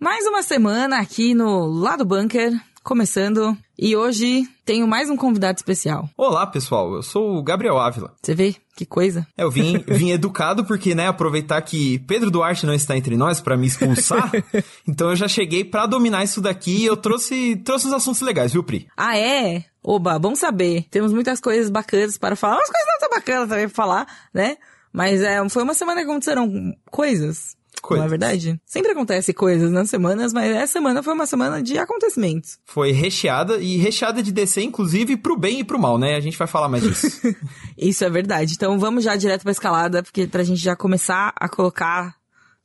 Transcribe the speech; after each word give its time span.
Mais 0.00 0.24
uma 0.26 0.44
semana 0.44 1.00
aqui 1.00 1.34
no 1.34 1.66
Lado 1.66 2.04
Bunker, 2.04 2.52
começando. 2.84 3.58
E 3.76 3.96
hoje 3.96 4.48
tenho 4.64 4.86
mais 4.86 5.10
um 5.10 5.16
convidado 5.16 5.56
especial. 5.56 6.08
Olá, 6.16 6.46
pessoal. 6.46 6.94
Eu 6.94 7.02
sou 7.02 7.36
o 7.36 7.42
Gabriel 7.42 7.80
Ávila. 7.80 8.14
Você 8.22 8.32
vê? 8.32 8.54
Que 8.76 8.86
coisa. 8.86 9.26
É, 9.36 9.42
eu 9.42 9.50
vim, 9.50 9.78
vim 9.88 10.10
educado 10.10 10.64
porque, 10.64 10.94
né, 10.94 11.08
aproveitar 11.08 11.60
que 11.62 11.98
Pedro 12.06 12.30
Duarte 12.30 12.64
não 12.64 12.74
está 12.74 12.96
entre 12.96 13.16
nós 13.16 13.40
para 13.40 13.56
me 13.56 13.66
expulsar. 13.66 14.30
então 14.86 15.10
eu 15.10 15.16
já 15.16 15.26
cheguei 15.26 15.64
para 15.64 15.86
dominar 15.86 16.22
isso 16.22 16.40
daqui 16.40 16.82
e 16.82 16.86
eu 16.86 16.96
trouxe, 16.96 17.56
trouxe 17.56 17.88
uns 17.88 17.92
assuntos 17.92 18.20
legais, 18.20 18.52
viu, 18.52 18.62
Pri? 18.62 18.86
Ah, 18.96 19.18
é? 19.18 19.64
Oba, 19.82 20.16
bom 20.16 20.36
saber. 20.36 20.86
Temos 20.92 21.12
muitas 21.12 21.40
coisas 21.40 21.68
bacanas 21.68 22.16
para 22.16 22.36
falar. 22.36 22.54
Umas 22.54 22.70
coisas 22.70 22.86
não 22.86 23.08
tão 23.08 23.18
bacanas 23.18 23.48
também 23.48 23.66
pra 23.66 23.74
falar, 23.74 24.06
né? 24.32 24.58
Mas 24.92 25.22
é, 25.22 25.46
foi 25.48 25.64
uma 25.64 25.74
semana 25.74 26.00
que 26.00 26.08
aconteceram 26.08 26.48
coisas 26.88 27.57
Coisas. 27.80 28.00
Não 28.00 28.06
é 28.06 28.10
verdade? 28.10 28.60
Sempre 28.66 28.92
acontece 28.92 29.32
coisas 29.32 29.70
nas 29.70 29.88
semanas, 29.88 30.32
mas 30.32 30.54
essa 30.54 30.74
semana 30.74 31.02
foi 31.02 31.14
uma 31.14 31.26
semana 31.26 31.62
de 31.62 31.78
acontecimentos. 31.78 32.58
Foi 32.64 32.92
recheada 32.92 33.58
e 33.58 33.76
recheada 33.76 34.22
de 34.22 34.32
DC, 34.32 34.62
inclusive, 34.62 35.16
pro 35.16 35.36
bem 35.36 35.60
e 35.60 35.64
pro 35.64 35.78
mal, 35.78 35.98
né? 35.98 36.16
A 36.16 36.20
gente 36.20 36.36
vai 36.36 36.46
falar 36.46 36.68
mais 36.68 36.82
disso. 36.82 37.20
isso 37.76 38.04
é 38.04 38.10
verdade. 38.10 38.54
Então 38.54 38.78
vamos 38.78 39.04
já 39.04 39.16
direto 39.16 39.42
pra 39.42 39.52
escalada, 39.52 40.02
porque 40.02 40.26
pra 40.26 40.42
gente 40.42 40.60
já 40.60 40.76
começar 40.76 41.32
a 41.36 41.48
colocar 41.48 42.14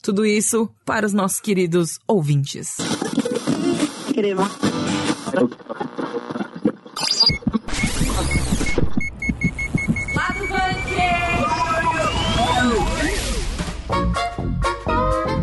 tudo 0.02 0.26
isso 0.26 0.70
para 0.86 1.06
os 1.06 1.14
nossos 1.14 1.40
queridos 1.40 2.00
ouvintes. 2.08 2.76
Crema. 4.14 4.52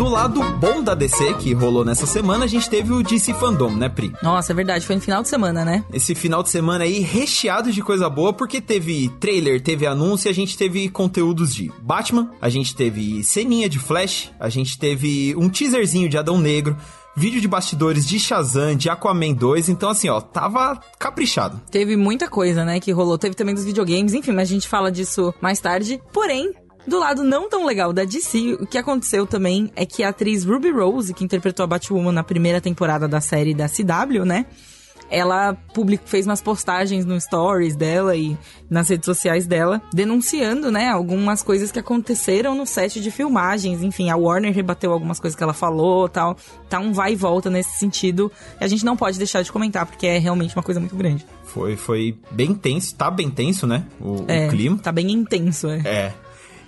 Do 0.00 0.08
lado 0.08 0.42
bom 0.58 0.82
da 0.82 0.94
DC, 0.94 1.34
que 1.34 1.52
rolou 1.52 1.84
nessa 1.84 2.06
semana, 2.06 2.46
a 2.46 2.48
gente 2.48 2.70
teve 2.70 2.90
o 2.90 3.02
DC 3.02 3.34
Fandom, 3.34 3.70
né, 3.72 3.86
Pri? 3.86 4.10
Nossa, 4.22 4.50
é 4.50 4.54
verdade, 4.54 4.86
foi 4.86 4.96
no 4.96 5.02
final 5.02 5.22
de 5.22 5.28
semana, 5.28 5.62
né? 5.62 5.84
Esse 5.92 6.14
final 6.14 6.42
de 6.42 6.48
semana 6.48 6.84
aí 6.84 7.00
recheado 7.00 7.70
de 7.70 7.82
coisa 7.82 8.08
boa, 8.08 8.32
porque 8.32 8.62
teve 8.62 9.10
trailer, 9.20 9.60
teve 9.60 9.86
anúncio, 9.86 10.30
a 10.30 10.32
gente 10.32 10.56
teve 10.56 10.88
conteúdos 10.88 11.54
de 11.54 11.70
Batman, 11.82 12.30
a 12.40 12.48
gente 12.48 12.74
teve 12.74 13.22
ceninha 13.22 13.68
de 13.68 13.78
Flash, 13.78 14.32
a 14.40 14.48
gente 14.48 14.78
teve 14.78 15.34
um 15.36 15.50
teaserzinho 15.50 16.08
de 16.08 16.16
Adão 16.16 16.38
Negro, 16.38 16.78
vídeo 17.14 17.38
de 17.38 17.46
bastidores 17.46 18.08
de 18.08 18.18
Shazam, 18.18 18.74
de 18.74 18.88
Aquaman 18.88 19.34
2, 19.34 19.68
então 19.68 19.90
assim, 19.90 20.08
ó, 20.08 20.18
tava 20.18 20.80
caprichado. 20.98 21.60
Teve 21.70 21.94
muita 21.94 22.26
coisa, 22.26 22.64
né, 22.64 22.80
que 22.80 22.90
rolou. 22.90 23.18
Teve 23.18 23.34
também 23.34 23.54
dos 23.54 23.66
videogames, 23.66 24.14
enfim, 24.14 24.32
mas 24.32 24.48
a 24.48 24.52
gente 24.54 24.66
fala 24.66 24.90
disso 24.90 25.34
mais 25.42 25.60
tarde. 25.60 26.00
Porém, 26.10 26.54
do 26.90 26.98
lado 26.98 27.22
não 27.22 27.48
tão 27.48 27.64
legal 27.64 27.92
da 27.92 28.04
DC, 28.04 28.58
o 28.60 28.66
que 28.66 28.76
aconteceu 28.76 29.24
também 29.24 29.70
é 29.76 29.86
que 29.86 30.02
a 30.02 30.08
atriz 30.08 30.44
Ruby 30.44 30.72
Rose, 30.72 31.14
que 31.14 31.22
interpretou 31.22 31.62
a 31.62 31.66
Batwoman 31.66 32.10
na 32.10 32.24
primeira 32.24 32.60
temporada 32.60 33.06
da 33.06 33.20
série 33.20 33.54
da 33.54 33.68
CW, 33.68 34.24
né? 34.24 34.44
Ela 35.08 35.54
publicou, 35.72 36.06
fez 36.06 36.26
umas 36.26 36.42
postagens 36.42 37.04
no 37.04 37.20
stories 37.20 37.76
dela 37.76 38.16
e 38.16 38.36
nas 38.68 38.88
redes 38.88 39.06
sociais 39.06 39.46
dela, 39.46 39.80
denunciando, 39.92 40.70
né, 40.70 40.88
algumas 40.88 41.42
coisas 41.42 41.72
que 41.72 41.80
aconteceram 41.80 42.54
no 42.54 42.64
set 42.64 43.00
de 43.00 43.10
filmagens. 43.10 43.82
Enfim, 43.82 44.10
a 44.10 44.16
Warner 44.16 44.52
rebateu 44.52 44.92
algumas 44.92 45.18
coisas 45.18 45.36
que 45.36 45.42
ela 45.42 45.52
falou 45.52 46.08
tal. 46.08 46.36
Tá 46.68 46.78
um 46.78 46.92
vai 46.92 47.12
e 47.12 47.16
volta 47.16 47.50
nesse 47.50 47.78
sentido. 47.78 48.30
E 48.60 48.64
a 48.64 48.68
gente 48.68 48.84
não 48.84 48.96
pode 48.96 49.16
deixar 49.18 49.42
de 49.42 49.50
comentar, 49.50 49.86
porque 49.86 50.06
é 50.06 50.18
realmente 50.18 50.56
uma 50.56 50.62
coisa 50.62 50.78
muito 50.80 50.94
grande. 50.96 51.26
Foi, 51.44 51.76
foi 51.76 52.16
bem 52.30 52.54
tenso, 52.54 52.94
tá 52.94 53.10
bem 53.10 53.30
tenso, 53.30 53.66
né? 53.66 53.84
O, 54.00 54.24
é, 54.28 54.46
o 54.46 54.50
clima. 54.50 54.78
Tá 54.78 54.92
bem 54.92 55.10
intenso, 55.10 55.68
é. 55.68 55.78
É. 55.84 56.14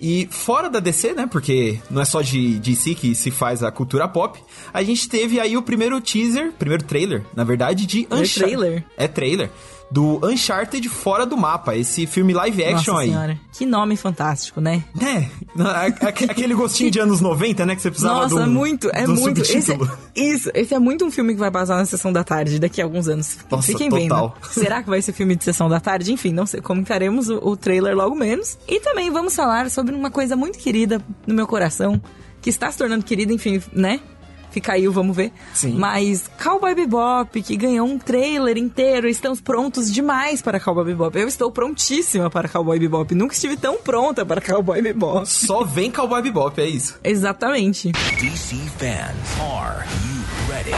E 0.03 0.27
fora 0.29 0.69
da 0.69 0.81
DC, 0.81 1.13
né? 1.13 1.29
Porque 1.31 1.79
não 1.89 2.03
é 2.03 2.05
só 2.05 2.21
de 2.21 2.59
DC 2.59 2.97
que 2.97 3.15
se 3.15 3.31
faz 3.31 3.63
a 3.63 3.71
cultura 3.71 4.09
pop. 4.09 4.43
A 4.75 4.83
gente 4.83 5.09
teve 5.09 5.39
aí 5.39 5.57
o 5.57 5.63
primeiro 5.63 6.01
teaser, 6.01 6.51
primeiro 6.59 6.83
trailer, 6.83 7.23
na 7.37 7.45
verdade, 7.45 7.87
de 7.87 8.01
Uncharted. 8.11 8.43
É 8.43 8.47
trailer? 8.47 8.85
É 8.97 9.09
trailer 9.09 9.51
do 9.93 10.19
Uncharted 10.27 10.89
Fora 10.89 11.27
do 11.27 11.37
Mapa, 11.37 11.77
esse 11.77 12.07
filme 12.07 12.33
live 12.33 12.65
action 12.65 12.95
Nossa 12.95 13.05
aí. 13.05 13.11
Senhora. 13.11 13.41
Que 13.53 13.67
nome 13.67 13.95
fantástico, 13.95 14.59
né? 14.59 14.83
É, 14.99 15.27
aquele 16.09 16.55
gostinho 16.55 16.91
de 16.91 16.99
anos 16.99 17.21
90, 17.21 17.67
né, 17.67 17.77
que 17.77 17.83
você 17.83 17.91
precisava 17.91 18.23
Nossa, 18.23 18.43
de 18.43 18.49
um, 18.49 18.53
muito, 18.53 18.89
é 18.91 19.07
muito. 19.07 19.43
Esse, 19.43 19.73
é 19.73 19.77
isso, 20.17 20.51
esse 20.55 20.75
é 20.75 20.79
muito 20.79 21.05
um 21.05 21.11
filme 21.11 21.35
que 21.35 21.39
vai 21.39 21.51
passar 21.51 21.77
na 21.77 21.85
sessão 21.85 22.11
da 22.11 22.25
tarde 22.25 22.59
daqui 22.59 22.81
a 22.81 22.85
alguns 22.85 23.07
anos. 23.07 23.37
Nossa, 23.51 23.67
Fiquem 23.67 23.91
total. 23.91 24.35
vendo. 24.41 24.53
Será 24.53 24.83
que 24.83 24.89
vai 24.89 25.03
ser 25.03 25.13
filme 25.13 25.37
de 25.37 25.45
sessão 25.45 25.69
da 25.69 25.79
tarde? 25.79 26.11
Enfim, 26.11 26.33
não 26.33 26.47
sei, 26.47 26.63
comentaremos 26.63 27.29
o, 27.29 27.37
o 27.47 27.55
trailer 27.55 27.95
logo 27.95 28.15
menos. 28.15 28.57
E 28.67 28.81
também 28.81 29.11
vamos 29.11 29.37
falar 29.37 29.71
sobre 29.71 29.95
uma 29.95 30.11
coisa 30.11 30.35
muito 30.35 30.59
querida 30.59 31.03
no 31.27 31.35
meu 31.35 31.47
coração, 31.47 32.01
que 32.41 32.49
está 32.49 32.73
se 32.73 32.79
tornando 32.79 33.05
querida, 33.05 33.31
enfim, 33.31 33.63
né? 33.75 34.01
Fica 34.53 34.75
aí, 34.75 34.87
vamos 34.87 35.17
ver. 35.17 35.33
Sim. 35.55 35.77
Mas 35.79 36.31
Cowboy 36.43 36.75
Bebop, 36.75 37.43
que 37.43 37.57
ganhou 37.57 37.89
um 37.89 37.99
trailer 37.99 38.59
inteiro, 38.59 39.09
estamos 39.09 39.41
prontos 39.41 39.91
demais 39.91 40.43
para 40.43 40.61
Cowboy 40.61 40.85
Bebop. 40.85 41.19
Eu 41.19 41.27
estou 41.27 41.51
prontíssima 41.51 42.29
para 42.29 42.49
Cowboy 42.49 42.79
Bebop. 42.79 43.15
Nunca 43.15 43.35
estive 43.35 43.57
tão 43.57 43.79
pronta 43.79 44.27
para 44.27 44.41
Cowboy 44.41 44.83
Bebop. 44.83 45.27
Só 45.27 45.65
vem 45.65 45.91
Cowboy 45.91 46.21
Bebop, 46.21 46.61
é 46.61 46.69
isso. 46.69 46.99
Exatamente. 47.03 47.91
DC 48.21 48.57
fans, 48.79 49.41
are 49.41 49.87
you 50.05 50.53
ready? 50.53 50.71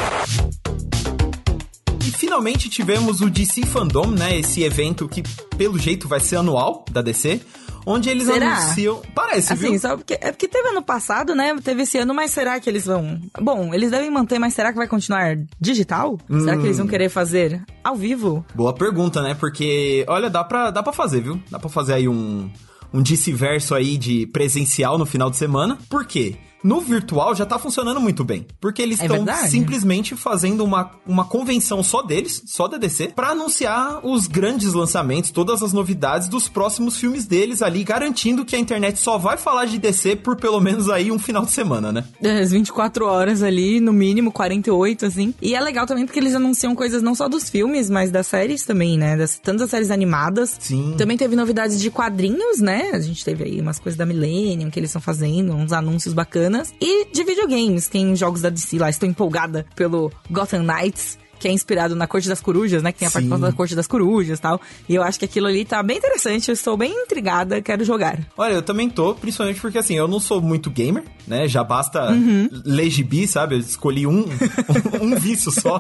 E 2.07 2.11
finalmente 2.13 2.69
tivemos 2.69 3.21
o 3.21 3.29
DC 3.29 3.67
Fandom, 3.67 4.07
né? 4.07 4.39
Esse 4.39 4.63
evento 4.63 5.09
que, 5.09 5.23
pelo 5.57 5.79
jeito, 5.79 6.07
vai 6.07 6.21
ser 6.21 6.37
anual 6.37 6.85
da 6.91 7.03
DC 7.03 7.41
onde 7.87 8.09
eles 8.09 8.27
será? 8.27 8.57
anunciam. 8.57 9.03
Parece, 9.15 9.53
assim, 9.53 9.71
viu? 9.71 9.79
Só 9.79 9.97
porque, 9.97 10.15
é 10.21 10.31
porque 10.31 10.49
teve 10.49 10.69
ano 10.69 10.83
passado, 10.83 11.35
né? 11.35 11.55
Teve 11.63 11.83
esse 11.83 11.99
ano, 11.99 12.15
mas 12.15 12.31
será 12.31 12.59
que 12.61 12.69
eles 12.69 12.87
vão. 12.87 13.21
Bom, 13.41 13.73
eles 13.75 13.91
devem 13.91 14.11
manter, 14.11 14.39
mas 14.39 14.55
será 14.55 14.73
que 14.73 14.79
vai 14.79 14.89
continuar 14.89 15.37
digital? 15.61 16.19
Hum. 16.29 16.41
Será 16.41 16.57
que 16.57 16.65
eles 16.65 16.77
vão 16.79 16.87
hum. 16.87 16.91
querer 16.91 17.09
fazer 17.09 17.63
ao 17.83 17.97
vivo? 17.97 18.45
Boa 18.55 18.73
pergunta, 18.73 19.23
né? 19.23 19.35
Porque, 19.35 20.05
olha, 20.09 20.31
dá 20.31 20.45
pra, 20.45 20.71
dá 20.71 20.83
pra 20.83 20.93
fazer, 20.93 21.21
viu? 21.21 21.41
Dá 21.51 21.59
pra 21.59 21.69
fazer 21.69 21.95
aí 21.95 22.09
um. 22.09 22.51
Um 22.93 23.03
vice-verso 23.03 23.75
aí 23.75 23.99
de 23.99 24.25
presencial 24.29 24.97
no 24.97 25.05
final 25.05 25.29
de 25.29 25.37
semana. 25.37 25.77
Por 25.91 26.07
quê? 26.07 26.37
No 26.65 26.81
virtual 26.81 27.35
já 27.35 27.45
tá 27.45 27.59
funcionando 27.59 28.01
muito 28.01 28.25
bem. 28.25 28.47
Porque 28.59 28.81
eles 28.81 28.99
estão 28.99 29.29
é 29.29 29.49
simplesmente 29.49 30.17
fazendo 30.17 30.65
uma, 30.65 30.93
uma 31.07 31.27
convenção 31.27 31.83
só 31.83 32.01
deles, 32.01 32.43
só 32.47 32.67
da 32.67 32.79
DC, 32.79 33.09
para 33.09 33.29
anunciar 33.29 34.01
os 34.03 34.27
grandes 34.27 34.73
lançamentos, 34.73 35.31
todas 35.31 35.63
as 35.63 35.75
novidades 35.75 36.27
dos 36.27 36.49
próximos 36.49 36.97
filmes 36.97 37.27
deles 37.27 37.61
ali, 37.61 37.85
garantindo 37.85 38.47
que 38.47 38.57
a 38.57 38.59
internet 38.59 38.99
só 38.99 39.19
vai 39.19 39.37
falar 39.37 39.67
de 39.67 39.77
DC 39.77 40.17
por 40.17 40.37
pelo 40.37 40.59
menos 40.59 40.89
aí 40.89 41.13
um 41.13 41.19
final 41.19 41.45
de 41.45 41.53
semana, 41.53 41.93
né? 41.93 42.05
É, 42.23 42.41
as 42.41 42.51
24 42.51 43.05
horas 43.05 43.43
ali, 43.43 43.79
no 43.79 43.93
mínimo 43.93 44.33
48, 44.33 45.05
assim. 45.05 45.35
E 45.43 45.55
é 45.55 45.61
legal 45.61 45.85
também 45.87 46.07
porque 46.07 46.19
eles 46.19 46.35
anunciam 46.35 46.75
coisas 46.75 47.03
não 47.03 47.15
só 47.15 47.29
dos 47.29 47.51
filmes, 47.51 47.91
mas 47.91 48.11
das 48.11 48.27
séries 48.27 48.65
também, 48.65 48.97
né? 48.97 49.19
Das, 49.19 49.39
tanto 49.39 49.59
das 49.59 49.71
séries 49.71 49.91
animadas. 49.91 50.57
Sim. 50.59 50.95
Também 50.97 51.19
teve 51.19 51.37
novidades 51.37 51.79
de 51.79 51.91
quadrinhos, 51.91 52.63
né? 52.63 52.93
A 52.95 53.01
gente 53.01 53.23
teve 53.23 53.45
aí 53.45 53.61
umas 53.61 53.79
coisas 53.79 53.99
da 53.99 54.07
Millennium 54.07 54.71
que 54.71 54.81
eles 54.81 54.89
estão 54.89 55.03
fazendo, 55.03 55.53
uns 55.53 55.71
anúncios 55.71 56.15
bacanas 56.15 56.54
e 56.81 57.07
de 57.07 57.25
videogames. 57.25 57.89
Tem 57.89 58.15
jogos 58.15 58.43
da 58.43 58.51
DC 58.51 58.79
lá, 58.79 58.91
estou 58.91 59.09
empolgada 59.09 59.67
pelo 59.75 60.13
Gotham 60.31 60.63
Knights 60.63 61.19
que 61.45 61.49
é 61.49 61.53
inspirado 61.53 61.95
na 61.95 62.07
Corte 62.07 62.27
das 62.27 62.41
Corujas, 62.41 62.83
né? 62.83 62.91
Que 62.91 63.01
tem 63.01 63.09
a 63.09 63.11
parte 63.11 63.29
da 63.29 63.53
Corte 63.53 63.77
das 63.77 63.87
Corujas 63.87 64.39
e 64.39 64.41
tal. 64.41 64.59
E 64.89 64.95
eu 64.95 65.03
acho 65.03 65.19
que 65.19 65.27
aquilo 65.27 65.47
ali 65.47 65.63
tá 65.63 65.83
bem 65.83 65.99
interessante, 65.99 66.49
eu 66.49 66.55
estou 66.55 66.75
bem 66.75 66.91
intrigada, 66.91 67.61
quero 67.61 67.85
jogar. 67.85 68.19
Olha, 68.35 68.55
eu 68.55 68.63
também 68.63 68.89
tô, 68.89 69.15
principalmente 69.15 69.61
porque 69.61 69.77
assim, 69.77 69.95
eu 69.95 70.09
não 70.09 70.19
sou 70.19 70.41
muito 70.41 70.71
gamer, 70.71 71.05
né? 71.27 71.47
Já 71.47 71.63
basta 71.63 72.13
uhum. 72.13 72.49
ler 72.65 72.89
gibi, 72.89 73.29
sabe? 73.29 73.57
Eu 73.57 73.59
escolhi 73.59 74.07
um, 74.07 74.25
um, 75.03 75.17
vício 75.17 75.53
só. 75.53 75.79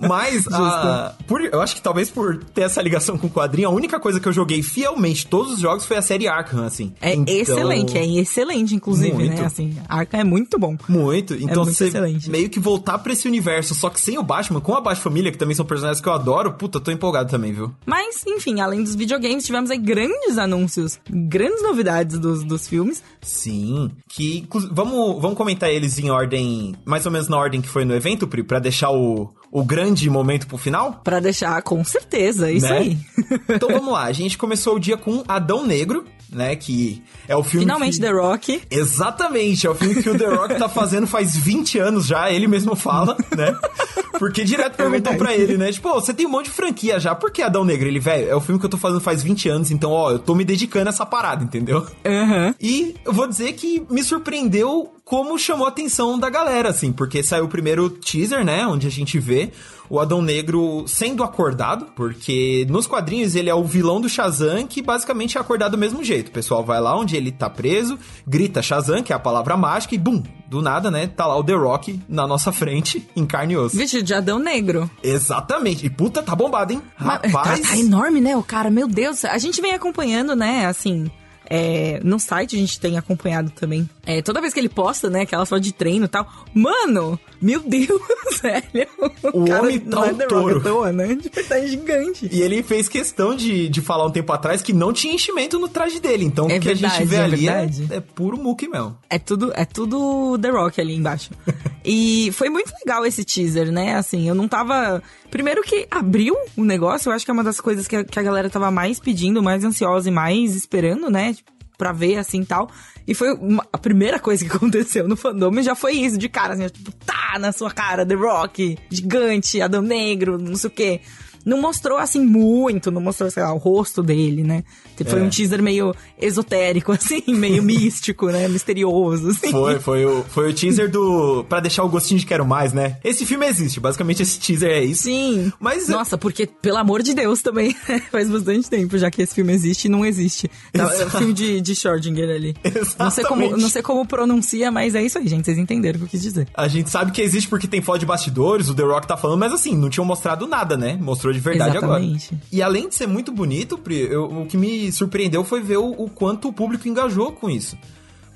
Mas, 0.00 0.48
a, 0.48 1.14
por, 1.28 1.40
eu 1.42 1.60
acho 1.60 1.76
que 1.76 1.80
talvez 1.80 2.10
por 2.10 2.42
ter 2.42 2.62
essa 2.62 2.82
ligação 2.82 3.16
com 3.16 3.28
o 3.28 3.30
quadrinho, 3.30 3.68
a 3.68 3.72
única 3.72 4.00
coisa 4.00 4.18
que 4.18 4.26
eu 4.26 4.32
joguei 4.32 4.64
fielmente 4.64 5.28
todos 5.28 5.52
os 5.52 5.60
jogos 5.60 5.86
foi 5.86 5.96
a 5.96 6.02
série 6.02 6.26
Arkham, 6.26 6.64
assim. 6.64 6.92
É 7.00 7.14
então... 7.14 7.32
excelente, 7.32 7.96
é 7.96 8.04
excelente, 8.04 8.74
inclusive, 8.74 9.12
né? 9.12 9.26
muito. 9.26 9.40
né? 9.40 9.46
Assim, 9.46 9.76
Arkham 9.88 10.18
é 10.18 10.24
muito 10.24 10.58
bom. 10.58 10.76
Muito. 10.88 11.34
Então, 11.34 11.62
é 11.62 11.66
muito 11.66 11.72
você 11.72 11.86
excelente. 11.86 12.28
meio 12.28 12.50
que 12.50 12.58
voltar 12.58 12.98
pra 12.98 13.12
esse 13.12 13.28
universo, 13.28 13.76
só 13.76 13.88
que 13.88 14.00
sem 14.00 14.18
o 14.18 14.24
Batman, 14.24 14.60
com 14.60 14.71
com 14.72 14.78
a 14.78 14.80
Baixa 14.80 15.02
Família, 15.02 15.30
que 15.30 15.36
também 15.36 15.54
são 15.54 15.66
personagens 15.66 16.00
que 16.00 16.08
eu 16.08 16.14
adoro, 16.14 16.54
puta, 16.54 16.80
tô 16.80 16.90
empolgado 16.90 17.30
também, 17.30 17.52
viu? 17.52 17.70
Mas, 17.84 18.24
enfim, 18.26 18.58
além 18.58 18.82
dos 18.82 18.94
videogames, 18.94 19.44
tivemos 19.44 19.70
aí 19.70 19.76
grandes 19.76 20.38
anúncios, 20.38 20.98
grandes 21.10 21.62
novidades 21.62 22.18
dos, 22.18 22.42
dos 22.42 22.66
filmes. 22.66 23.02
Sim, 23.20 23.90
que 24.08 24.46
vamos, 24.70 25.20
vamos 25.20 25.36
comentar 25.36 25.68
eles 25.68 25.98
em 25.98 26.08
ordem, 26.08 26.74
mais 26.86 27.04
ou 27.04 27.12
menos 27.12 27.28
na 27.28 27.36
ordem 27.36 27.60
que 27.60 27.68
foi 27.68 27.84
no 27.84 27.94
evento, 27.94 28.26
Pri, 28.26 28.42
pra 28.42 28.58
deixar 28.58 28.90
o, 28.90 29.28
o 29.50 29.62
grande 29.62 30.08
momento 30.08 30.46
pro 30.46 30.56
final? 30.56 31.02
Para 31.04 31.20
deixar, 31.20 31.60
com 31.60 31.84
certeza, 31.84 32.50
isso 32.50 32.66
né? 32.66 32.78
aí. 32.78 32.98
então 33.54 33.68
vamos 33.68 33.92
lá, 33.92 34.04
a 34.04 34.12
gente 34.12 34.38
começou 34.38 34.76
o 34.76 34.80
dia 34.80 34.96
com 34.96 35.22
Adão 35.28 35.66
Negro, 35.66 36.06
né? 36.30 36.56
Que 36.56 37.02
é 37.28 37.36
o 37.36 37.44
filme. 37.44 37.66
Finalmente 37.66 37.96
que... 37.96 38.00
The 38.00 38.10
Rock. 38.10 38.62
Exatamente, 38.70 39.66
é 39.66 39.70
o 39.70 39.74
filme 39.74 40.02
que 40.02 40.08
o 40.08 40.16
The 40.16 40.28
Rock 40.28 40.58
tá 40.58 40.68
fazendo 40.68 41.06
faz 41.06 41.36
20 41.36 41.78
anos 41.78 42.06
já, 42.06 42.30
ele 42.30 42.48
mesmo 42.48 42.74
fala, 42.74 43.18
né? 43.36 43.54
Porque 44.22 44.44
direto 44.44 44.76
perguntam 44.76 45.14
é 45.14 45.16
pra 45.16 45.34
ele, 45.34 45.58
né? 45.58 45.72
Tipo, 45.72 45.88
oh, 45.88 45.94
você 45.94 46.14
tem 46.14 46.26
um 46.26 46.28
monte 46.28 46.44
de 46.44 46.52
franquia 46.52 47.00
já, 47.00 47.12
por 47.12 47.32
que 47.32 47.42
Adão 47.42 47.64
Negro? 47.64 47.88
Ele, 47.88 47.98
velho, 47.98 48.30
é 48.30 48.36
o 48.36 48.40
filme 48.40 48.60
que 48.60 48.64
eu 48.64 48.70
tô 48.70 48.78
fazendo 48.78 49.00
faz 49.00 49.20
20 49.20 49.48
anos, 49.48 49.70
então, 49.72 49.90
ó, 49.90 50.12
eu 50.12 50.18
tô 50.20 50.32
me 50.32 50.44
dedicando 50.44 50.88
a 50.88 50.90
essa 50.90 51.04
parada, 51.04 51.42
entendeu? 51.42 51.84
Uhum. 52.04 52.54
E 52.60 52.94
eu 53.04 53.12
vou 53.12 53.26
dizer 53.26 53.52
que 53.54 53.84
me 53.90 54.00
surpreendeu 54.00 54.94
como 55.12 55.38
chamou 55.38 55.66
a 55.66 55.68
atenção 55.68 56.18
da 56.18 56.30
galera, 56.30 56.70
assim, 56.70 56.90
porque 56.90 57.22
saiu 57.22 57.44
o 57.44 57.48
primeiro 57.48 57.90
teaser, 57.90 58.42
né, 58.42 58.66
onde 58.66 58.86
a 58.86 58.90
gente 58.90 59.18
vê 59.18 59.52
o 59.90 60.00
Adão 60.00 60.22
Negro 60.22 60.84
sendo 60.86 61.22
acordado, 61.22 61.84
porque 61.94 62.66
nos 62.70 62.86
quadrinhos 62.86 63.34
ele 63.34 63.50
é 63.50 63.54
o 63.54 63.62
vilão 63.62 64.00
do 64.00 64.08
Shazam 64.08 64.66
que 64.66 64.80
basicamente 64.80 65.36
é 65.36 65.40
acordado 65.42 65.72
do 65.72 65.76
mesmo 65.76 66.02
jeito. 66.02 66.28
O 66.28 66.32
pessoal 66.32 66.64
vai 66.64 66.80
lá 66.80 66.98
onde 66.98 67.14
ele 67.14 67.30
tá 67.30 67.50
preso, 67.50 67.98
grita 68.26 68.62
Shazam, 68.62 69.02
que 69.02 69.12
é 69.12 69.16
a 69.16 69.18
palavra 69.18 69.54
mágica, 69.54 69.94
e 69.94 69.98
bum, 69.98 70.22
do 70.48 70.62
nada, 70.62 70.90
né, 70.90 71.06
tá 71.06 71.26
lá 71.26 71.36
o 71.36 71.44
The 71.44 71.56
Rock 71.56 72.00
na 72.08 72.26
nossa 72.26 72.50
frente, 72.50 73.06
em 73.14 73.26
carne 73.26 73.52
e 73.52 73.58
osso. 73.58 73.76
Vestido 73.76 74.04
de 74.04 74.14
Adão 74.14 74.38
Negro. 74.38 74.90
Exatamente. 75.02 75.84
E 75.84 75.90
puta, 75.90 76.22
tá 76.22 76.34
bombado, 76.34 76.72
hein? 76.72 76.80
Mas, 76.98 77.30
Rapaz. 77.30 77.60
Tá, 77.60 77.68
tá 77.68 77.76
enorme, 77.76 78.18
né, 78.18 78.34
o 78.34 78.42
cara? 78.42 78.70
Meu 78.70 78.88
Deus. 78.88 79.26
A 79.26 79.36
gente 79.36 79.60
vem 79.60 79.74
acompanhando, 79.74 80.34
né, 80.34 80.64
assim... 80.64 81.10
É, 81.54 82.00
no 82.02 82.18
site 82.18 82.56
a 82.56 82.58
gente 82.58 82.80
tem 82.80 82.96
acompanhado 82.96 83.50
também. 83.50 83.86
É, 84.04 84.20
toda 84.20 84.40
vez 84.40 84.52
que 84.52 84.58
ele 84.58 84.68
posta, 84.68 85.08
né, 85.08 85.22
aquela 85.22 85.46
foto 85.46 85.60
de 85.60 85.72
treino 85.72 86.06
e 86.06 86.08
tal. 86.08 86.26
Mano, 86.52 87.18
meu 87.40 87.60
Deus, 87.60 88.00
velho. 88.42 88.88
O 89.32 89.50
homem 89.50 89.78
tá 89.78 89.90
não 89.96 90.04
é 90.04 90.12
um 90.12 90.14
The 90.16 90.26
touro. 90.26 90.60
Toa, 90.62 90.92
né? 90.92 91.14
De 91.14 91.28
verdade, 91.28 91.68
gigante. 91.68 92.28
E 92.30 92.42
ele 92.42 92.62
fez 92.62 92.88
questão 92.88 93.34
de, 93.34 93.68
de 93.68 93.80
falar 93.80 94.06
um 94.06 94.10
tempo 94.10 94.32
atrás 94.32 94.60
que 94.60 94.72
não 94.72 94.92
tinha 94.92 95.14
enchimento 95.14 95.58
no 95.58 95.68
traje 95.68 96.00
dele. 96.00 96.24
Então 96.24 96.50
É 96.50 96.58
o 96.58 96.60
que 96.60 96.70
a 96.70 96.74
gente 96.74 97.04
verdade, 97.04 97.04
vê 97.04 97.16
é 97.16 97.20
ali 97.20 97.48
é, 97.48 97.52
verdade. 97.52 97.88
é 97.90 98.00
puro 98.00 98.36
muque 98.36 98.66
mesmo. 98.68 98.96
É 99.08 99.18
tudo, 99.18 99.52
é 99.54 99.64
tudo 99.64 100.36
The 100.38 100.50
Rock 100.50 100.80
ali 100.80 100.96
embaixo. 100.96 101.30
e 101.84 102.30
foi 102.32 102.48
muito 102.50 102.72
legal 102.84 103.06
esse 103.06 103.24
teaser, 103.24 103.70
né? 103.70 103.94
Assim, 103.94 104.28
eu 104.28 104.34
não 104.34 104.48
tava. 104.48 105.00
Primeiro 105.30 105.62
que 105.62 105.86
abriu 105.90 106.36
o 106.56 106.64
negócio, 106.64 107.08
eu 107.08 107.14
acho 107.14 107.24
que 107.24 107.30
é 107.30 107.34
uma 107.34 107.44
das 107.44 107.60
coisas 107.60 107.86
que 107.86 107.96
a, 107.96 108.04
que 108.04 108.18
a 108.18 108.22
galera 108.22 108.50
tava 108.50 108.70
mais 108.70 108.98
pedindo, 109.00 109.42
mais 109.42 109.64
ansiosa 109.64 110.08
e 110.08 110.12
mais 110.12 110.54
esperando, 110.56 111.08
né? 111.08 111.32
Tipo, 111.34 111.51
Pra 111.78 111.92
ver 111.92 112.16
assim 112.18 112.44
tal. 112.44 112.70
E 113.06 113.14
foi 113.14 113.32
uma- 113.34 113.66
a 113.72 113.78
primeira 113.78 114.18
coisa 114.18 114.44
que 114.44 114.50
aconteceu 114.54 115.08
no 115.08 115.16
fandom 115.16 115.60
já 115.62 115.74
foi 115.74 115.92
isso, 115.94 116.16
de 116.18 116.28
cara, 116.28 116.54
assim, 116.54 116.68
tipo, 116.68 116.92
tá 117.04 117.38
na 117.40 117.50
sua 117.52 117.70
cara, 117.70 118.06
The 118.06 118.14
Rock, 118.14 118.78
gigante, 118.90 119.60
Adão 119.60 119.82
Negro, 119.82 120.38
não 120.38 120.54
sei 120.54 120.68
o 120.68 120.72
quê. 120.72 121.00
Não 121.44 121.60
mostrou 121.60 121.98
assim 121.98 122.20
muito, 122.24 122.90
não 122.90 123.00
mostrou, 123.00 123.30
sei 123.30 123.42
lá, 123.42 123.52
o 123.52 123.58
rosto 123.58 124.02
dele, 124.02 124.42
né? 124.44 124.64
Tipo, 124.96 125.10
Foi 125.10 125.20
É. 125.20 125.22
um 125.22 125.28
teaser 125.28 125.62
meio 125.62 125.94
esotérico, 126.20 126.92
assim, 126.92 127.22
meio 127.28 127.62
místico, 127.62 128.26
né? 128.30 128.48
Misterioso, 128.48 129.30
assim. 129.30 129.50
Foi, 129.50 129.78
foi 129.80 130.04
o, 130.06 130.24
foi 130.24 130.50
o 130.50 130.54
teaser 130.54 130.90
do. 130.90 131.44
pra 131.48 131.60
deixar 131.60 131.84
o 131.84 131.88
gostinho 131.88 132.20
de 132.20 132.26
quero 132.26 132.44
mais, 132.46 132.72
né? 132.72 132.98
Esse 133.04 133.26
filme 133.26 133.46
existe, 133.46 133.80
basicamente 133.80 134.22
esse 134.22 134.38
teaser 134.38 134.70
é 134.70 134.84
isso. 134.84 135.02
Sim. 135.04 135.52
Mas- 135.60 135.88
Nossa, 135.88 136.16
porque, 136.16 136.46
pelo 136.46 136.78
amor 136.78 137.02
de 137.02 137.14
Deus, 137.14 137.42
também 137.42 137.74
faz 138.10 138.28
bastante 138.30 138.68
tempo 138.70 138.96
já 138.98 139.10
que 139.10 139.22
esse 139.22 139.34
filme 139.34 139.52
existe 139.52 139.86
e 139.86 139.88
não 139.88 140.04
existe. 140.06 140.50
Tá, 140.72 140.84
É 140.94 141.04
o 141.06 141.10
filme 141.10 141.32
de, 141.32 141.60
de 141.60 141.74
Schrödinger 141.74 142.28
ali. 142.34 142.54
Não 142.98 143.10
sei, 143.10 143.24
como, 143.24 143.56
não 143.56 143.68
sei 143.68 143.82
como 143.82 144.06
pronuncia, 144.06 144.70
mas 144.70 144.94
é 144.94 145.02
isso 145.02 145.18
aí, 145.18 145.26
gente. 145.26 145.44
Vocês 145.46 145.58
entenderam 145.58 145.96
o 145.96 145.98
que 146.00 146.04
eu 146.06 146.10
quis 146.10 146.22
dizer. 146.22 146.46
A 146.54 146.68
gente 146.68 146.90
sabe 146.90 147.10
que 147.12 147.20
existe 147.20 147.48
porque 147.48 147.66
tem 147.66 147.82
foto 147.82 147.98
de 148.00 148.06
bastidores, 148.06 148.68
o 148.68 148.74
The 148.74 148.82
Rock 148.82 149.06
tá 149.06 149.16
falando, 149.16 149.40
mas 149.40 149.52
assim, 149.52 149.76
não 149.76 149.90
tinham 149.90 150.04
mostrado 150.04 150.46
nada, 150.46 150.76
né? 150.76 150.96
Mostrou 151.00 151.31
de 151.32 151.40
verdade 151.40 151.76
Exatamente. 151.76 152.28
agora. 152.34 152.46
E 152.52 152.62
além 152.62 152.88
de 152.88 152.94
ser 152.94 153.06
muito 153.06 153.32
bonito, 153.32 153.76
Pri, 153.78 153.96
eu- 154.00 154.24
o 154.42 154.46
que 154.46 154.56
me 154.56 154.90
surpreendeu 154.92 155.44
foi 155.44 155.60
ver 155.62 155.78
o, 155.78 155.90
o 155.92 156.08
quanto 156.10 156.48
o 156.48 156.52
público 156.52 156.88
engajou 156.88 157.32
com 157.32 157.48
isso. 157.50 157.76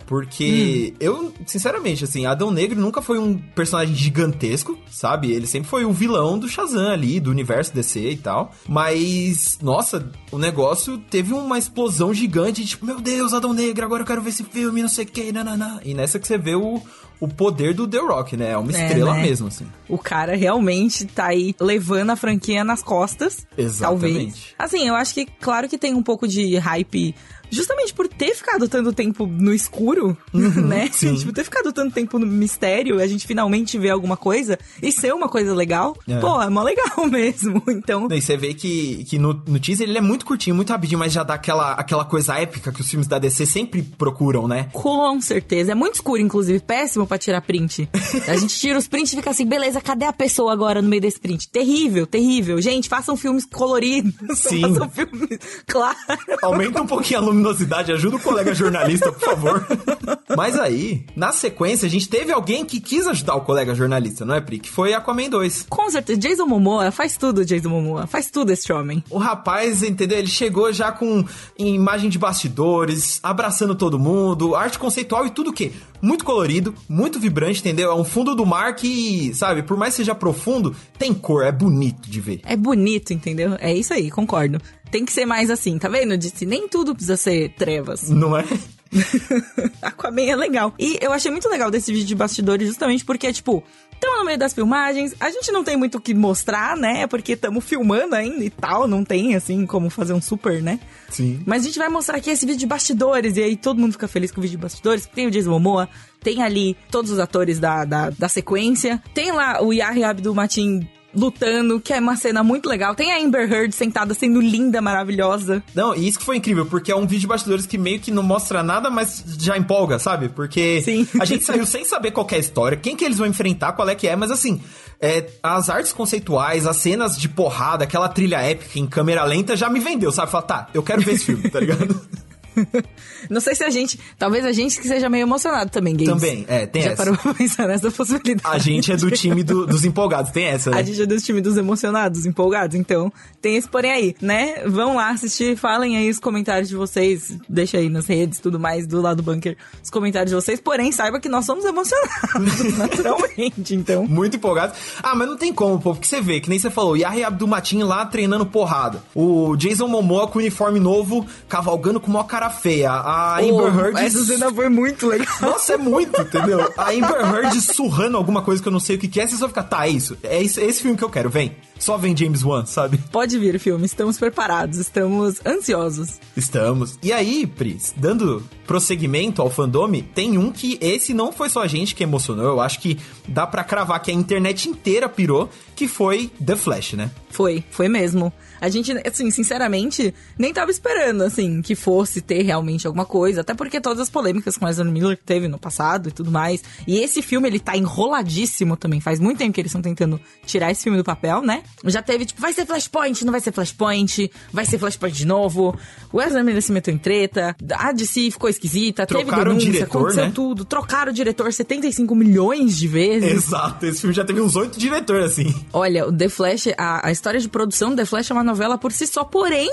Porque 0.07 0.93
Hum. 0.93 0.97
eu, 1.01 1.33
sinceramente, 1.47 2.05
assim, 2.05 2.27
Adão 2.27 2.53
Negro 2.53 2.81
nunca 2.81 3.03
foi 3.03 3.19
um 3.19 3.37
personagem 3.37 3.93
gigantesco, 3.93 4.79
sabe? 4.89 5.33
Ele 5.33 5.49
sempre 5.49 5.69
foi 5.69 5.85
o 5.85 5.93
vilão 5.93 6.39
do 6.39 6.49
Shazam 6.49 6.93
ali, 6.93 7.19
do 7.19 7.29
universo 7.29 7.75
DC 7.75 8.11
e 8.11 8.17
tal. 8.17 8.53
Mas, 8.69 9.59
nossa, 9.61 10.09
o 10.31 10.39
negócio 10.39 10.97
teve 11.11 11.33
uma 11.35 11.59
explosão 11.59 12.15
gigante, 12.15 12.65
tipo, 12.65 12.87
meu 12.87 13.01
Deus, 13.01 13.33
Adão 13.35 13.53
Negro, 13.53 13.85
agora 13.85 14.03
eu 14.03 14.07
quero 14.07 14.23
ver 14.23 14.29
esse 14.31 14.45
filme, 14.45 14.81
não 14.81 14.89
sei 14.89 15.05
o 15.05 15.09
que, 15.09 15.33
nananá. 15.33 15.81
E 15.85 15.93
nessa 15.93 16.21
que 16.21 16.27
você 16.29 16.39
vê 16.39 16.55
o, 16.55 16.81
o 17.21 17.27
poder 17.29 17.73
do 17.75 17.87
The 17.89 17.99
Rock, 17.99 18.37
né? 18.37 18.51
É 18.53 18.57
uma 18.59 18.71
É, 18.77 18.87
estrela 18.87 19.15
né? 19.15 19.23
mesmo, 19.23 19.49
assim. 19.49 19.67
O 19.89 19.97
cara 19.99 20.37
realmente 20.37 21.05
tá 21.07 21.27
aí 21.27 21.55
levando 21.61 22.11
a 22.11 22.17
franquia 22.17 22.63
nas 22.65 22.83
costas. 22.83 23.47
Exatamente. 23.57 24.13
Talvez. 24.13 24.55
Assim, 24.59 24.87
eu 24.89 24.95
acho 24.95 25.15
que, 25.15 25.27
claro 25.27 25.69
que 25.69 25.79
tem 25.79 25.95
um 25.95 26.03
pouco 26.03 26.29
de 26.29 26.57
hype. 26.57 27.15
Justamente 27.51 27.93
por 27.95 28.09
ter 28.09 28.35
ficado 28.35 28.69
tanto 28.69 28.93
tempo 28.93 29.27
no 29.27 29.53
escuro, 29.55 30.17
né? 30.33 30.85
Uhum, 30.87 30.93
sim. 30.93 31.15
Tipo, 31.27 31.33
ter 31.33 31.45
ficado 31.45 31.73
tanto 31.73 31.95
tempo 31.95 32.19
no 32.19 32.27
mistério, 32.27 33.01
a 33.01 33.07
gente 33.07 33.27
finalmente 33.27 33.79
vê 33.79 33.91
alguma 33.91 34.17
coisa 34.17 34.59
e 34.83 34.91
ser 34.93 35.13
uma 35.15 35.29
coisa 35.29 35.55
legal, 35.55 35.97
É. 36.09 36.19
pô, 36.19 36.41
é 36.43 36.49
mó 36.49 36.63
legal 36.63 37.07
mesmo. 37.11 37.63
Então, 37.69 38.09
E 38.11 38.21
você 38.21 38.37
vê 38.37 38.53
que, 38.55 39.05
que 39.05 39.19
no, 39.19 39.33
no 39.47 39.59
teaser 39.61 39.89
ele 39.89 39.99
é 39.99 40.01
muito 40.01 40.27
curtinho, 40.27 40.55
muito 40.57 40.71
rapidinho, 40.71 40.99
mas 40.99 41.13
já 41.13 41.23
dá 41.23 41.35
aquela, 41.35 41.73
aquela 41.73 42.05
coisa 42.05 42.35
épica 42.39 42.73
que 42.73 42.81
os 42.81 42.89
filmes 42.89 43.07
da 43.07 43.19
DC 43.19 43.47
sempre 43.47 43.83
procuram, 43.83 44.47
né? 44.49 44.69
Com 44.73 45.21
certeza. 45.21 45.73
É 45.73 45.75
muito 45.75 45.95
escuro, 45.95 46.21
inclusive. 46.21 46.61
Péssimo 46.61 47.07
pra 47.07 47.19
tirar 47.19 47.41
print. 47.41 47.89
A 48.29 48.37
gente 48.37 48.55
tira 48.59 48.79
os 48.79 48.87
prints 48.89 49.13
e 49.13 49.17
fica 49.17 49.31
assim, 49.31 49.47
beleza, 49.47 49.81
cadê 49.81 50.05
a 50.05 50.13
pessoa 50.13 50.53
agora 50.53 50.83
no 50.83 50.89
meio 50.89 51.01
desse 51.03 51.19
print? 51.21 51.49
Terrível, 51.49 52.07
terrível. 52.07 52.61
Gente, 52.61 52.89
façam 52.89 53.17
filmes 53.17 53.45
coloridos. 53.47 54.13
Sim. 54.39 54.61
Façam 54.63 54.91
filmes. 54.91 55.39
Claro. 55.67 55.97
Aumenta 56.43 56.83
um 56.83 56.87
pouquinho 56.87 57.21
a 57.21 57.23
luminosidade, 57.37 57.93
ajuda 57.93 58.17
o 58.17 58.21
colega 58.21 58.55
jornalista, 58.55 59.13
por 59.13 59.21
favor. 59.21 59.67
Mas 60.37 60.59
aí, 60.59 61.05
na 61.15 61.33
sequência, 61.33 61.87
a 61.87 61.91
gente 61.91 62.09
teve 62.09 62.33
alguém 62.33 62.65
que 62.65 62.81
quis 62.81 63.07
ajudar 63.07 63.37
o 63.37 63.43
colega 63.43 63.75
jornalista, 63.75 64.25
não 64.25 64.35
é, 64.35 64.41
Pri? 64.41 64.59
Que 64.59 64.71
foi 64.71 64.93
Aquaman 64.93 65.29
2. 65.29 65.67
Com 65.69 65.89
certeza. 65.91 66.19
Jason 66.19 66.47
Momoa 66.47 66.91
faz 66.91 67.17
tudo, 67.17 67.45
Jason 67.45 67.69
Momoa. 67.69 68.07
Faz 68.07 68.31
tudo 68.31 68.51
esse 68.51 68.73
homem. 68.73 69.05
O 69.11 69.19
rapaz, 69.19 69.83
entendeu? 69.83 70.19
Ele 70.19 70.27
chegou 70.27 70.73
já 70.73 70.91
com 70.91 71.25
imagem 71.59 72.11
de 72.11 72.19
bastidores, 72.19 73.21
abraçando 73.23 73.75
todo 73.75 73.99
mundo, 73.99 74.55
arte 74.55 74.79
conceitual 74.79 75.27
e 75.27 75.31
tudo 75.31 75.51
o 75.51 75.53
quê? 75.53 75.73
Muito 76.03 76.25
colorido, 76.25 76.75
muito 76.89 77.19
vibrante, 77.19 77.61
entendeu? 77.61 77.91
É 77.91 77.95
um 77.95 78.05
fundo 78.05 78.35
do 78.35 78.45
mar 78.45 78.75
que, 78.75 79.33
sabe, 79.35 79.63
por 79.63 79.77
mais 79.77 79.95
que 79.95 79.99
seja 79.99 80.15
profundo, 80.15 80.75
tem 80.99 81.15
cor, 81.15 81.45
é 81.45 81.53
bonito 81.53 82.09
de 82.09 82.21
ver. 82.21 82.41
É 82.45 82.57
bonito, 82.57 83.13
entendeu? 83.13 83.57
É 83.59 83.73
isso 83.75 83.95
aí, 83.95 84.11
concordo. 84.11 84.61
Tem 84.91 85.05
que 85.05 85.13
ser 85.13 85.27
mais 85.27 85.51
assim, 85.51 85.79
tá 85.79 85.89
vendo? 85.89 86.17
Disse, 86.17 86.47
nem 86.47 86.69
tudo 86.69 86.95
precisa 86.95 87.17
ser 87.17 87.51
trevas. 87.51 88.09
Não 88.09 88.37
é? 88.37 88.45
Aquaman 89.83 90.23
é 90.23 90.37
legal. 90.37 90.75
E 90.79 90.99
eu 91.01 91.13
achei 91.13 91.31
muito 91.31 91.49
legal 91.49 91.71
desse 91.71 91.93
vídeo 91.93 92.07
de 92.07 92.15
bastidores 92.15 92.69
justamente 92.69 93.05
porque, 93.05 93.33
tipo, 93.33 93.63
estamos 93.93 94.19
no 94.19 94.25
meio 94.25 94.39
das 94.39 94.53
filmagens, 94.53 95.15
a 95.19 95.31
gente 95.31 95.51
não 95.51 95.65
tem 95.65 95.77
muito 95.77 95.99
o 95.99 96.01
que 96.01 96.15
mostrar, 96.15 96.77
né? 96.77 97.07
Porque 97.07 97.33
estamos 97.33 97.65
filmando 97.65 98.15
ainda 98.15 98.45
e 98.45 98.51
tal, 98.51 98.87
não 98.87 99.05
tem, 99.05 99.35
assim, 99.35 99.67
como 99.67 99.91
fazer 99.91 100.13
um 100.13 100.21
super, 100.21 100.63
né? 100.63 100.79
Sim. 101.11 101.43
Mas 101.47 101.63
a 101.63 101.67
gente 101.67 101.79
vai 101.79 101.89
mostrar 101.89 102.19
aqui 102.19 102.31
esse 102.31 102.47
vídeo 102.47 102.59
de 102.59 102.67
bastidores, 102.67 103.37
e 103.37 103.43
aí 103.43 103.57
todo 103.57 103.81
mundo 103.81 103.93
fica 103.93 104.09
feliz 104.09 104.31
com 104.31 104.41
o 104.41 104.43
vídeo 104.43 104.57
de 104.57 104.63
bastidores. 104.63 105.07
Tem 105.07 105.27
o 105.27 105.31
Jason 105.31 105.51
Momoa, 105.51 105.89
tem 106.21 106.43
ali 106.43 106.77
todos 106.91 107.11
os 107.11 107.19
atores 107.19 107.59
da, 107.59 107.85
da, 107.85 108.11
da 108.11 108.29
sequência, 108.29 109.03
tem 109.15 109.33
lá 109.33 109.63
o 109.63 109.73
Yahya 109.73 110.11
Abdul-Mateen 110.11 110.89
lutando, 111.17 111.81
que 111.81 111.93
é 111.93 111.99
uma 111.99 112.17
cena 112.17 112.45
muito 112.45 112.69
legal. 112.69 112.95
Tem 112.95 113.13
a 113.13 113.19
Amber 113.19 113.51
Heard 113.51 113.75
sentada 113.75 114.13
sendo 114.15 114.41
linda, 114.41 114.83
maravilhosa. 114.83 115.63
Não, 115.75 115.95
e 115.95 116.07
isso 116.07 116.19
que 116.19 116.25
foi 116.25 116.37
incrível, 116.37 116.67
porque 116.67 116.93
é 116.93 116.97
um 116.97 117.07
vídeo 117.07 117.21
de 117.21 117.27
bastidores 117.27 117.67
que 117.67 117.79
meio 117.79 117.99
que 117.99 118.11
não 118.11 118.23
mostra 118.23 118.63
nada, 118.63 118.91
mas 118.91 119.25
já 119.39 119.57
empolga, 119.57 119.99
sabe? 119.99 120.29
Porque 120.29 120.83
Sim. 120.83 121.09
a 121.19 121.25
gente 121.25 121.45
saiu 121.45 121.65
sem 121.65 121.85
saber 121.85 122.11
qual 122.11 122.27
é 122.31 122.35
a 122.37 122.39
história, 122.39 122.77
quem 122.77 122.95
que 122.95 123.05
eles 123.05 123.19
vão 123.19 123.27
enfrentar, 123.27 123.73
qual 123.73 123.89
é 123.89 123.95
que 123.95 124.07
é, 124.07 124.15
mas 124.15 124.31
assim, 124.31 124.61
é, 125.01 125.27
as 125.43 125.71
artes 125.71 125.93
conceituais, 125.93 126.67
as 126.67 126.77
cenas 126.77 127.17
de 127.17 127.29
porrada, 127.29 127.85
aquela 127.85 128.09
trilha 128.09 128.41
épica 128.41 128.79
em 128.79 128.87
câmera 128.87 129.25
lenta 129.25 129.57
já 129.57 129.71
me 129.71 129.81
vendeu, 129.81 130.13
sabe? 130.13 130.31
Fala, 130.31 130.43
tá, 130.43 130.69
eu 130.75 130.83
quero 130.83 131.01
ver 131.03 131.15
esse 131.15 131.25
filme, 131.25 131.49
tá 131.49 131.61
ligado? 131.61 131.99
Não 133.31 133.41
sei 133.41 133.55
se 133.55 133.65
a 133.65 133.71
gente. 133.71 133.99
Talvez 134.19 134.45
a 134.45 134.53
gente 134.53 134.81
que 134.81 134.87
seja 134.89 135.09
meio 135.09 135.23
emocionado 135.23 135.71
também, 135.71 135.95
Games. 135.97 136.13
Também, 136.15 136.45
é, 136.49 136.67
tem 136.67 136.83
Já 136.83 136.91
essa. 136.93 136.97
parou 137.05 137.17
pra 137.19 137.35
pensar 137.35 137.67
nessa 137.67 137.91
possibilidade. 137.91 138.43
A 138.55 138.59
gente 138.59 138.93
é 138.93 138.97
do 138.97 139.11
time 139.11 139.43
do- 139.43 139.67
dos 139.67 139.85
empolgados, 139.85 140.31
tem 140.31 140.45
essa, 140.47 140.71
né? 140.71 140.79
A 140.79 140.83
gente 140.83 141.01
é 141.03 141.07
dos 141.07 141.23
times 141.23 141.43
dos 141.43 141.57
emocionados, 141.57 142.27
empolgados, 142.27 142.77
então 142.77 143.13
tem 143.41 143.57
esse 143.57 143.69
porém 143.69 143.91
aí, 143.93 144.17
né? 144.21 144.63
Vão 144.67 144.97
lá 144.97 145.11
assistir, 145.11 145.57
falem 145.57 145.97
aí 145.97 146.09
os 146.11 146.19
comentários 146.19 146.69
de 146.69 146.77
vocês, 146.77 147.37
deixa 147.49 147.79
aí 147.79 147.89
nas 147.89 148.07
redes, 148.07 148.39
tudo 148.41 148.59
mais, 148.59 148.87
do 148.87 149.01
lado 149.01 149.23
do 149.23 149.23
bunker, 149.23 149.57
os 149.83 149.91
comentários 149.91 150.31
de 150.31 150.35
vocês, 150.37 150.61
porém 150.61 150.93
saiba 150.93 151.19
que 151.21 151.29
nós 151.29 151.45
somos 151.45 151.65
emocionados, 151.65 152.77
naturalmente, 152.77 153.75
então... 153.75 154.07
Muito 154.07 154.37
empolgados. 154.37 154.79
Ah, 155.03 155.15
mas 155.15 155.29
não 155.29 155.37
tem 155.37 155.53
como, 155.53 155.81
pô, 155.81 155.93
porque 155.95 156.07
você 156.07 156.21
vê, 156.21 156.41
que 156.41 156.49
nem 156.49 156.59
você 156.59 156.71
falou, 156.71 156.97
Yahya 156.97 157.27
Abdul-Mateen 157.29 157.83
lá 157.83 158.05
treinando 158.07 158.47
porrada. 158.47 159.03
O 159.15 159.57
Jason 159.57 159.89
Momoa 159.89 160.27
com 160.29 160.39
uniforme 160.39 160.79
novo, 160.81 161.27
cavalgando 161.49 162.01
com 162.01 162.09
uma 162.11 162.25
cara 162.25 162.46
feia. 162.51 162.91
A 162.91 163.39
Amber 163.39 163.51
Pô, 163.51 163.69
Heard... 163.69 163.99
Essa 163.99 164.25
cena 164.25 164.53
foi 164.53 164.69
muito 164.69 165.07
legal. 165.07 165.27
Nossa, 165.41 165.75
é 165.75 165.77
muito, 165.77 166.21
entendeu? 166.21 166.73
A 166.77 166.91
Amber 166.91 167.35
Heard 167.35 167.61
surrando 167.61 168.17
alguma 168.17 168.43
coisa 168.43 168.63
que 168.63 168.69
eu 168.69 168.73
não 168.73 168.81
sei 168.81 168.97
o 168.97 168.99
que 168.99 169.09
que 169.09 169.21
é, 169.21 169.27
você 169.27 169.37
só 169.37 169.49
fica, 169.49 169.63
tá, 169.63 169.87
é 169.87 169.91
isso. 169.91 170.17
É, 170.23 170.43
isso, 170.43 170.61
é 170.61 170.65
esse 170.65 170.83
filme 170.83 170.97
que 170.97 171.05
eu 171.05 171.11
quero, 171.11 171.31
vem. 171.31 171.57
Só 171.79 171.97
vem 171.97 172.17
James 172.17 172.43
Wan, 172.43 172.65
sabe? 172.65 172.99
Pode 173.13 173.39
vir, 173.39 173.59
filme. 173.59 173.85
Estamos 173.85 174.19
preparados, 174.19 174.79
estamos 174.79 175.41
ansiosos. 175.45 176.19
Estamos. 176.37 176.99
E 177.03 177.13
aí, 177.13 177.47
Pris, 177.47 177.95
dando 177.97 178.43
prosseguimento 178.67 179.43
ao 179.43 179.51
fandome, 179.51 180.03
tem 180.03 180.39
um 180.39 180.51
que 180.51 180.79
esse 180.81 181.13
não 181.15 181.33
foi 181.33 181.49
só 181.49 181.63
a 181.63 181.67
gente 181.67 181.95
que 181.95 182.03
emocionou, 182.03 182.47
eu 182.47 182.61
acho 182.61 182.81
que 182.81 182.99
dá 183.29 183.47
pra 183.47 183.63
cravar 183.63 184.01
que 184.03 184.11
a 184.11 184.15
internet 184.15 184.69
inteira 184.69 185.09
pirou, 185.09 185.49
que 185.75 185.87
foi 185.87 186.31
The 186.45 186.57
Flash, 186.57 186.95
né? 186.95 187.11
Foi, 187.31 187.63
foi 187.71 187.89
mesmo. 187.89 188.33
A 188.61 188.69
gente, 188.69 188.93
assim, 189.07 189.31
sinceramente, 189.31 190.15
nem 190.39 190.53
tava 190.53 190.71
esperando, 190.71 191.23
assim, 191.23 191.63
que 191.63 191.75
fosse 191.75 192.21
ter 192.21 192.43
realmente 192.43 192.87
alguma 192.87 193.05
coisa. 193.05 193.41
Até 193.41 193.55
porque 193.55 193.81
todas 193.81 194.01
as 194.01 194.11
polêmicas 194.11 194.57
com 194.57 194.67
Ezra 194.69 194.85
Miller 194.85 195.17
que 195.17 195.25
teve 195.25 195.49
no 195.49 195.59
passado 195.59 196.09
e 196.09 196.13
tudo 196.13 196.31
mais. 196.31 196.63
E 196.87 196.99
esse 196.99 197.23
filme, 197.23 197.49
ele 197.49 197.59
tá 197.59 197.77
enroladíssimo 197.77 198.77
também. 198.77 199.01
Faz 199.01 199.21
muito 199.21 199.39
tempo 199.39 199.53
que 199.53 199.61
eles 199.61 199.71
estão 199.71 199.83
tentando 199.83 200.21
tirar 200.45 200.71
esse 200.71 200.83
filme 200.83 200.99
do 200.99 201.05
papel, 201.05 201.43
né? 201.43 201.63
Já 201.85 202.03
teve, 202.03 202.25
tipo, 202.25 202.41
vai 202.41 202.53
ser 202.53 202.67
Flashpoint, 202.67 203.25
não 203.25 203.33
vai 203.33 203.41
ser 203.41 203.53
Flashpoint, 203.53 204.31
vai 204.53 204.65
ser 204.65 204.79
Flashpoint 204.79 205.17
de 205.17 205.27
novo. 205.27 205.77
O 206.13 206.21
Ezra 206.21 206.43
Miller 206.43 206.63
se 206.63 206.73
meteu 206.73 206.93
em 206.95 206.99
treta. 206.99 207.55
A 207.75 207.93
DC 207.93 208.31
ficou 208.31 208.49
esquisita, 208.49 209.07
Trocaram 209.07 209.29
teve 209.31 209.45
denúncia, 209.45 209.69
o 209.69 209.73
diretor, 209.73 209.99
aconteceu 209.99 210.25
né? 210.25 210.33
tudo. 210.35 210.65
Trocaram 210.65 211.13
o 211.13 211.15
diretor 211.15 211.53
75 211.53 212.15
milhões 212.15 212.77
de 212.77 212.89
vezes. 212.89 213.31
Exato, 213.31 213.87
esse 213.87 214.01
filme 214.01 214.15
já 214.15 214.25
teve 214.25 214.41
uns 214.41 214.57
oito 214.57 214.79
diretores, 214.79 215.33
assim. 215.33 215.55
Olha, 215.73 216.07
o 216.07 216.13
The 216.13 216.29
Flash, 216.29 216.69
a, 216.77 217.09
a 217.09 217.13
história 217.13 217.41
de 217.41 217.49
produção 217.49 217.91
do 217.91 217.97
The 217.97 218.05
Flash 218.05 218.31
é 218.31 218.35
uma 218.35 218.45
novela 218.47 218.79
por 218.79 218.93
si 218.93 219.07
só, 219.07 219.25
porém, 219.25 219.71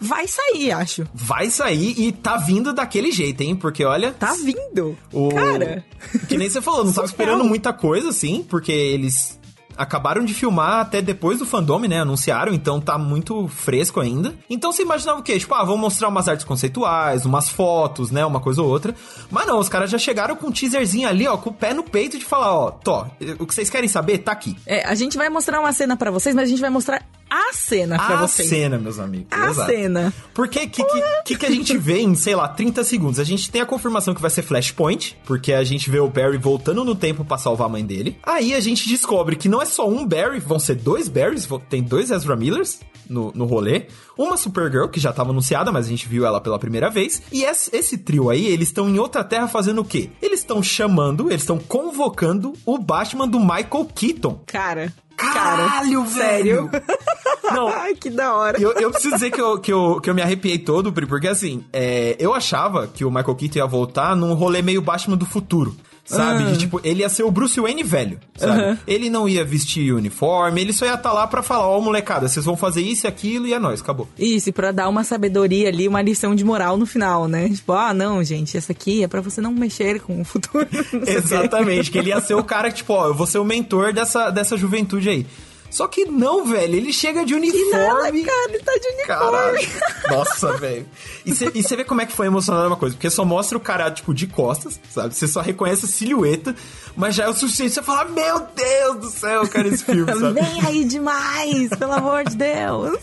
vai 0.00 0.26
sair, 0.26 0.72
acho. 0.72 1.06
Vai 1.12 1.50
sair 1.50 1.94
e 1.98 2.12
tá 2.12 2.36
vindo 2.36 2.72
daquele 2.72 3.10
jeito, 3.10 3.42
hein? 3.42 3.54
Porque 3.56 3.84
olha. 3.84 4.12
Tá 4.12 4.32
vindo. 4.34 4.96
O... 5.12 5.28
Cara. 5.28 5.84
Que 6.28 6.38
nem 6.38 6.48
você 6.48 6.62
falou, 6.62 6.84
não 6.84 6.92
tava 6.92 7.06
esperando 7.06 7.44
muita 7.44 7.72
coisa, 7.72 8.08
assim, 8.08 8.42
porque 8.48 8.72
eles 8.72 9.38
acabaram 9.76 10.24
de 10.24 10.32
filmar 10.32 10.80
até 10.80 11.02
depois 11.02 11.38
do 11.38 11.46
fandome, 11.46 11.88
né? 11.88 12.00
Anunciaram, 12.00 12.52
então 12.54 12.80
tá 12.80 12.96
muito 12.96 13.48
fresco 13.48 14.00
ainda. 14.00 14.34
Então 14.48 14.72
você 14.72 14.82
imaginava 14.82 15.20
o 15.20 15.22
quê? 15.22 15.38
Tipo, 15.38 15.54
ah, 15.54 15.64
vamos 15.64 15.80
mostrar 15.80 16.08
umas 16.08 16.28
artes 16.28 16.44
conceituais, 16.44 17.26
umas 17.26 17.48
fotos, 17.48 18.10
né? 18.10 18.24
Uma 18.24 18.40
coisa 18.40 18.62
ou 18.62 18.68
outra. 18.68 18.94
Mas 19.30 19.46
não, 19.46 19.58
os 19.58 19.68
caras 19.68 19.90
já 19.90 19.98
chegaram 19.98 20.36
com 20.36 20.48
um 20.48 20.52
teaserzinho 20.52 21.08
ali, 21.08 21.26
ó, 21.26 21.36
com 21.36 21.50
o 21.50 21.54
pé 21.54 21.74
no 21.74 21.82
peito 21.82 22.18
de 22.18 22.24
falar, 22.24 22.54
ó, 22.54 22.70
Tó, 22.70 23.06
o 23.38 23.46
que 23.46 23.54
vocês 23.54 23.70
querem 23.70 23.88
saber 23.88 24.18
tá 24.18 24.32
aqui. 24.32 24.56
É, 24.66 24.84
a 24.86 24.94
gente 24.94 25.16
vai 25.16 25.28
mostrar 25.28 25.60
uma 25.60 25.72
cena 25.72 25.96
pra 25.96 26.10
vocês, 26.10 26.34
mas 26.34 26.44
a 26.44 26.48
gente 26.48 26.60
vai 26.60 26.70
mostrar 26.70 27.04
a 27.34 27.52
cena 27.52 27.96
pra 27.96 28.18
a 28.18 28.26
vocês. 28.26 28.48
cena, 28.48 28.78
meus 28.78 28.98
amigos. 28.98 29.26
A 29.30 29.50
Exato. 29.50 29.70
cena. 29.70 30.14
Porque 30.32 30.66
que, 30.66 30.84
que, 30.84 31.02
que, 31.24 31.36
que 31.36 31.46
a 31.46 31.50
gente 31.50 31.76
vê 31.76 32.00
em, 32.00 32.14
sei 32.14 32.34
lá, 32.34 32.46
30 32.48 32.84
segundos? 32.84 33.18
A 33.18 33.24
gente 33.24 33.50
tem 33.50 33.60
a 33.60 33.66
confirmação 33.66 34.14
que 34.14 34.22
vai 34.22 34.30
ser 34.30 34.42
Flashpoint, 34.42 35.16
porque 35.24 35.52
a 35.52 35.64
gente 35.64 35.90
vê 35.90 35.98
o 35.98 36.08
Barry 36.08 36.38
voltando 36.38 36.84
no 36.84 36.94
tempo 36.94 37.24
pra 37.24 37.36
salvar 37.38 37.66
a 37.66 37.70
mãe 37.70 37.84
dele. 37.84 38.16
Aí 38.22 38.54
a 38.54 38.60
gente 38.60 38.88
descobre 38.88 39.36
que 39.36 39.48
não 39.48 39.60
é 39.60 39.64
só 39.64 39.88
um 39.88 40.06
Barry, 40.06 40.38
vão 40.38 40.58
ser 40.58 40.76
dois 40.76 41.08
Barrys, 41.08 41.48
tem 41.68 41.82
dois 41.82 42.10
Ezra 42.10 42.36
Millers 42.36 42.78
no, 43.08 43.32
no 43.34 43.44
rolê. 43.44 43.86
Uma 44.16 44.36
Supergirl, 44.36 44.88
que 44.88 45.00
já 45.00 45.12
tava 45.12 45.30
anunciada, 45.30 45.72
mas 45.72 45.86
a 45.86 45.88
gente 45.88 46.08
viu 46.08 46.24
ela 46.24 46.40
pela 46.40 46.58
primeira 46.58 46.88
vez. 46.88 47.22
E 47.32 47.42
esse, 47.44 47.74
esse 47.74 47.98
trio 47.98 48.30
aí, 48.30 48.46
eles 48.46 48.68
estão 48.68 48.88
em 48.88 48.98
outra 48.98 49.24
terra 49.24 49.48
fazendo 49.48 49.80
o 49.80 49.84
quê? 49.84 50.10
Eles 50.22 50.40
estão 50.40 50.62
chamando, 50.62 51.28
eles 51.30 51.42
estão 51.42 51.58
convocando 51.58 52.52
o 52.64 52.78
Batman 52.78 53.26
do 53.26 53.40
Michael 53.40 53.88
Keaton. 53.94 54.40
Cara. 54.46 54.92
Caralho, 55.16 56.00
cara, 56.04 56.10
sério? 56.10 56.70
Não, 57.52 57.68
Ai, 57.74 57.94
que 57.94 58.10
da 58.10 58.34
hora. 58.34 58.60
eu, 58.60 58.72
eu 58.72 58.90
preciso 58.90 59.14
dizer 59.14 59.30
que 59.30 59.40
eu, 59.40 59.58
que, 59.58 59.72
eu, 59.72 60.00
que 60.00 60.08
eu 60.08 60.14
me 60.14 60.22
arrepiei 60.22 60.58
todo, 60.58 60.92
Pri, 60.92 61.06
porque 61.06 61.28
assim, 61.28 61.64
é, 61.72 62.16
eu 62.18 62.34
achava 62.34 62.86
que 62.86 63.04
o 63.04 63.10
Michael 63.10 63.34
Keaton 63.34 63.58
ia 63.58 63.66
voltar 63.66 64.14
num 64.16 64.34
rolê 64.34 64.62
meio 64.62 64.82
Batman 64.82 65.16
do 65.16 65.26
futuro. 65.26 65.76
Sabe? 66.04 66.42
Ah. 66.44 66.50
De, 66.50 66.58
tipo, 66.58 66.80
ele 66.84 67.00
ia 67.00 67.08
ser 67.08 67.22
o 67.22 67.30
Bruce 67.30 67.58
Wayne 67.58 67.82
velho, 67.82 68.20
sabe? 68.36 68.60
Aham. 68.60 68.78
Ele 68.86 69.08
não 69.08 69.26
ia 69.26 69.42
vestir 69.42 69.90
uniforme, 69.94 70.60
ele 70.60 70.72
só 70.72 70.84
ia 70.84 70.94
estar 70.94 71.12
lá 71.14 71.26
pra 71.26 71.42
falar, 71.42 71.66
ó, 71.66 71.80
molecada, 71.80 72.28
vocês 72.28 72.44
vão 72.44 72.56
fazer 72.56 72.82
isso 72.82 73.06
e 73.06 73.08
aquilo 73.08 73.46
e 73.46 73.54
é 73.54 73.58
nóis, 73.58 73.80
acabou. 73.80 74.06
Isso, 74.18 74.50
e 74.50 74.52
pra 74.52 74.70
dar 74.70 74.88
uma 74.90 75.02
sabedoria 75.02 75.68
ali, 75.68 75.88
uma 75.88 76.02
lição 76.02 76.34
de 76.34 76.44
moral 76.44 76.76
no 76.76 76.84
final, 76.84 77.26
né? 77.26 77.48
Tipo, 77.48 77.72
ah, 77.72 77.94
não, 77.94 78.22
gente, 78.22 78.54
essa 78.54 78.72
aqui 78.72 79.02
é 79.02 79.08
pra 79.08 79.22
você 79.22 79.40
não 79.40 79.52
mexer 79.52 79.98
com 80.00 80.20
o 80.20 80.24
futuro. 80.24 80.68
Exatamente, 81.06 81.90
que 81.90 81.96
ele 81.96 82.10
ia 82.10 82.20
ser 82.20 82.34
o 82.34 82.44
cara 82.44 82.70
que, 82.70 82.76
tipo, 82.76 82.92
ó, 82.92 83.06
eu 83.06 83.14
vou 83.14 83.26
ser 83.26 83.38
o 83.38 83.44
mentor 83.44 83.94
dessa, 83.94 84.28
dessa 84.28 84.58
juventude 84.58 85.08
aí. 85.08 85.26
Só 85.74 85.88
que 85.88 86.04
não, 86.04 86.44
velho, 86.46 86.76
ele 86.76 86.92
chega 86.92 87.24
de 87.24 87.34
Nada, 87.34 87.46
uniforme. 87.46 88.22
cara, 88.22 88.48
ele 88.48 88.58
tá 88.60 88.72
de 88.74 88.86
uniforme. 88.86 89.06
Caralho. 89.06 89.68
Nossa, 90.08 90.52
velho. 90.56 90.86
E 91.26 91.32
você 91.34 91.76
vê 91.76 91.82
como 91.82 92.00
é 92.00 92.06
que 92.06 92.12
foi 92.12 92.28
emocionante 92.28 92.68
uma 92.68 92.76
coisa, 92.76 92.94
porque 92.94 93.10
só 93.10 93.24
mostra 93.24 93.58
o 93.58 93.60
cara, 93.60 93.90
tipo, 93.90 94.14
de 94.14 94.28
costas, 94.28 94.78
sabe? 94.88 95.16
Você 95.16 95.26
só 95.26 95.40
reconhece 95.40 95.86
a 95.86 95.88
silhueta, 95.88 96.54
mas 96.94 97.16
já 97.16 97.24
é 97.24 97.28
o 97.28 97.34
suficiente 97.34 97.74
pra 97.74 97.82
você 97.82 97.86
falar, 97.86 98.04
meu 98.08 98.46
Deus 98.54 99.00
do 99.00 99.10
céu, 99.10 99.48
quero 99.48 99.66
esse 99.66 99.84
filme, 99.84 100.06
sabe? 100.14 100.40
Vem 100.40 100.64
aí 100.64 100.84
demais, 100.84 101.70
pelo 101.70 101.92
amor 101.92 102.22
de 102.22 102.36
Deus. 102.36 103.00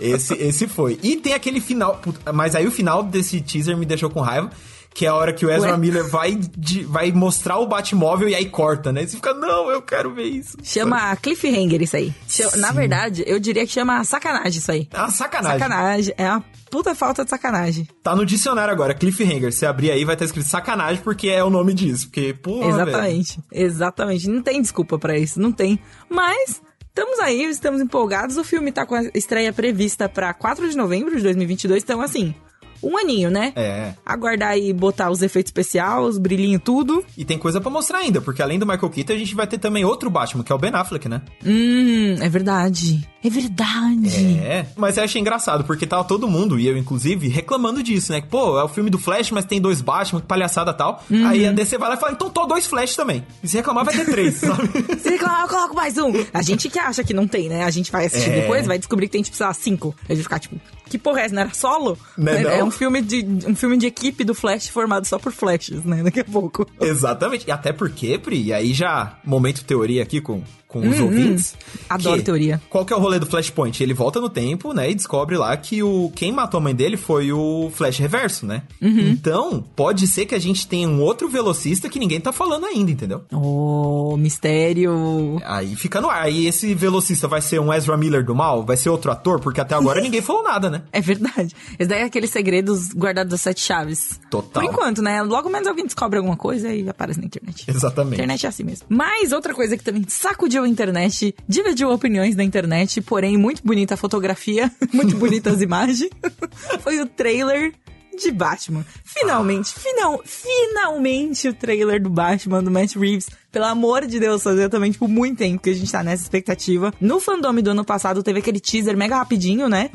Esse, 0.00 0.32
esse 0.36 0.66
foi. 0.66 0.98
E 1.02 1.16
tem 1.16 1.34
aquele 1.34 1.60
final, 1.60 2.00
mas 2.32 2.54
aí 2.54 2.66
o 2.66 2.70
final 2.70 3.02
desse 3.02 3.42
teaser 3.42 3.76
me 3.76 3.84
deixou 3.84 4.08
com 4.08 4.22
raiva. 4.22 4.50
Que 4.96 5.04
é 5.04 5.08
a 5.08 5.14
hora 5.14 5.32
que 5.32 5.44
o 5.44 5.50
Ezra 5.50 5.72
Ué? 5.72 5.76
Miller 5.76 6.08
vai, 6.08 6.34
de- 6.56 6.84
vai 6.84 7.12
mostrar 7.12 7.58
o 7.58 7.66
Batmóvel 7.66 8.28
e 8.30 8.34
aí 8.34 8.46
corta, 8.46 8.90
né? 8.90 9.02
E 9.02 9.08
você 9.08 9.16
fica, 9.16 9.34
não, 9.34 9.70
eu 9.70 9.82
quero 9.82 10.14
ver 10.14 10.24
isso. 10.24 10.56
Chama 10.62 11.14
cliffhanger 11.16 11.82
isso 11.82 11.96
aí. 11.96 12.14
Chama- 12.26 12.56
na 12.56 12.72
verdade, 12.72 13.22
eu 13.26 13.38
diria 13.38 13.66
que 13.66 13.72
chama 13.72 14.02
sacanagem 14.04 14.58
isso 14.58 14.72
aí. 14.72 14.88
É 14.90 14.98
uma 14.98 15.10
sacanagem. 15.10 15.58
Sacanagem. 15.58 16.14
É 16.16 16.30
uma 16.30 16.42
puta 16.70 16.94
falta 16.94 17.24
de 17.24 17.30
sacanagem. 17.30 17.86
Tá 18.02 18.16
no 18.16 18.24
dicionário 18.24 18.72
agora, 18.72 18.94
cliffhanger. 18.94 19.52
Você 19.52 19.66
abrir 19.66 19.90
aí 19.90 20.02
vai 20.04 20.14
estar 20.14 20.24
escrito 20.24 20.48
sacanagem 20.48 21.02
porque 21.02 21.28
é 21.28 21.44
o 21.44 21.50
nome 21.50 21.74
disso. 21.74 22.06
Porque, 22.06 22.32
pô, 22.32 22.64
Exatamente. 22.66 23.38
Exatamente. 23.52 24.28
Não 24.30 24.40
tem 24.42 24.62
desculpa 24.62 24.98
pra 24.98 25.18
isso, 25.18 25.38
não 25.38 25.52
tem. 25.52 25.78
Mas 26.08 26.62
estamos 26.88 27.18
aí, 27.20 27.44
estamos 27.44 27.82
empolgados. 27.82 28.38
O 28.38 28.44
filme 28.44 28.72
tá 28.72 28.86
com 28.86 28.94
a 28.94 29.02
estreia 29.14 29.52
prevista 29.52 30.08
pra 30.08 30.32
4 30.32 30.68
de 30.70 30.74
novembro 30.76 31.14
de 31.14 31.22
2022, 31.22 31.82
então 31.82 32.00
assim, 32.00 32.34
um 32.82 32.96
aninho, 32.98 33.30
né? 33.30 33.52
É. 33.56 33.92
Aguardar 34.04 34.50
aí 34.50 34.72
botar 34.72 35.10
os 35.10 35.22
efeitos 35.22 35.48
especiais, 35.50 36.04
os 36.04 36.18
brilhinhos, 36.18 36.62
tudo. 36.64 37.04
E 37.16 37.24
tem 37.24 37.38
coisa 37.38 37.60
pra 37.60 37.70
mostrar 37.70 37.98
ainda, 37.98 38.20
porque 38.20 38.42
além 38.42 38.58
do 38.58 38.66
Michael 38.66 38.90
Keaton, 38.90 39.12
a 39.12 39.18
gente 39.18 39.34
vai 39.34 39.46
ter 39.46 39.58
também 39.58 39.84
outro 39.84 40.10
Batman, 40.10 40.42
que 40.42 40.52
é 40.52 40.54
o 40.54 40.58
Ben 40.58 40.70
Affleck, 40.74 41.08
né? 41.08 41.22
Hum, 41.44 42.16
é 42.20 42.28
verdade. 42.28 43.06
É 43.24 43.28
verdade. 43.30 44.38
É. 44.38 44.66
Mas 44.76 44.96
eu 44.96 45.04
achei 45.04 45.20
engraçado, 45.20 45.64
porque 45.64 45.86
tava 45.86 46.04
todo 46.04 46.28
mundo, 46.28 46.58
e 46.58 46.66
eu 46.66 46.76
inclusive, 46.76 47.28
reclamando 47.28 47.82
disso, 47.82 48.12
né? 48.12 48.20
Que, 48.20 48.28
pô, 48.28 48.58
é 48.58 48.64
o 48.64 48.68
filme 48.68 48.90
do 48.90 48.98
Flash, 48.98 49.30
mas 49.30 49.44
tem 49.44 49.60
dois 49.60 49.80
Batman, 49.80 50.20
que 50.20 50.26
palhaçada 50.26 50.70
e 50.70 50.74
tal. 50.74 51.02
Uhum. 51.10 51.26
Aí 51.26 51.46
a 51.46 51.52
DC 51.52 51.76
vai 51.78 51.88
lá 51.88 51.94
e 51.96 51.98
fala, 51.98 52.12
então 52.12 52.30
tô 52.30 52.46
dois 52.46 52.66
Flash 52.66 52.94
também. 52.94 53.24
E 53.42 53.48
se 53.48 53.56
reclamar, 53.56 53.84
vai 53.84 53.94
ter 53.96 54.04
três, 54.06 54.34
sabe? 54.38 54.68
Se 55.00 55.10
reclamar, 55.10 55.42
eu 55.42 55.48
coloco 55.48 55.74
mais 55.74 55.98
um. 55.98 56.12
A 56.32 56.42
gente 56.42 56.68
que 56.68 56.78
acha 56.78 57.02
que 57.02 57.12
não 57.14 57.26
tem, 57.26 57.48
né? 57.48 57.64
A 57.64 57.70
gente 57.70 57.90
vai 57.90 58.06
assistir 58.06 58.30
É. 58.30 58.40
depois, 58.42 58.66
vai 58.66 58.78
descobrir 58.78 59.06
que 59.06 59.12
tem, 59.12 59.22
tipo, 59.22 59.36
sei 59.36 59.46
lá, 59.46 59.52
cinco. 59.54 59.94
A 60.08 60.14
gente 60.14 60.22
ficar, 60.22 60.38
tipo, 60.38 60.56
que 60.88 60.98
porra 60.98 61.20
é 61.20 61.24
essa? 61.24 61.34
Não 61.34 61.42
era 61.42 61.54
solo? 61.54 61.98
Né, 62.16 62.40
é, 62.40 62.42
não? 62.42 62.50
é 62.50 62.64
um 62.64 62.70
filme, 62.70 63.02
de, 63.02 63.24
um 63.46 63.54
filme 63.54 63.76
de 63.76 63.86
equipe 63.86 64.24
do 64.24 64.34
Flash 64.34 64.68
formado 64.68 65.06
só 65.06 65.18
por 65.18 65.32
Flashes, 65.32 65.84
né? 65.84 66.02
Daqui 66.04 66.20
a 66.20 66.24
pouco. 66.24 66.66
Exatamente. 66.80 67.46
E 67.46 67.50
até 67.50 67.72
porque, 67.72 68.18
Pri, 68.18 68.42
e 68.42 68.52
aí 68.52 68.72
já, 68.72 69.18
momento 69.24 69.64
teoria 69.64 70.02
aqui 70.02 70.20
com, 70.20 70.42
com 70.68 70.88
os 70.88 71.00
ouvintes. 71.00 71.52
Uhum. 71.52 71.80
Adoro 71.88 72.22
teoria. 72.22 72.60
Qual 72.68 72.84
que 72.84 72.92
é 72.92 72.96
o 72.96 73.00
rolê 73.00 73.18
do 73.18 73.26
Flashpoint? 73.26 73.82
Ele 73.82 73.94
volta 73.94 74.20
no 74.20 74.28
tempo, 74.28 74.72
né, 74.72 74.90
e 74.90 74.94
descobre 74.94 75.36
lá 75.36 75.56
que 75.56 75.82
o 75.82 76.10
quem 76.14 76.32
matou 76.32 76.58
a 76.58 76.60
mãe 76.60 76.74
dele 76.74 76.96
foi 76.96 77.32
o 77.32 77.70
Flash 77.74 77.98
Reverso, 77.98 78.46
né? 78.46 78.62
Uhum. 78.80 79.08
Então, 79.10 79.64
pode 79.74 80.06
ser 80.06 80.26
que 80.26 80.34
a 80.34 80.38
gente 80.38 80.66
tenha 80.66 80.88
um 80.88 81.00
outro 81.00 81.28
velocista 81.28 81.88
que 81.88 81.98
ninguém 81.98 82.20
tá 82.20 82.32
falando 82.32 82.66
ainda, 82.66 82.90
entendeu? 82.90 83.24
Oh, 83.32 84.16
mistério. 84.16 85.40
Aí 85.44 85.74
fica 85.76 86.00
no 86.00 86.10
ar. 86.10 86.22
Aí 86.22 86.46
esse 86.46 86.74
velocista 86.74 87.28
vai 87.28 87.40
ser 87.40 87.60
um 87.60 87.72
Ezra 87.72 87.96
Miller 87.96 88.24
do 88.24 88.34
mal? 88.34 88.64
Vai 88.64 88.76
ser 88.76 88.90
outro 88.90 89.10
ator? 89.10 89.40
Porque 89.40 89.60
até 89.60 89.74
agora 89.74 90.00
ninguém 90.02 90.22
falou 90.22 90.42
nada, 90.42 90.68
né? 90.68 90.75
É 90.92 91.00
verdade. 91.00 91.54
Esse 91.78 91.88
daí 91.88 92.00
é 92.00 92.04
aqueles 92.04 92.30
segredos 92.30 92.88
guardados 92.92 93.30
das 93.30 93.40
sete 93.40 93.60
chaves. 93.60 94.20
Total. 94.30 94.62
Por 94.62 94.72
enquanto, 94.72 95.02
né? 95.02 95.22
Logo 95.22 95.48
menos 95.48 95.68
alguém 95.68 95.84
descobre 95.84 96.18
alguma 96.18 96.36
coisa 96.36 96.72
e 96.72 96.88
aparece 96.88 97.18
na 97.18 97.26
internet. 97.26 97.64
Exatamente. 97.68 98.14
Internet 98.14 98.46
é 98.46 98.48
assim 98.48 98.64
mesmo. 98.64 98.86
Mas 98.88 99.32
outra 99.32 99.54
coisa 99.54 99.76
que 99.76 99.84
também 99.84 100.04
sacudiu 100.08 100.64
a 100.64 100.68
internet, 100.68 101.34
dividiu 101.48 101.90
opiniões 101.90 102.36
na 102.36 102.44
internet, 102.44 103.00
porém 103.00 103.36
muito 103.36 103.62
bonita 103.64 103.94
a 103.94 103.96
fotografia, 103.96 104.70
muito 104.92 105.16
bonitas 105.16 105.54
as 105.54 105.62
imagens, 105.62 106.10
foi 106.80 107.00
o 107.00 107.06
trailer 107.06 107.72
de 108.16 108.30
Batman. 108.30 108.84
Finalmente, 109.04 109.74
final, 109.74 110.22
finalmente 110.24 111.48
o 111.48 111.54
trailer 111.54 112.02
do 112.02 112.08
Batman 112.08 112.62
do 112.62 112.70
Matt 112.70 112.96
Reeves. 112.96 113.28
Pelo 113.52 113.64
amor 113.66 114.06
de 114.06 114.20
Deus, 114.20 114.42
fazia 114.42 114.68
também, 114.68 114.90
tipo, 114.90 115.08
muito 115.08 115.38
tempo 115.38 115.62
que 115.62 115.70
a 115.70 115.74
gente 115.74 115.90
tá 115.90 116.02
nessa 116.02 116.22
expectativa. 116.22 116.92
No 117.00 117.18
fandome 117.20 117.62
do 117.62 117.70
ano 117.70 117.84
passado 117.84 118.22
teve 118.22 118.40
aquele 118.40 118.60
teaser 118.60 118.96
mega 118.96 119.16
rapidinho, 119.16 119.68
né? 119.68 119.88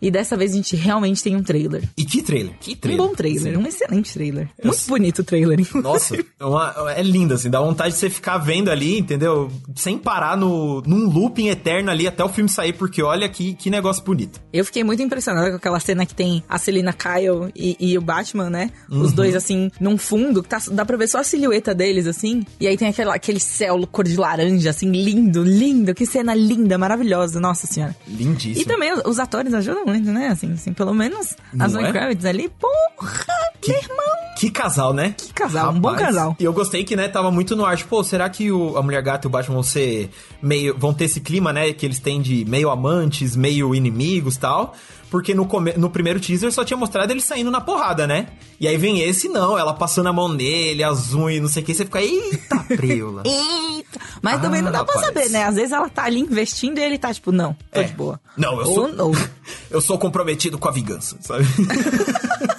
E 0.00 0.10
dessa 0.10 0.36
vez 0.36 0.52
a 0.52 0.54
gente 0.56 0.76
realmente 0.76 1.22
tem 1.22 1.34
um 1.34 1.42
trailer. 1.42 1.82
E 1.96 2.04
que 2.04 2.22
trailer? 2.22 2.54
Que 2.60 2.72
Um 2.72 2.76
trailer? 2.76 3.06
bom 3.06 3.14
trailer, 3.14 3.52
Sim. 3.54 3.56
um 3.62 3.66
excelente 3.66 4.12
trailer. 4.12 4.48
Muito 4.62 4.86
bonito 4.86 5.18
o 5.20 5.24
trailer, 5.24 5.58
inclusive. 5.60 5.82
Nossa, 5.82 6.16
é 6.38 6.44
uma- 6.44 6.92
é 6.96 7.02
lindo, 7.02 7.34
assim, 7.34 7.50
dá 7.50 7.60
vontade 7.60 7.94
de 7.94 7.98
você 8.00 8.08
ficar 8.10 8.38
vendo 8.38 8.70
ali, 8.70 8.98
entendeu? 8.98 9.50
Sem 9.74 9.98
parar 9.98 10.36
no, 10.36 10.80
num 10.82 11.08
looping 11.10 11.48
eterno 11.48 11.90
ali 11.90 12.06
até 12.06 12.22
o 12.22 12.28
filme 12.28 12.48
sair, 12.48 12.72
porque 12.72 13.02
olha 13.02 13.28
que, 13.28 13.54
que 13.54 13.68
negócio 13.70 14.04
bonito. 14.04 14.40
Eu 14.52 14.64
fiquei 14.64 14.84
muito 14.84 15.02
impressionada 15.02 15.50
com 15.50 15.56
aquela 15.56 15.80
cena 15.80 16.06
que 16.06 16.14
tem 16.14 16.42
a 16.48 16.58
Selina 16.58 16.92
Kyle 16.92 17.50
e, 17.56 17.76
e 17.80 17.98
o 17.98 18.00
Batman, 18.02 18.48
né? 18.50 18.70
Os 18.88 19.12
dois, 19.12 19.34
assim, 19.34 19.70
num 19.80 19.96
fundo, 19.98 20.42
que 20.42 20.48
tá, 20.48 20.60
dá 20.70 20.84
pra 20.84 20.96
ver 20.96 21.08
só 21.08 21.18
a 21.18 21.24
silhueta 21.24 21.74
deles, 21.74 22.06
assim. 22.06 22.44
E 22.60 22.66
aí 22.66 22.76
tem 22.82 22.88
aquela, 22.88 23.14
aquele 23.14 23.38
céu 23.38 23.86
cor 23.86 24.04
de 24.04 24.16
laranja, 24.16 24.70
assim, 24.70 24.90
lindo, 24.90 25.44
lindo. 25.44 25.94
Que 25.94 26.04
cena 26.04 26.34
linda, 26.34 26.76
maravilhosa, 26.76 27.38
nossa 27.38 27.64
senhora. 27.64 27.94
Lindíssimo. 28.08 28.60
E 28.60 28.64
também 28.64 28.92
os, 28.92 29.02
os 29.04 29.18
atores 29.20 29.54
ajudam 29.54 29.86
muito, 29.86 30.10
né? 30.10 30.28
Assim, 30.28 30.52
assim 30.52 30.72
pelo 30.72 30.92
menos 30.92 31.36
Não 31.52 31.64
a 31.64 31.68
Zoe 31.68 31.84
é? 31.84 31.92
Kravitz 31.92 32.24
ali, 32.24 32.48
porra, 32.48 33.24
meu 33.68 33.76
irmão. 33.76 34.16
Que 34.36 34.50
casal, 34.50 34.92
né? 34.92 35.14
Que 35.16 35.32
casal, 35.32 35.72
um 35.72 35.78
bom 35.78 35.94
casal. 35.94 36.34
E 36.40 36.44
eu 36.44 36.52
gostei 36.52 36.82
que, 36.82 36.96
né, 36.96 37.06
tava 37.06 37.30
muito 37.30 37.54
no 37.54 37.64
ar. 37.64 37.76
Tipo, 37.76 37.90
pô, 37.90 38.02
será 38.02 38.28
que 38.28 38.50
o, 38.50 38.76
a 38.76 38.82
Mulher 38.82 39.02
Gata 39.02 39.26
e 39.26 39.28
o 39.28 39.30
Batman 39.30 39.54
vão 39.54 39.62
ser 39.62 40.10
meio. 40.42 40.76
vão 40.76 40.92
ter 40.92 41.04
esse 41.04 41.20
clima, 41.20 41.52
né? 41.52 41.72
Que 41.72 41.86
eles 41.86 42.00
têm 42.00 42.20
de 42.20 42.44
meio 42.44 42.68
amantes, 42.68 43.36
meio 43.36 43.76
inimigos 43.76 44.36
tal. 44.36 44.74
Porque 45.12 45.34
no, 45.34 45.44
come- 45.46 45.74
no 45.74 45.90
primeiro 45.90 46.18
teaser 46.18 46.50
só 46.50 46.64
tinha 46.64 46.76
mostrado 46.76 47.12
eles 47.12 47.22
saindo 47.24 47.50
na 47.50 47.60
porrada, 47.60 48.06
né? 48.06 48.28
E 48.58 48.66
aí 48.66 48.78
vem 48.78 49.00
esse, 49.02 49.28
não, 49.28 49.58
ela 49.58 49.74
passando 49.74 50.08
a 50.08 50.12
mão 50.12 50.26
nele, 50.26 50.82
as 50.82 51.12
unhas, 51.12 51.42
não 51.42 51.48
sei 51.50 51.62
o 51.62 51.66
que, 51.66 51.74
você 51.74 51.84
fica, 51.84 52.00
eita, 52.00 52.58
preula. 52.76 53.22
Eita! 53.28 54.00
Mas 54.22 54.40
também 54.40 54.60
Ah, 54.60 54.62
não 54.62 54.72
dá 54.72 54.82
pra 54.84 54.94
rapaz. 54.94 55.06
saber, 55.14 55.28
né? 55.28 55.44
Às 55.44 55.56
vezes 55.56 55.72
ela 55.72 55.86
tá 55.90 56.04
ali 56.04 56.18
investindo 56.20 56.78
e 56.78 56.82
ele 56.82 56.96
tá 56.98 57.12
tipo, 57.12 57.30
não, 57.30 57.52
tô 57.70 57.80
É. 57.80 57.82
de 57.84 57.92
boa. 57.92 58.18
Não, 58.38 58.52
eu 58.58 58.66
Ou 58.66 58.74
sou. 58.74 58.88
não. 58.88 59.12
Eu 59.70 59.80
sou 59.82 59.98
comprometido 59.98 60.58
com 60.58 60.68
a 60.68 60.72
vingança, 60.72 61.16
sabe? 61.20 61.44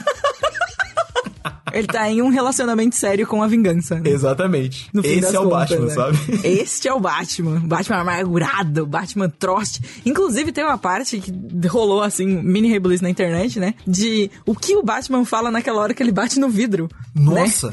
Ele 1.73 1.87
tá 1.87 2.09
em 2.09 2.21
um 2.21 2.29
relacionamento 2.29 2.95
sério 2.95 3.25
com 3.25 3.41
a 3.41 3.47
vingança. 3.47 3.95
né? 3.95 4.09
Exatamente. 4.09 4.89
Esse 5.03 5.35
é 5.35 5.39
o 5.39 5.43
contas, 5.49 5.69
Batman, 5.71 5.85
né? 5.87 5.93
sabe? 5.93 6.17
Este 6.43 6.87
é 6.87 6.93
o 6.93 6.99
Batman. 6.99 7.59
Batman 7.65 7.97
amargurado, 7.97 8.85
Batman 8.85 9.29
troste. 9.29 9.81
Inclusive, 10.05 10.51
tem 10.51 10.63
uma 10.63 10.77
parte 10.77 11.19
que 11.19 11.33
rolou, 11.67 12.01
assim, 12.01 12.25
mini 12.25 12.69
rebuliço 12.69 13.03
na 13.03 13.09
internet, 13.09 13.59
né? 13.59 13.73
De 13.87 14.29
o 14.45 14.55
que 14.55 14.75
o 14.75 14.83
Batman 14.83 15.25
fala 15.25 15.49
naquela 15.51 15.81
hora 15.81 15.93
que 15.93 16.03
ele 16.03 16.11
bate 16.11 16.39
no 16.39 16.49
vidro. 16.49 16.87
né? 17.15 17.21
Nossa, 17.23 17.71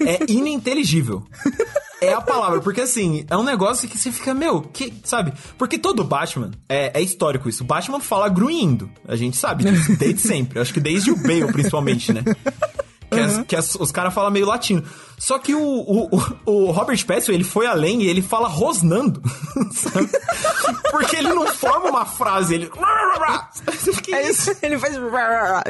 é 0.00 0.18
ininteligível. 0.30 1.22
É 2.00 2.12
a 2.12 2.20
palavra, 2.20 2.60
porque 2.60 2.80
assim, 2.80 3.24
é 3.30 3.36
um 3.36 3.44
negócio 3.44 3.88
que 3.88 3.96
você 3.96 4.10
fica, 4.10 4.34
meu, 4.34 4.60
que, 4.62 4.92
sabe? 5.04 5.32
Porque 5.56 5.78
todo 5.78 6.02
Batman, 6.02 6.50
é, 6.68 6.98
é 6.98 7.00
histórico 7.00 7.48
isso. 7.48 7.62
O 7.62 7.66
Batman 7.66 8.00
fala 8.00 8.28
grunhindo. 8.28 8.90
A 9.06 9.14
gente 9.14 9.36
sabe 9.36 9.64
disso, 9.64 9.96
desde 9.96 10.20
sempre. 10.20 10.58
Acho 10.58 10.74
que 10.74 10.80
desde 10.80 11.12
o 11.12 11.16
Bale, 11.16 11.52
principalmente, 11.52 12.12
né? 12.12 12.24
Que, 13.08 13.20
as- 13.20 13.41
que 13.52 13.56
as- 13.56 13.74
os 13.74 13.92
caras 13.92 14.14
falam 14.14 14.30
meio 14.30 14.46
latino. 14.46 14.82
Só 15.18 15.38
que 15.38 15.54
o, 15.54 15.60
o, 15.62 16.08
o- 16.16 16.50
o 16.50 16.70
Robert 16.70 17.04
Pattinson, 17.06 17.32
ele 17.32 17.44
foi 17.44 17.66
além 17.66 18.02
e 18.02 18.08
ele 18.08 18.22
fala 18.22 18.48
rosnando. 18.48 19.22
sabe? 19.74 20.08
Porque 20.90 21.16
ele 21.16 21.28
não 21.28 21.46
forma 21.48 21.90
uma 21.90 22.06
frase, 22.06 22.54
ele... 22.54 22.70
Aí 24.14 24.30
isso? 24.30 24.50
ele 24.62 24.78
faz. 24.78 24.94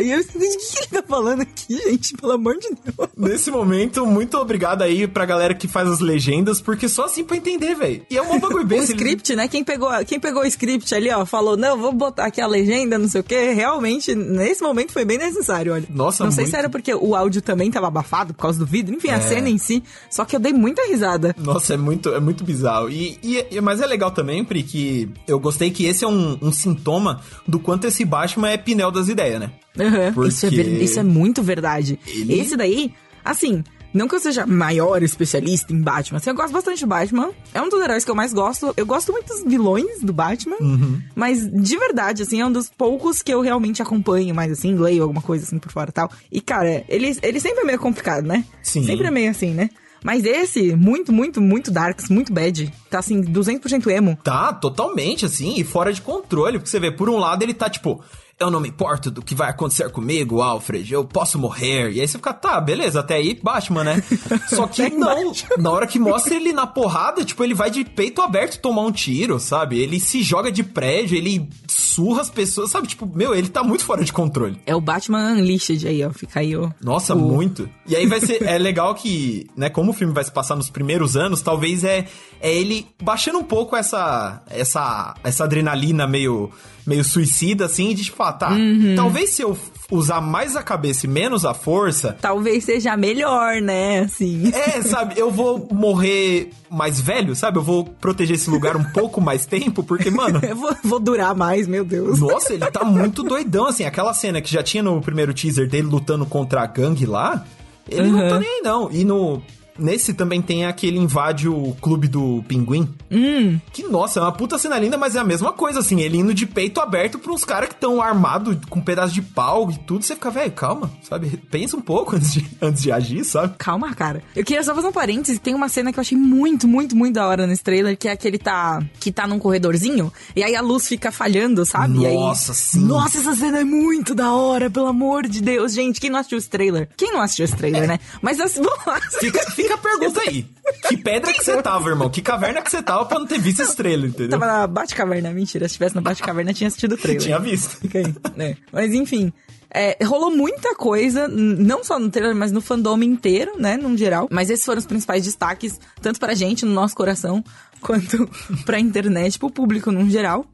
E 0.00 0.10
eu, 0.10 0.20
o 0.20 0.24
que 0.24 0.38
ele 0.38 0.86
tá 0.92 1.02
falando 1.06 1.42
aqui, 1.42 1.76
gente? 1.76 2.14
Pelo 2.16 2.32
amor 2.32 2.56
de 2.58 2.68
Deus. 2.70 3.08
Nesse 3.16 3.50
momento, 3.50 4.06
muito 4.06 4.38
obrigado 4.38 4.82
aí 4.82 5.06
pra 5.06 5.24
galera 5.26 5.54
que 5.54 5.66
faz 5.68 5.88
as 5.88 6.00
legendas, 6.00 6.60
porque 6.60 6.88
só 6.88 7.04
assim 7.06 7.24
pra 7.24 7.36
entender, 7.36 7.74
velho. 7.74 8.04
E 8.08 8.16
é 8.16 8.22
um 8.22 8.38
bagulho 8.38 8.62
O 8.64 8.66
bem 8.66 8.80
script, 8.82 9.34
né? 9.36 9.48
Quem 9.48 9.64
pegou, 9.64 9.90
quem 10.06 10.18
pegou 10.20 10.42
o 10.42 10.46
script 10.46 10.94
ali, 10.94 11.10
ó, 11.10 11.24
falou, 11.26 11.56
não, 11.56 11.76
vou 11.76 11.92
botar 11.92 12.26
aqui 12.26 12.40
a 12.40 12.46
legenda, 12.46 12.96
não 12.98 13.08
sei 13.08 13.20
o 13.20 13.24
quê. 13.24 13.52
Realmente, 13.52 14.14
nesse 14.14 14.62
momento 14.62 14.92
foi 14.92 15.04
bem 15.04 15.18
necessário, 15.18 15.72
olha. 15.74 15.86
Nossa, 15.90 16.24
Não 16.24 16.30
sei 16.30 16.44
muito. 16.44 16.54
se 16.54 16.58
era 16.58 16.68
porque 16.70 16.94
o 16.94 17.14
áudio 17.14 17.42
também 17.42 17.70
tava 17.72 17.88
abafado 17.88 18.32
por 18.34 18.42
causa 18.42 18.58
do 18.58 18.66
vidro, 18.66 18.94
enfim, 18.94 19.08
a 19.08 19.16
É. 19.16 19.20
cena 19.20 19.48
em 19.48 19.58
si. 19.58 19.82
Só 20.10 20.24
que 20.24 20.36
eu 20.36 20.40
dei 20.40 20.52
muita 20.52 20.86
risada. 20.86 21.34
Nossa, 21.38 21.74
é 21.74 21.76
muito, 21.76 22.10
é 22.10 22.20
muito 22.20 22.44
bizarro. 22.44 22.88
E, 22.90 23.18
e- 23.22 23.60
mas 23.60 23.80
é 23.80 23.86
legal 23.86 24.10
também, 24.10 24.44
Pri, 24.44 24.62
que 24.62 25.08
eu 25.26 25.40
gostei 25.40 25.70
que 25.70 25.84
esse 25.86 26.04
é 26.04 26.08
um, 26.08 26.38
um 26.40 26.52
sintoma 26.52 27.20
do 27.48 27.58
quanto 27.58 27.86
esse 27.86 28.04
Batman 28.04 28.50
é 28.50 28.56
pinel 28.56 28.90
das 28.90 29.08
ideias, 29.08 29.40
né? 29.40 29.50
Aham, 29.80 30.12
Porque- 30.12 30.28
isso, 30.28 30.46
é 30.46 30.50
ver- 30.50 30.82
isso 30.82 31.00
é 31.00 31.02
muito 31.02 31.42
verdade. 31.42 31.98
Ele- 32.06 32.38
Esse 32.38 32.56
daí, 32.56 32.92
assim, 33.24 33.64
não 33.92 34.08
que 34.08 34.14
eu 34.14 34.20
seja 34.20 34.46
maior 34.46 35.02
especialista 35.02 35.72
em 35.72 35.80
Batman, 35.80 36.18
assim, 36.18 36.30
eu 36.30 36.36
gosto 36.36 36.52
bastante 36.52 36.80
do 36.80 36.86
Batman. 36.86 37.30
É 37.52 37.60
um 37.60 37.68
dos 37.68 37.80
heróis 37.82 38.04
que 38.04 38.10
eu 38.10 38.14
mais 38.14 38.32
gosto. 38.32 38.72
Eu 38.76 38.86
gosto 38.86 39.12
muito 39.12 39.26
dos 39.28 39.44
vilões 39.44 40.00
do 40.00 40.12
Batman, 40.12 40.56
Uhum. 40.60 41.00
mas 41.14 41.48
de 41.50 41.76
verdade, 41.76 42.22
assim, 42.22 42.40
é 42.40 42.46
um 42.46 42.52
dos 42.52 42.70
poucos 42.70 43.22
que 43.22 43.32
eu 43.32 43.40
realmente 43.40 43.82
acompanho 43.82 44.34
mais, 44.34 44.50
assim, 44.52 44.74
leio 44.76 45.02
alguma 45.02 45.22
coisa 45.22 45.44
assim 45.44 45.58
por 45.58 45.70
fora 45.70 45.90
e 45.90 45.92
tal. 45.92 46.10
E, 46.30 46.40
cara, 46.40 46.84
ele, 46.88 47.16
ele 47.22 47.40
sempre 47.40 47.60
é 47.60 47.64
meio 47.64 47.78
complicado, 47.78 48.24
né? 48.26 48.44
Sim. 48.62 48.84
Sempre 48.84 49.06
é 49.06 49.10
meio 49.10 49.30
assim, 49.30 49.50
né? 49.52 49.70
Mas 50.04 50.24
esse, 50.24 50.74
muito, 50.74 51.12
muito, 51.12 51.40
muito 51.40 51.70
darks, 51.70 52.08
muito 52.08 52.32
bad. 52.32 52.72
Tá 52.90 52.98
assim, 52.98 53.20
200% 53.22 53.86
emo. 53.88 54.18
Tá, 54.24 54.52
totalmente, 54.52 55.24
assim, 55.24 55.54
e 55.56 55.62
fora 55.62 55.92
de 55.92 56.02
controle. 56.02 56.58
Porque 56.58 56.68
você 56.70 56.80
vê, 56.80 56.90
por 56.90 57.08
um 57.08 57.16
lado, 57.18 57.42
ele 57.44 57.54
tá 57.54 57.70
tipo. 57.70 58.02
Eu 58.40 58.50
não 58.50 58.58
me 58.60 58.68
importo 58.68 59.08
do 59.10 59.22
que 59.22 59.34
vai 59.36 59.48
acontecer 59.50 59.88
comigo, 59.90 60.42
Alfred. 60.42 60.92
Eu 60.92 61.04
posso 61.04 61.38
morrer. 61.38 61.92
E 61.92 62.00
aí 62.00 62.08
você 62.08 62.18
fica, 62.18 62.32
tá, 62.32 62.60
beleza, 62.60 62.98
até 63.00 63.14
aí, 63.14 63.38
Batman, 63.40 63.84
né? 63.84 64.02
Só 64.50 64.66
que 64.66 64.90
não. 64.90 65.32
Na 65.58 65.70
hora 65.70 65.86
que 65.86 65.98
mostra 65.98 66.34
ele 66.34 66.52
na 66.52 66.66
porrada, 66.66 67.24
tipo, 67.24 67.44
ele 67.44 67.54
vai 67.54 67.70
de 67.70 67.84
peito 67.84 68.20
aberto 68.20 68.60
tomar 68.60 68.82
um 68.82 68.90
tiro, 68.90 69.38
sabe? 69.38 69.78
Ele 69.78 70.00
se 70.00 70.22
joga 70.22 70.50
de 70.50 70.64
prédio, 70.64 71.16
ele 71.16 71.48
surra 71.68 72.22
as 72.22 72.30
pessoas, 72.30 72.70
sabe? 72.70 72.88
Tipo, 72.88 73.06
meu, 73.06 73.32
ele 73.34 73.48
tá 73.48 73.62
muito 73.62 73.84
fora 73.84 74.02
de 74.04 74.12
controle. 74.12 74.60
É 74.66 74.74
o 74.74 74.80
Batman 74.80 75.32
Unleashed 75.34 75.86
aí, 75.86 76.04
ó. 76.04 76.10
Fica 76.10 76.40
aí, 76.40 76.56
ó. 76.56 76.68
Nossa, 76.82 77.14
o- 77.14 77.18
muito. 77.18 77.68
E 77.86 77.94
aí 77.94 78.06
vai 78.06 78.20
ser. 78.20 78.42
É 78.52 78.58
legal 78.58 78.94
que, 78.94 79.46
né, 79.56 79.70
como 79.70 79.92
o 79.92 79.94
filme 79.94 80.12
vai 80.12 80.24
se 80.24 80.32
passar 80.32 80.56
nos 80.56 80.68
primeiros 80.68 81.16
anos, 81.16 81.42
talvez 81.42 81.84
é, 81.84 82.06
é 82.40 82.52
ele 82.52 82.86
baixando 83.00 83.38
um 83.38 83.44
pouco 83.44 83.76
essa. 83.76 84.42
essa. 84.50 85.14
essa 85.22 85.44
adrenalina 85.44 86.06
meio. 86.06 86.50
meio 86.86 87.04
suicida, 87.04 87.66
assim, 87.66 87.94
de 87.94 88.04
tipo, 88.04 88.20
ah, 88.22 88.31
tá. 88.32 88.50
Uhum. 88.50 88.94
Talvez 88.96 89.30
se 89.30 89.42
eu 89.42 89.56
usar 89.90 90.20
mais 90.20 90.56
a 90.56 90.62
cabeça 90.62 91.04
e 91.06 91.08
menos 91.08 91.44
a 91.44 91.52
força. 91.52 92.16
Talvez 92.20 92.64
seja 92.64 92.96
melhor, 92.96 93.60
né? 93.60 94.00
Assim. 94.00 94.50
É, 94.54 94.80
sabe, 94.82 95.14
eu 95.18 95.30
vou 95.30 95.68
morrer 95.70 96.50
mais 96.70 96.98
velho, 97.00 97.34
sabe? 97.36 97.58
Eu 97.58 97.62
vou 97.62 97.84
proteger 97.84 98.36
esse 98.36 98.48
lugar 98.48 98.76
um 98.76 98.84
pouco 98.84 99.20
mais 99.20 99.44
tempo, 99.44 99.82
porque, 99.82 100.10
mano. 100.10 100.40
Eu 100.48 100.56
vou, 100.56 100.74
vou 100.82 100.98
durar 100.98 101.34
mais, 101.34 101.68
meu 101.68 101.84
Deus. 101.84 102.18
Nossa, 102.20 102.54
ele 102.54 102.64
tá 102.70 102.84
muito 102.84 103.22
doidão, 103.22 103.66
assim. 103.66 103.84
Aquela 103.84 104.14
cena 104.14 104.40
que 104.40 104.50
já 104.50 104.62
tinha 104.62 104.82
no 104.82 105.00
primeiro 105.00 105.34
teaser 105.34 105.68
dele 105.68 105.86
lutando 105.88 106.24
contra 106.24 106.62
a 106.62 106.66
gangue 106.66 107.04
lá, 107.06 107.44
ele 107.88 108.10
não 108.10 108.18
Uhum. 108.20 108.28
tá 108.28 108.38
nem 108.38 108.48
aí, 108.48 108.60
não. 108.64 108.90
E 108.90 109.04
no. 109.04 109.42
Nesse 109.78 110.12
também 110.14 110.42
tem 110.42 110.66
aquele 110.66 110.98
invade 110.98 111.48
o 111.48 111.74
clube 111.80 112.06
do 112.08 112.44
pinguim. 112.46 112.88
Hum. 113.10 113.58
Que, 113.72 113.82
nossa, 113.84 114.20
é 114.20 114.22
uma 114.22 114.32
puta 114.32 114.58
cena 114.58 114.78
linda, 114.78 114.98
mas 114.98 115.16
é 115.16 115.18
a 115.18 115.24
mesma 115.24 115.52
coisa, 115.52 115.78
assim. 115.80 116.00
Ele 116.00 116.18
indo 116.18 116.34
de 116.34 116.46
peito 116.46 116.80
aberto 116.80 117.18
pra 117.18 117.32
uns 117.32 117.44
caras 117.44 117.68
que 117.68 117.74
estão 117.74 118.00
armados 118.00 118.56
com 118.68 118.78
um 118.80 118.82
pedaço 118.82 119.14
de 119.14 119.22
pau 119.22 119.70
e 119.70 119.78
tudo. 119.78 120.04
Você 120.04 120.14
fica, 120.14 120.30
velho, 120.30 120.52
calma, 120.52 120.90
sabe? 121.02 121.36
Pensa 121.50 121.76
um 121.76 121.80
pouco 121.80 122.16
antes 122.16 122.32
de, 122.32 122.46
antes 122.60 122.82
de 122.82 122.92
agir, 122.92 123.24
sabe? 123.24 123.54
Calma, 123.58 123.94
cara. 123.94 124.22
Eu 124.36 124.44
queria 124.44 124.62
só 124.62 124.74
fazer 124.74 124.88
um 124.88 124.92
parênteses. 124.92 125.38
Tem 125.40 125.54
uma 125.54 125.68
cena 125.68 125.92
que 125.92 125.98
eu 125.98 126.02
achei 126.02 126.16
muito, 126.18 126.68
muito, 126.68 126.94
muito 126.96 127.14
da 127.14 127.26
hora 127.26 127.46
nesse 127.46 127.62
trailer, 127.62 127.96
que 127.96 128.08
é 128.08 128.12
aquele 128.12 128.38
tá. 128.38 128.82
que 129.00 129.10
tá 129.10 129.26
num 129.26 129.38
corredorzinho, 129.38 130.12
e 130.36 130.42
aí 130.42 130.54
a 130.54 130.60
luz 130.60 130.86
fica 130.86 131.10
falhando, 131.10 131.64
sabe? 131.64 131.98
E 132.00 132.06
aí- 132.06 132.14
Nossa, 132.14 132.52
sim. 132.54 132.80
Nossa, 132.84 133.18
essa 133.18 133.34
cena 133.34 133.60
é 133.60 133.64
muito 133.64 134.14
da 134.14 134.32
hora, 134.32 134.70
pelo 134.70 134.86
amor 134.86 135.26
de 135.26 135.40
Deus. 135.40 135.72
Gente, 135.72 136.00
quem 136.00 136.10
não 136.10 136.18
assistiu 136.18 136.38
esse 136.38 136.48
trailer? 136.48 136.88
Quem 136.96 137.12
não 137.12 137.20
assistiu 137.20 137.44
esse 137.44 137.56
trailer, 137.56 137.86
né? 137.88 137.98
Mas 138.20 138.38
assim, 138.40 138.60
vamos 138.62 138.84
lá. 138.86 139.00
Fica, 139.18 139.50
fica 139.62 139.74
a 139.74 139.78
pergunta 139.78 140.20
aí. 140.20 140.46
Que 140.88 140.96
pedra 140.96 141.32
que 141.32 141.44
você 141.44 141.60
tava, 141.62 141.88
irmão? 141.88 142.08
Que 142.10 142.20
caverna 142.22 142.62
que 142.62 142.70
você 142.70 142.82
tava 142.82 143.04
pra 143.06 143.18
não 143.18 143.26
ter 143.26 143.38
visto 143.38 143.62
esse 143.62 143.76
trailer, 143.76 144.10
entendeu? 144.10 144.38
Tava 144.38 144.46
na 144.46 144.66
Batcaverna, 144.66 145.30
mentira. 145.30 145.68
Se 145.68 145.74
tivesse 145.74 145.94
na 145.94 146.00
Batcaverna, 146.00 146.52
tinha 146.52 146.68
assistido 146.68 146.92
o 146.92 146.98
trailer. 146.98 147.22
Tinha 147.22 147.38
visto. 147.38 147.76
Fica 147.78 147.98
aí, 147.98 148.14
né? 148.36 148.56
Mas 148.72 148.92
enfim. 148.92 149.32
é, 149.74 149.96
rolou 150.04 150.30
muita 150.30 150.74
coisa, 150.74 151.26
não 151.28 151.82
só 151.82 151.98
no 151.98 152.10
trailer, 152.10 152.34
mas 152.36 152.52
no 152.52 152.60
fandom 152.60 153.02
inteiro, 153.02 153.52
né, 153.58 153.76
num 153.76 153.96
geral. 153.96 154.28
Mas 154.30 154.50
esses 154.50 154.64
foram 154.64 154.78
os 154.78 154.86
principais 154.86 155.24
destaques, 155.24 155.80
tanto 156.00 156.20
pra 156.20 156.34
gente, 156.34 156.64
no 156.64 156.72
nosso 156.72 156.94
coração, 156.94 157.42
quanto 157.80 158.28
pra 158.64 158.78
internet, 158.78 159.38
pro 159.38 159.50
público 159.50 159.90
num 159.90 160.10
geral. 160.10 160.44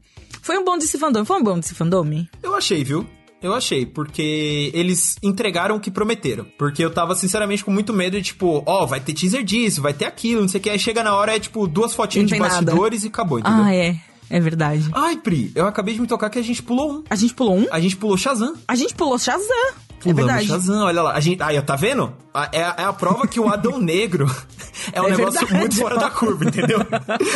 Foi 0.41 0.57
um 0.57 0.63
bom 0.63 0.77
desse 0.77 0.97
fandom. 0.97 1.25
Foi 1.25 1.37
um 1.37 1.43
bom 1.43 1.59
desse 1.59 1.75
fandom? 1.75 2.05
Eu 2.41 2.55
achei, 2.55 2.83
viu? 2.83 3.05
Eu 3.41 3.53
achei, 3.53 3.85
porque 3.85 4.69
eles 4.73 5.15
entregaram 5.23 5.75
o 5.77 5.79
que 5.79 5.89
prometeram. 5.89 6.45
Porque 6.57 6.83
eu 6.83 6.91
tava, 6.91 7.15
sinceramente, 7.15 7.63
com 7.63 7.71
muito 7.71 7.93
medo 7.93 8.17
de, 8.17 8.23
tipo, 8.23 8.61
ó, 8.65 8.85
vai 8.85 8.99
ter 8.99 9.13
teaser 9.13 9.43
disso, 9.43 9.81
vai 9.81 9.93
ter 9.93 10.05
aquilo, 10.05 10.41
não 10.41 10.47
sei 10.47 10.59
o 10.59 10.63
que. 10.63 10.69
Aí 10.69 10.79
chega 10.79 11.03
na 11.03 11.15
hora, 11.15 11.35
é 11.35 11.39
tipo, 11.39 11.65
duas 11.67 11.93
fotinhas 11.93 12.27
de 12.27 12.33
tem 12.33 12.39
nada. 12.41 12.53
bastidores 12.65 13.03
e 13.03 13.07
acabou, 13.07 13.39
entendeu? 13.39 13.63
Ah, 13.63 13.73
é. 13.73 13.95
É 14.29 14.39
verdade. 14.39 14.87
Ai, 14.93 15.17
Pri, 15.17 15.51
eu 15.55 15.65
acabei 15.65 15.95
de 15.95 16.01
me 16.01 16.05
tocar 16.05 16.29
que 16.29 16.37
a 16.37 16.43
gente 16.43 16.61
pulou 16.61 16.91
um. 16.91 17.03
A 17.09 17.15
gente 17.15 17.33
pulou 17.33 17.57
um? 17.57 17.65
A 17.71 17.79
gente 17.79 17.97
pulou 17.97 18.15
Shazam. 18.15 18.53
A 18.67 18.75
gente 18.75 18.93
pulou 18.93 19.17
Shazam. 19.17 19.73
É 20.07 20.13
Pulamos 20.13 20.25
verdade. 20.25 20.47
Shazam, 20.47 20.85
olha 20.85 21.01
lá. 21.01 21.13
A 21.13 21.19
gente, 21.19 21.41
aí, 21.43 21.57
ó, 21.57 21.61
tá 21.61 21.75
vendo? 21.75 22.13
A- 22.33 22.49
É, 22.53 22.63
a- 22.63 22.75
é 22.77 22.83
a 22.83 22.93
prova 22.93 23.27
que 23.27 23.39
o 23.39 23.49
Adão 23.49 23.77
Negro 23.81 24.25
é 24.93 25.01
um 25.01 25.07
É 25.07 25.09
negócio 25.11 25.39
verdade. 25.39 25.53
muito 25.59 25.75
fora 25.77 25.97
da 25.97 26.09
curva, 26.09 26.45
entendeu? 26.45 26.79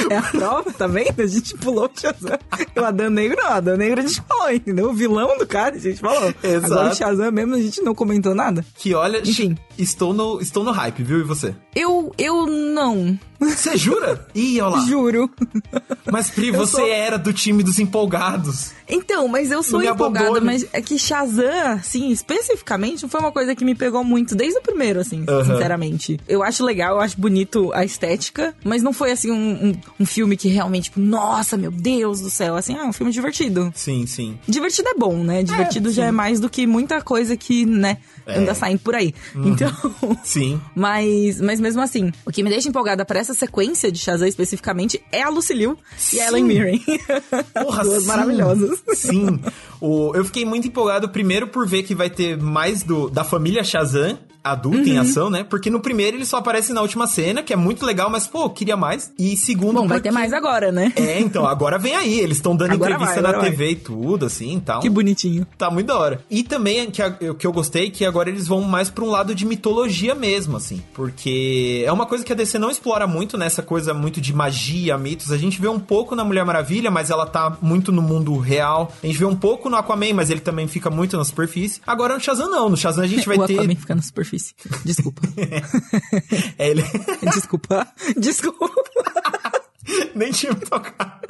É 0.10 0.18
a 0.18 0.22
prova, 0.22 0.72
tá 0.72 0.88
vendo? 0.88 1.20
A 1.22 1.26
gente 1.28 1.58
pulou 1.58 1.86
o 1.94 2.00
Shazam. 2.00 2.38
O 2.80 2.84
Adão 2.86 3.10
Negro 3.10 3.38
não, 3.42 3.50
o 3.50 3.54
Adão 3.54 3.76
Negro 3.78 4.00
a 4.00 4.06
gente 4.06 4.22
falou, 4.28 4.52
entendeu? 4.52 4.90
O 4.90 4.94
vilão 4.94 5.38
do 5.38 5.46
cara 5.48 5.76
a 5.76 5.80
gente 5.80 6.00
falou. 6.00 6.34
Exato. 6.44 6.74
Agora 6.74 6.92
o 6.92 6.96
Shazam 6.96 7.32
mesmo 7.32 7.56
a 7.56 7.60
gente 7.62 7.82
não 7.82 7.94
comentou 7.96 8.34
nada. 8.36 8.64
Que 8.78 8.94
olha, 8.94 9.20
Enfim. 9.28 9.58
estou 9.78 10.14
no, 10.14 10.40
estou 10.40 10.64
no 10.64 10.72
hype, 10.72 11.04
viu? 11.04 11.20
E 11.20 11.24
você? 11.24 11.56
Eu, 11.76 12.12
eu 12.18 12.46
não. 12.46 13.18
Você 13.44 13.78
jura? 13.78 14.26
Ih, 14.36 14.60
olha 14.62 14.76
lá. 14.78 14.86
Juro. 14.86 15.30
Mas, 16.12 16.30
Pri, 16.30 16.48
Eu 16.50 16.56
você 16.56 16.78
sou- 16.78 16.88
era 16.88 17.18
do 17.18 17.34
time 17.34 17.64
dos 17.64 17.80
empolgados. 17.80 18.72
Então, 18.88 19.28
mas 19.28 19.50
eu 19.52 19.64
sou 19.64 19.82
empolgada, 19.82 20.26
abandone. 20.28 20.46
mas 20.46 20.66
é 20.74 20.82
que 20.82 20.98
Shazam, 21.00 21.74
assim, 21.74 22.12
especificamente, 22.12 23.08
foi 23.08 23.20
uma 23.20 23.32
coisa 23.32 23.56
que 23.56 23.64
me 23.66 23.74
pegou 23.74 24.04
muito 24.04 24.36
desde 24.36 24.60
o 24.60 24.62
primeiro, 24.62 25.00
assim, 25.00 25.26
sinceramente. 25.46 26.20
Eu 26.28 26.44
acho 26.44 26.64
legal, 26.64 26.96
eu 26.98 27.02
acho 27.02 27.20
bonito 27.20 27.72
a 27.74 27.84
estética, 27.86 28.54
mas 28.64 28.84
não 28.84 28.92
foi, 28.94 29.12
assim, 29.12 29.32
um, 29.32 29.68
um, 29.70 29.74
um 30.02 30.06
filme 30.06 30.36
que 30.38 30.48
realmente, 30.50 30.86
tipo, 30.86 31.00
nossa, 31.00 31.56
meu 31.58 31.72
Deus 31.72 32.20
do 32.22 32.30
céu, 32.30 32.56
assim, 32.56 32.76
é 32.78 32.84
um 32.84 32.94
filme 32.94 33.12
divertido. 33.12 33.72
Sim, 33.76 34.06
sim. 34.06 34.38
Divertido 34.48 34.90
é 34.90 34.94
bom, 34.96 35.24
né? 35.24 35.44
Divertido 35.44 35.90
já 35.90 36.04
sim. 36.04 36.10
é 36.10 36.12
mais 36.12 36.40
do 36.40 36.50
que 36.50 36.68
muita 36.68 37.02
coisa 37.02 37.36
que, 37.38 37.66
né, 37.66 37.98
É. 38.26 38.38
anda 38.40 38.54
saindo 38.54 38.80
por 38.80 38.96
aí. 38.96 39.14
Então. 39.36 39.72
Sim. 40.24 40.60
Mas, 40.76 41.40
mas 41.40 41.60
mesmo 41.60 41.82
assim, 41.82 42.12
o 42.26 42.32
que 42.32 42.44
me 42.44 42.50
deixa 42.50 42.68
empolgada 42.68 43.06
pra 43.06 43.20
essa 43.20 43.33
sequência 43.34 43.92
de 43.92 44.00
Shazam 44.00 44.28
especificamente 44.28 45.04
é 45.12 45.22
a 45.22 45.30
Lucy 45.30 45.54
Liu 45.54 45.78
e 46.14 46.20
a 46.20 46.28
Ellen. 46.28 46.44
Mirren. 46.44 46.82
Porra, 47.54 47.84
Duas 47.84 48.04
sim. 48.04 48.08
maravilhosas. 48.08 48.84
Sim. 48.96 49.40
O, 49.86 50.16
eu 50.16 50.24
fiquei 50.24 50.46
muito 50.46 50.66
empolgado, 50.66 51.10
primeiro, 51.10 51.46
por 51.50 51.68
ver 51.68 51.84
que 51.84 51.94
vai 51.94 52.10
ter 52.10 52.38
mais 52.38 52.84
do, 52.84 53.10
da 53.10 53.22
família 53.22 53.66
Shazam 53.66 54.18
adulta 54.44 54.78
Uhum. 54.80 54.88
em 54.88 54.98
ação, 54.98 55.30
né? 55.30 55.44
Porque 55.44 55.70
no 55.70 55.80
primeiro 55.80 56.18
ele 56.18 56.26
só 56.26 56.38
aparece 56.38 56.74
na 56.74 56.82
última 56.82 57.08
cena, 57.08 57.42
que 57.42 57.54
é 57.54 57.56
muito 57.56 57.86
legal, 57.86 58.10
mas, 58.10 58.28
pô, 58.28 58.50
queria 58.50 58.76
mais. 58.76 59.12
E 59.18 59.38
segundo, 59.38 59.74
Bom, 59.76 59.88
vai 59.88 59.98
porque- 60.00 60.10
ter 60.10 60.14
mais 60.14 60.34
agora, 60.34 60.72
né? 60.72 60.92
É, 60.96 61.20
então, 61.20 61.46
agora 61.48 61.78
vem 61.78 61.96
aí. 61.96 62.20
Eles 62.20 62.38
estão 62.38 62.56
dando 62.56 62.74
Agora 62.74 62.92
entrevista 62.94 63.22
vai, 63.22 63.32
na 63.32 63.38
agora 63.38 63.50
TV 63.50 63.72
e 63.72 63.76
tudo, 63.76 64.26
assim, 64.26 64.58
e 64.58 64.62
tal. 64.62 64.80
Que 64.82 64.90
bonitinho. 64.90 65.48
Tá 65.58 65.70
muito 65.72 65.88
da 65.88 65.98
hora. 65.98 66.24
E 66.30 66.44
também 66.44 66.90
que 66.92 67.02
a- 67.02 67.16
o 67.32 67.36
que 67.36 67.48
eu 67.48 67.52
gostei 67.54 67.90
que 67.90 68.06
agora 68.06 68.30
eles 68.30 68.48
vão 68.48 68.62
mais 68.62 68.90
pra 68.90 69.04
um 69.04 69.10
lado 69.10 69.34
de 69.34 69.46
mitologia 69.46 70.14
mesmo, 70.16 70.58
assim. 70.58 70.82
Porque 70.94 71.84
é 71.86 71.92
uma 71.92 72.06
coisa 72.06 72.24
que 72.24 72.32
a 72.32 72.36
DC 72.36 72.58
não 72.60 72.70
explora 72.70 73.08
muito 73.08 73.38
nessa 73.38 73.62
coisa 73.62 73.94
muito 73.94 74.20
de 74.20 74.34
magia, 74.34 74.98
mitos. 74.98 75.32
A 75.32 75.38
gente 75.38 75.60
vê 75.62 75.68
um 75.68 75.80
pouco 75.80 76.16
na 76.16 76.24
Mulher 76.24 76.44
Maravilha, 76.46 76.92
mas 76.92 77.10
ela 77.10 77.26
tá 77.26 77.58
muito 77.62 77.92
no 77.92 78.02
mundo 78.02 78.38
real. 78.38 78.92
A 79.02 79.06
gente 79.08 79.18
vê 79.20 79.26
um 79.26 79.36
pouco 79.36 79.70
no 79.70 79.78
Aquaman, 79.78 80.14
mas 80.14 80.30
ele 80.30 80.42
também 80.42 80.68
fica 80.68 80.90
muito 80.90 81.16
na 81.18 81.24
superfície. 81.24 81.80
Agora 81.88 82.14
no 82.16 82.20
Shazam 82.20 82.50
não. 82.50 82.70
No 82.70 82.76
Shazam 82.78 83.04
a 83.04 83.08
gente 83.08 83.26
vai 83.28 83.38
o 83.38 83.46
ter. 83.48 83.54
Aquaman 83.60 83.76
fica 83.76 83.96
na 83.96 84.02
superfície. 84.02 84.33
Desculpa. 84.84 85.22
É, 86.58 86.70
ele 86.70 86.84
Desculpa. 87.34 87.88
Desculpa. 88.18 88.70
nem 90.16 90.32
tinha 90.32 90.54
me 90.54 90.60
tocado. 90.60 91.28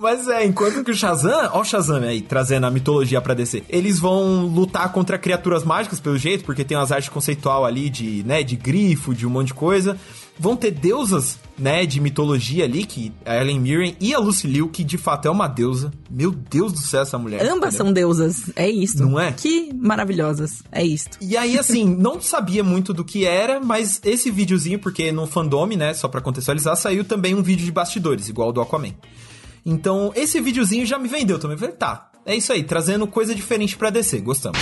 Mas 0.00 0.28
é, 0.28 0.46
enquanto 0.46 0.82
que 0.82 0.90
o 0.90 0.94
Shazam, 0.94 1.50
ó 1.52 1.60
o 1.60 1.64
Shazam 1.64 2.02
aí, 2.02 2.22
trazendo 2.22 2.66
a 2.66 2.70
mitologia 2.70 3.20
pra 3.20 3.34
descer. 3.34 3.64
Eles 3.68 3.98
vão 3.98 4.46
lutar 4.46 4.90
contra 4.92 5.18
criaturas 5.18 5.62
mágicas, 5.62 6.00
pelo 6.00 6.16
jeito, 6.16 6.44
porque 6.44 6.64
tem 6.64 6.76
umas 6.76 6.90
artes 6.90 7.10
conceitual 7.10 7.66
ali 7.66 7.90
de, 7.90 8.22
né, 8.24 8.42
de 8.42 8.56
grifo, 8.56 9.14
de 9.14 9.26
um 9.26 9.30
monte 9.30 9.48
de 9.48 9.54
coisa. 9.54 9.98
Vão 10.40 10.56
ter 10.56 10.70
deusas, 10.70 11.38
né, 11.58 11.84
de 11.84 12.00
mitologia 12.00 12.64
ali, 12.64 12.86
que 12.86 13.12
a 13.26 13.36
Ellen 13.36 13.60
Mirren 13.60 13.94
e 14.00 14.14
a 14.14 14.18
Lucy 14.18 14.46
Liu, 14.46 14.70
que 14.70 14.82
de 14.82 14.96
fato 14.96 15.28
é 15.28 15.30
uma 15.30 15.46
deusa. 15.46 15.92
Meu 16.10 16.30
Deus 16.30 16.72
do 16.72 16.78
céu, 16.78 17.02
essa 17.02 17.18
mulher. 17.18 17.42
Ambas 17.42 17.74
entendeu? 17.74 17.84
são 17.84 17.92
deusas. 17.92 18.50
É 18.56 18.66
isso. 18.66 19.04
Não 19.04 19.20
é? 19.20 19.32
Que 19.32 19.70
maravilhosas. 19.74 20.62
É 20.72 20.82
isto. 20.82 21.18
E 21.20 21.36
aí, 21.36 21.58
assim, 21.58 21.84
não 21.94 22.22
sabia 22.22 22.64
muito 22.64 22.94
do 22.94 23.04
que 23.04 23.26
era, 23.26 23.60
mas 23.60 24.00
esse 24.02 24.30
videozinho, 24.30 24.78
porque 24.78 25.12
no 25.12 25.26
fandom, 25.26 25.66
né, 25.66 25.92
só 25.92 26.08
pra 26.08 26.22
contextualizar, 26.22 26.74
saiu 26.74 27.04
também 27.04 27.34
um 27.34 27.42
vídeo 27.42 27.66
de 27.66 27.70
bastidores, 27.70 28.30
igual 28.30 28.50
do 28.50 28.62
Aquaman. 28.62 28.94
Então, 29.66 30.10
esse 30.16 30.40
videozinho 30.40 30.86
já 30.86 30.98
me 30.98 31.06
vendeu 31.06 31.38
também. 31.38 31.58
Falei, 31.58 31.74
tá, 31.74 32.10
é 32.24 32.34
isso 32.34 32.50
aí, 32.50 32.64
trazendo 32.64 33.06
coisa 33.06 33.34
diferente 33.34 33.76
pra 33.76 33.90
descer, 33.90 34.22
gostamos. 34.22 34.58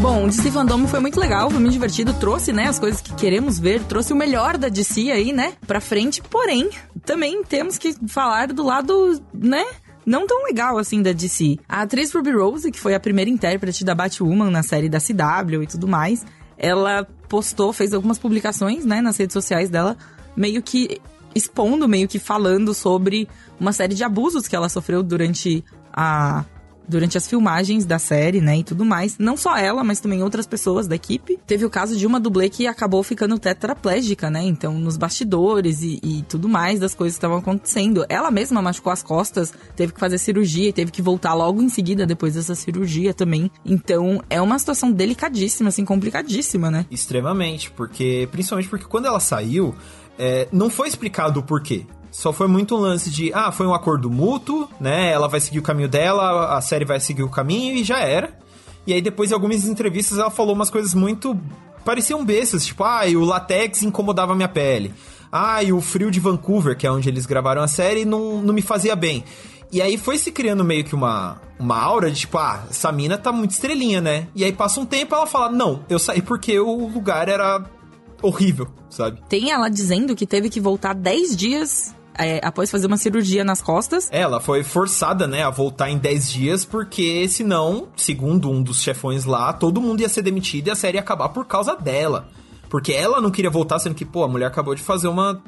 Bom, 0.00 0.24
o 0.24 0.28
DC 0.28 0.50
Fandom 0.50 0.88
foi 0.88 0.98
muito 0.98 1.20
legal, 1.20 1.50
foi 1.50 1.60
muito 1.60 1.74
divertido, 1.74 2.14
trouxe, 2.14 2.54
né, 2.54 2.68
as 2.68 2.78
coisas 2.78 3.02
que 3.02 3.14
queremos 3.16 3.58
ver, 3.58 3.82
trouxe 3.84 4.14
o 4.14 4.16
melhor 4.16 4.56
da 4.56 4.70
DC 4.70 5.10
aí, 5.10 5.30
né, 5.30 5.52
pra 5.66 5.78
frente, 5.78 6.22
porém, 6.22 6.70
também 7.04 7.44
temos 7.44 7.76
que 7.76 7.94
falar 8.08 8.50
do 8.50 8.64
lado, 8.64 9.20
né, 9.34 9.62
não 10.06 10.26
tão 10.26 10.44
legal 10.44 10.78
assim 10.78 11.02
da 11.02 11.12
DC. 11.12 11.58
A 11.68 11.82
atriz 11.82 12.10
Ruby 12.14 12.30
Rose, 12.30 12.70
que 12.70 12.80
foi 12.80 12.94
a 12.94 13.00
primeira 13.00 13.30
intérprete 13.30 13.84
da 13.84 13.94
Batwoman 13.94 14.50
na 14.50 14.62
série 14.62 14.88
da 14.88 14.98
CW 14.98 15.62
e 15.64 15.66
tudo 15.66 15.86
mais, 15.86 16.24
ela 16.56 17.06
postou, 17.28 17.70
fez 17.70 17.92
algumas 17.92 18.18
publicações, 18.18 18.86
né, 18.86 19.02
nas 19.02 19.18
redes 19.18 19.34
sociais 19.34 19.68
dela, 19.68 19.98
meio 20.34 20.62
que 20.62 20.98
expondo, 21.34 21.86
meio 21.86 22.08
que 22.08 22.18
falando 22.18 22.72
sobre 22.72 23.28
uma 23.60 23.72
série 23.72 23.94
de 23.94 24.02
abusos 24.02 24.48
que 24.48 24.56
ela 24.56 24.70
sofreu 24.70 25.02
durante 25.02 25.62
a 25.92 26.46
durante 26.90 27.16
as 27.16 27.26
filmagens 27.26 27.86
da 27.86 27.98
série, 27.98 28.40
né, 28.40 28.58
e 28.58 28.64
tudo 28.64 28.84
mais. 28.84 29.16
Não 29.18 29.36
só 29.36 29.56
ela, 29.56 29.84
mas 29.84 30.00
também 30.00 30.22
outras 30.22 30.46
pessoas 30.46 30.86
da 30.86 30.96
equipe. 30.96 31.38
Teve 31.46 31.64
o 31.64 31.70
caso 31.70 31.96
de 31.96 32.06
uma 32.06 32.20
dublê 32.20 32.50
que 32.50 32.66
acabou 32.66 33.02
ficando 33.02 33.38
tetraplégica, 33.38 34.28
né, 34.28 34.42
então 34.42 34.74
nos 34.74 34.96
bastidores 34.96 35.82
e, 35.82 36.00
e 36.02 36.22
tudo 36.28 36.48
mais 36.48 36.80
das 36.80 36.94
coisas 36.94 37.14
que 37.14 37.18
estavam 37.18 37.38
acontecendo. 37.38 38.04
Ela 38.08 38.30
mesma 38.30 38.60
machucou 38.60 38.92
as 38.92 39.02
costas, 39.02 39.54
teve 39.76 39.92
que 39.92 40.00
fazer 40.00 40.18
cirurgia 40.18 40.68
e 40.68 40.72
teve 40.72 40.90
que 40.90 41.00
voltar 41.00 41.34
logo 41.34 41.62
em 41.62 41.68
seguida 41.68 42.04
depois 42.04 42.34
dessa 42.34 42.54
cirurgia 42.54 43.14
também. 43.14 43.50
Então 43.64 44.22
é 44.28 44.40
uma 44.40 44.58
situação 44.58 44.90
delicadíssima, 44.90 45.68
assim, 45.68 45.84
complicadíssima, 45.84 46.70
né? 46.70 46.86
Extremamente, 46.90 47.70
porque, 47.70 48.28
principalmente 48.32 48.68
porque 48.68 48.86
quando 48.86 49.06
ela 49.06 49.20
saiu, 49.20 49.74
é, 50.18 50.48
não 50.52 50.68
foi 50.68 50.88
explicado 50.88 51.40
o 51.40 51.42
porquê. 51.42 51.86
Só 52.10 52.32
foi 52.32 52.48
muito 52.48 52.76
um 52.76 52.78
lance 52.78 53.10
de, 53.10 53.32
ah, 53.32 53.52
foi 53.52 53.66
um 53.66 53.74
acordo 53.74 54.10
mútuo, 54.10 54.68
né? 54.80 55.10
Ela 55.12 55.28
vai 55.28 55.40
seguir 55.40 55.60
o 55.60 55.62
caminho 55.62 55.88
dela, 55.88 56.56
a 56.56 56.60
série 56.60 56.84
vai 56.84 56.98
seguir 56.98 57.22
o 57.22 57.28
caminho 57.28 57.76
e 57.76 57.84
já 57.84 58.00
era. 58.00 58.36
E 58.86 58.92
aí 58.92 59.00
depois 59.00 59.30
em 59.30 59.34
algumas 59.34 59.64
entrevistas 59.64 60.18
ela 60.18 60.30
falou 60.30 60.54
umas 60.54 60.70
coisas 60.70 60.94
muito 60.94 61.38
pareciam 61.84 62.24
bestas, 62.24 62.66
tipo, 62.66 62.84
ah, 62.84 63.06
e 63.06 63.16
o 63.16 63.24
latex 63.24 63.82
incomodava 63.82 64.34
minha 64.34 64.48
pele. 64.48 64.92
Ah, 65.32 65.62
e 65.62 65.72
o 65.72 65.80
frio 65.80 66.10
de 66.10 66.18
Vancouver, 66.18 66.76
que 66.76 66.86
é 66.86 66.90
onde 66.90 67.08
eles 67.08 67.24
gravaram 67.26 67.62
a 67.62 67.68
série, 67.68 68.04
não, 68.04 68.42
não 68.42 68.52
me 68.52 68.62
fazia 68.62 68.96
bem. 68.96 69.24
E 69.72 69.80
aí 69.80 69.96
foi 69.96 70.18
se 70.18 70.32
criando 70.32 70.64
meio 70.64 70.84
que 70.84 70.94
uma, 70.94 71.40
uma 71.58 71.78
aura 71.80 72.10
de 72.10 72.20
tipo, 72.20 72.36
ah, 72.38 72.64
essa 72.68 72.90
mina 72.90 73.16
tá 73.16 73.30
muito 73.30 73.52
estrelinha, 73.52 74.00
né? 74.00 74.26
E 74.34 74.44
aí 74.44 74.52
passa 74.52 74.80
um 74.80 74.86
tempo 74.86 75.14
ela 75.14 75.26
fala, 75.26 75.48
não, 75.48 75.84
eu 75.88 75.98
saí 75.98 76.20
porque 76.20 76.58
o 76.58 76.88
lugar 76.88 77.28
era 77.28 77.64
horrível, 78.20 78.66
sabe? 78.88 79.22
Tem 79.28 79.52
ela 79.52 79.68
dizendo 79.68 80.16
que 80.16 80.26
teve 80.26 80.50
que 80.50 80.60
voltar 80.60 80.92
10 80.92 81.36
dias 81.36 81.94
é, 82.20 82.40
após 82.44 82.70
fazer 82.70 82.86
uma 82.86 82.96
cirurgia 82.96 83.42
nas 83.42 83.62
costas. 83.62 84.08
Ela 84.12 84.40
foi 84.40 84.62
forçada, 84.62 85.26
né, 85.26 85.42
a 85.42 85.50
voltar 85.50 85.90
em 85.90 85.98
10 85.98 86.30
dias, 86.30 86.64
porque 86.64 87.26
senão, 87.28 87.88
segundo 87.96 88.50
um 88.50 88.62
dos 88.62 88.82
chefões 88.82 89.24
lá, 89.24 89.52
todo 89.52 89.80
mundo 89.80 90.00
ia 90.00 90.08
ser 90.08 90.22
demitido 90.22 90.68
e 90.68 90.70
a 90.70 90.74
série 90.74 90.98
ia 90.98 91.00
acabar 91.00 91.30
por 91.30 91.46
causa 91.46 91.74
dela. 91.74 92.28
Porque 92.68 92.92
ela 92.92 93.20
não 93.20 93.30
queria 93.30 93.50
voltar, 93.50 93.78
sendo 93.80 93.94
que, 93.94 94.04
pô, 94.04 94.22
a 94.22 94.28
mulher 94.28 94.46
acabou 94.46 94.74
de 94.74 94.82
fazer 94.82 95.08
uma, 95.08 95.42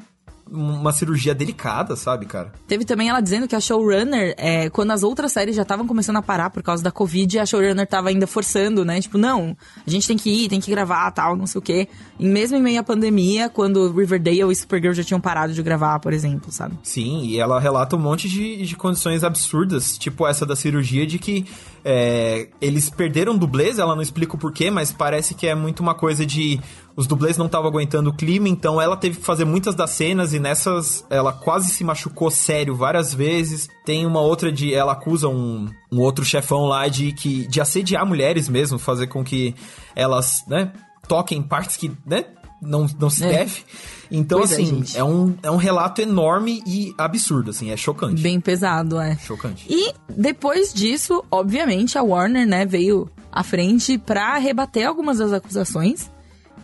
uma 0.49 0.91
cirurgia 0.91 1.33
delicada, 1.33 1.95
sabe, 1.95 2.25
cara? 2.25 2.51
Teve 2.67 2.85
também 2.85 3.09
ela 3.09 3.21
dizendo 3.21 3.47
que 3.47 3.55
a 3.55 3.59
showrunner, 3.59 4.35
é, 4.37 4.69
quando 4.69 4.91
as 4.91 5.03
outras 5.03 5.31
séries 5.31 5.55
já 5.55 5.63
estavam 5.63 5.87
começando 5.87 6.17
a 6.17 6.21
parar 6.21 6.49
por 6.49 6.61
causa 6.61 6.83
da 6.83 6.91
Covid, 6.91 7.39
a 7.39 7.45
showrunner 7.45 7.87
tava 7.87 8.09
ainda 8.09 8.27
forçando, 8.27 8.85
né? 8.85 9.01
Tipo, 9.01 9.17
não, 9.17 9.55
a 9.85 9.89
gente 9.89 10.07
tem 10.07 10.17
que 10.17 10.29
ir, 10.29 10.49
tem 10.49 10.59
que 10.59 10.69
gravar, 10.69 11.09
tal, 11.11 11.35
não 11.35 11.47
sei 11.47 11.59
o 11.59 11.61
quê. 11.61 11.87
E 12.19 12.27
mesmo 12.27 12.57
em 12.57 12.61
meio 12.61 12.79
à 12.79 12.83
pandemia, 12.83 13.49
quando 13.49 13.91
Riverdale 13.91 14.51
e 14.51 14.55
Supergirl 14.55 14.93
já 14.93 15.03
tinham 15.03 15.21
parado 15.21 15.53
de 15.53 15.63
gravar, 15.63 15.99
por 15.99 16.13
exemplo, 16.13 16.51
sabe? 16.51 16.77
Sim, 16.83 17.23
e 17.23 17.39
ela 17.39 17.59
relata 17.59 17.95
um 17.95 17.99
monte 17.99 18.27
de, 18.29 18.65
de 18.65 18.75
condições 18.75 19.23
absurdas, 19.23 19.97
tipo 19.97 20.27
essa 20.27 20.45
da 20.45 20.55
cirurgia, 20.55 21.07
de 21.07 21.17
que 21.17 21.45
é, 21.85 22.47
eles 22.61 22.89
perderam 22.89 23.37
dublês, 23.37 23.77
ela 23.77 23.95
não 23.95 24.01
explica 24.01 24.35
o 24.35 24.39
porquê, 24.39 24.71
mas 24.71 24.91
parece 24.91 25.33
que 25.33 25.47
é 25.47 25.53
muito 25.53 25.81
uma 25.81 25.93
coisa 25.93 26.25
de 26.25 26.59
os 26.95 27.07
dublês 27.07 27.37
não 27.37 27.47
estavam 27.47 27.67
aguentando 27.67 28.09
o 28.11 28.13
clima, 28.13 28.47
então 28.47 28.79
ela 28.79 28.95
teve 28.95 29.17
que 29.17 29.25
fazer 29.25 29.45
muitas 29.45 29.73
das 29.75 29.89
cenas 29.89 30.33
e 30.33 30.39
nessas 30.39 31.05
ela 31.09 31.33
quase 31.33 31.69
se 31.69 31.83
machucou 31.83 32.29
sério 32.29 32.75
várias 32.75 33.13
vezes. 33.13 33.67
Tem 33.83 34.05
uma 34.05 34.21
outra 34.21 34.51
de 34.51 34.73
ela 34.73 34.93
acusa 34.93 35.27
um, 35.27 35.67
um 35.91 35.99
outro 35.99 36.23
chefão 36.23 36.65
lá 36.65 36.87
de 36.87 37.11
que 37.11 37.47
de 37.47 37.59
assediar 37.59 38.05
mulheres 38.05 38.47
mesmo, 38.47 38.77
fazer 38.77 39.07
com 39.07 39.23
que 39.23 39.55
elas, 39.95 40.43
né, 40.47 40.71
toquem 41.07 41.41
partes 41.41 41.75
que, 41.75 41.91
né, 42.05 42.25
não, 42.65 42.87
não 42.99 43.09
se 43.09 43.23
É. 43.23 43.29
deve. 43.29 43.61
Então, 44.11 44.39
Pois 44.39 44.51
é, 44.51 44.55
assim, 44.55 44.65
gente. 44.65 44.97
é, 44.97 45.03
um, 45.03 45.35
é 45.41 45.49
um 45.49 45.55
relato 45.57 46.01
enorme 46.01 46.61
e 46.67 46.93
absurdo, 46.97 47.49
assim, 47.49 47.71
é 47.71 47.77
chocante. 47.77 48.21
Bem 48.21 48.39
pesado, 48.39 48.99
é. 48.99 49.17
Chocante. 49.17 49.65
E 49.69 49.91
depois 50.09 50.71
disso, 50.73 51.23
obviamente, 51.31 51.97
a 51.97 52.03
Warner, 52.03 52.45
né, 52.47 52.63
veio 52.65 53.09
à 53.31 53.43
frente 53.43 53.97
pra 53.97 54.37
rebater 54.37 54.87
algumas 54.87 55.17
das 55.17 55.33
acusações 55.33 56.11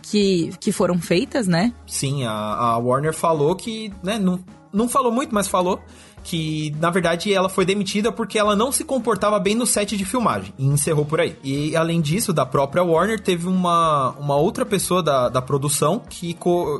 que, 0.02 0.52
que 0.60 0.70
foram 0.70 1.00
feitas, 1.00 1.46
né? 1.48 1.72
Sim, 1.86 2.24
a, 2.24 2.30
a 2.32 2.78
Warner 2.78 3.12
falou 3.12 3.54
que, 3.56 3.92
né, 4.02 4.18
não, 4.18 4.38
não 4.72 4.88
falou 4.88 5.10
muito, 5.10 5.34
mas 5.34 5.48
falou 5.48 5.80
que, 6.22 6.74
na 6.78 6.90
verdade, 6.90 7.32
ela 7.32 7.48
foi 7.48 7.64
demitida 7.64 8.12
porque 8.12 8.38
ela 8.38 8.54
não 8.54 8.70
se 8.70 8.84
comportava 8.84 9.38
bem 9.38 9.54
no 9.54 9.66
set 9.66 9.96
de 9.96 10.04
filmagem 10.04 10.52
e 10.58 10.66
encerrou 10.66 11.04
por 11.04 11.20
aí. 11.20 11.36
E, 11.42 11.74
além 11.74 12.00
disso, 12.00 12.32
da 12.32 12.44
própria 12.44 12.82
Warner, 12.82 13.20
teve 13.20 13.48
uma, 13.48 14.10
uma 14.18 14.36
outra 14.36 14.64
pessoa 14.66 15.02
da, 15.02 15.28
da 15.28 15.42
produção 15.42 16.02
que, 16.08 16.36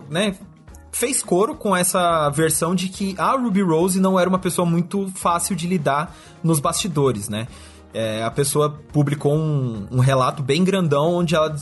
né, 0.08 0.36
fez 0.92 1.22
coro 1.22 1.54
com 1.54 1.74
essa 1.74 2.28
versão 2.30 2.74
de 2.74 2.88
que 2.88 3.14
a 3.18 3.32
Ruby 3.32 3.62
Rose 3.62 4.00
não 4.00 4.18
era 4.18 4.28
uma 4.28 4.38
pessoa 4.38 4.66
muito 4.66 5.10
fácil 5.14 5.56
de 5.56 5.66
lidar 5.66 6.14
nos 6.42 6.60
bastidores, 6.60 7.28
né? 7.28 7.46
é, 7.92 8.22
a 8.22 8.30
pessoa 8.30 8.78
publicou 8.92 9.34
um, 9.34 9.86
um 9.90 9.98
relato 9.98 10.42
bem 10.42 10.62
grandão 10.62 11.14
onde 11.14 11.34
ela 11.34 11.54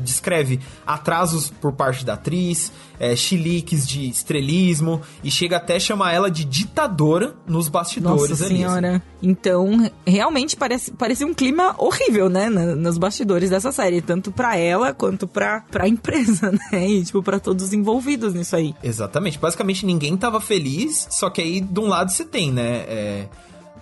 descreve 0.00 0.60
atrasos 0.86 1.50
por 1.60 1.72
parte 1.72 2.04
da 2.04 2.14
atriz, 2.14 2.70
é, 3.00 3.16
chiliques 3.16 3.86
de 3.86 4.08
estrelismo 4.08 5.00
e 5.24 5.30
chega 5.30 5.56
até 5.56 5.76
a 5.76 5.80
chamar 5.80 6.12
ela 6.12 6.30
de 6.30 6.44
ditadora 6.44 7.34
nos 7.46 7.68
bastidores 7.68 8.30
Nossa 8.30 8.44
ali. 8.44 8.54
assim. 8.54 8.56
senhora. 8.62 9.02
Então, 9.22 9.90
realmente 10.06 10.56
parece, 10.56 10.92
parecia 10.92 11.26
um 11.26 11.34
clima 11.34 11.74
horrível, 11.78 12.28
né? 12.28 12.48
na- 12.48 12.76
nos 12.76 12.96
bastidores 12.98 13.50
dessa 13.50 13.72
série. 13.72 14.00
Tanto 14.00 14.30
pra 14.30 14.56
ela 14.56 14.92
quanto 14.94 15.26
pra, 15.26 15.60
pra 15.70 15.88
empresa, 15.88 16.52
né? 16.72 16.88
E, 16.88 17.04
tipo, 17.04 17.22
pra 17.22 17.40
todos 17.40 17.66
os 17.66 17.72
envolvidos 17.72 18.34
nisso 18.34 18.54
aí. 18.54 18.74
Exatamente. 18.82 19.38
Basicamente 19.38 19.84
ninguém 19.84 20.16
tava 20.16 20.40
feliz, 20.40 21.06
só 21.10 21.28
que 21.30 21.40
aí 21.40 21.60
de 21.60 21.80
um 21.80 21.86
lado 21.88 22.10
você 22.12 22.24
tem, 22.24 22.52
né? 22.52 22.84
é, 22.86 23.28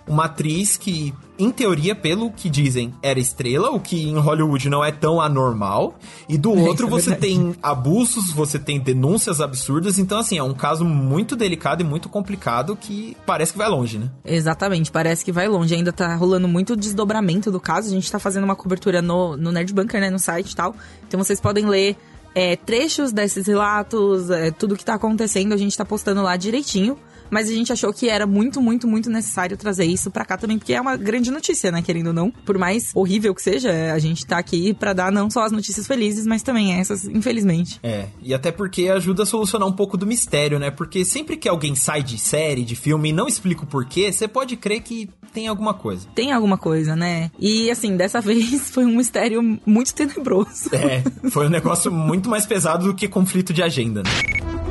uma 0.07 0.25
atriz 0.25 0.77
que, 0.77 1.13
em 1.37 1.51
teoria, 1.51 1.95
pelo 1.95 2.31
que 2.31 2.49
dizem, 2.49 2.93
era 3.01 3.19
estrela, 3.19 3.69
o 3.71 3.79
que 3.79 4.09
em 4.09 4.17
Hollywood 4.17 4.69
não 4.69 4.83
é 4.83 4.91
tão 4.91 5.21
anormal. 5.21 5.95
E 6.27 6.37
do 6.37 6.51
outro 6.57 6.87
é 6.87 6.89
você 6.89 7.15
tem 7.15 7.55
abusos, 7.61 8.31
você 8.31 8.59
tem 8.59 8.79
denúncias 8.79 9.39
absurdas. 9.39 9.97
Então, 9.99 10.19
assim, 10.19 10.37
é 10.37 10.43
um 10.43 10.53
caso 10.53 10.83
muito 10.83 11.35
delicado 11.35 11.81
e 11.81 11.85
muito 11.85 12.09
complicado 12.09 12.75
que 12.75 13.15
parece 13.25 13.51
que 13.51 13.57
vai 13.57 13.69
longe, 13.69 13.97
né? 13.97 14.09
Exatamente, 14.25 14.91
parece 14.91 15.23
que 15.23 15.31
vai 15.31 15.47
longe. 15.47 15.73
Ainda 15.75 15.93
tá 15.93 16.15
rolando 16.15 16.47
muito 16.47 16.75
desdobramento 16.75 17.51
do 17.51 17.59
caso. 17.59 17.87
A 17.87 17.91
gente 17.91 18.11
tá 18.11 18.19
fazendo 18.19 18.43
uma 18.43 18.55
cobertura 18.55 19.01
no, 19.01 19.37
no 19.37 19.51
Nerd 19.51 19.73
Bunker, 19.73 20.01
né? 20.01 20.09
No 20.09 20.19
site 20.19 20.51
e 20.51 20.55
tal. 20.55 20.75
Então 21.07 21.21
vocês 21.23 21.39
podem 21.39 21.65
ler 21.65 21.95
é, 22.33 22.55
trechos 22.55 23.11
desses 23.11 23.47
relatos, 23.47 24.29
é, 24.29 24.51
tudo 24.51 24.75
que 24.75 24.85
tá 24.85 24.95
acontecendo. 24.95 25.53
A 25.53 25.57
gente 25.57 25.77
tá 25.77 25.85
postando 25.85 26.21
lá 26.21 26.35
direitinho. 26.35 26.97
Mas 27.31 27.49
a 27.49 27.53
gente 27.53 27.71
achou 27.71 27.91
que 27.93 28.09
era 28.09 28.27
muito, 28.27 28.61
muito, 28.61 28.87
muito 28.87 29.09
necessário 29.09 29.57
trazer 29.57 29.85
isso 29.85 30.11
pra 30.11 30.25
cá 30.25 30.37
também, 30.37 30.59
porque 30.59 30.73
é 30.73 30.81
uma 30.81 30.97
grande 30.97 31.31
notícia, 31.31 31.71
né? 31.71 31.81
Querendo 31.81 32.07
ou 32.07 32.13
não. 32.13 32.29
Por 32.29 32.57
mais 32.57 32.91
horrível 32.93 33.33
que 33.33 33.41
seja, 33.41 33.93
a 33.93 33.97
gente 33.97 34.25
tá 34.25 34.37
aqui 34.37 34.73
pra 34.73 34.93
dar 34.93 35.11
não 35.11 35.29
só 35.29 35.45
as 35.45 35.51
notícias 35.51 35.87
felizes, 35.87 36.27
mas 36.27 36.43
também 36.43 36.73
essas, 36.73 37.05
infelizmente. 37.05 37.79
É, 37.81 38.07
e 38.21 38.33
até 38.33 38.51
porque 38.51 38.89
ajuda 38.89 39.23
a 39.23 39.25
solucionar 39.25 39.67
um 39.67 39.73
pouco 39.73 39.97
do 39.97 40.05
mistério, 40.05 40.59
né? 40.59 40.69
Porque 40.69 41.05
sempre 41.05 41.37
que 41.37 41.47
alguém 41.47 41.73
sai 41.73 42.03
de 42.03 42.19
série, 42.19 42.65
de 42.65 42.75
filme 42.75 43.09
e 43.09 43.13
não 43.13 43.27
explica 43.27 43.63
o 43.63 43.67
porquê, 43.67 44.11
você 44.11 44.27
pode 44.27 44.57
crer 44.57 44.81
que 44.81 45.09
tem 45.33 45.47
alguma 45.47 45.73
coisa. 45.73 46.07
Tem 46.13 46.31
alguma 46.31 46.57
coisa, 46.57 46.95
né? 46.95 47.31
E 47.39 47.71
assim, 47.71 47.95
dessa 47.95 48.19
vez 48.21 48.69
foi 48.69 48.85
um 48.85 48.97
mistério 48.97 49.41
muito 49.65 49.93
tenebroso. 49.93 50.69
É, 50.73 51.01
foi 51.29 51.47
um 51.47 51.49
negócio 51.49 51.91
muito 51.91 52.29
mais 52.29 52.45
pesado 52.45 52.87
do 52.87 52.95
que 52.95 53.07
conflito 53.07 53.53
de 53.53 53.63
agenda, 53.63 54.03
né? 54.03 54.70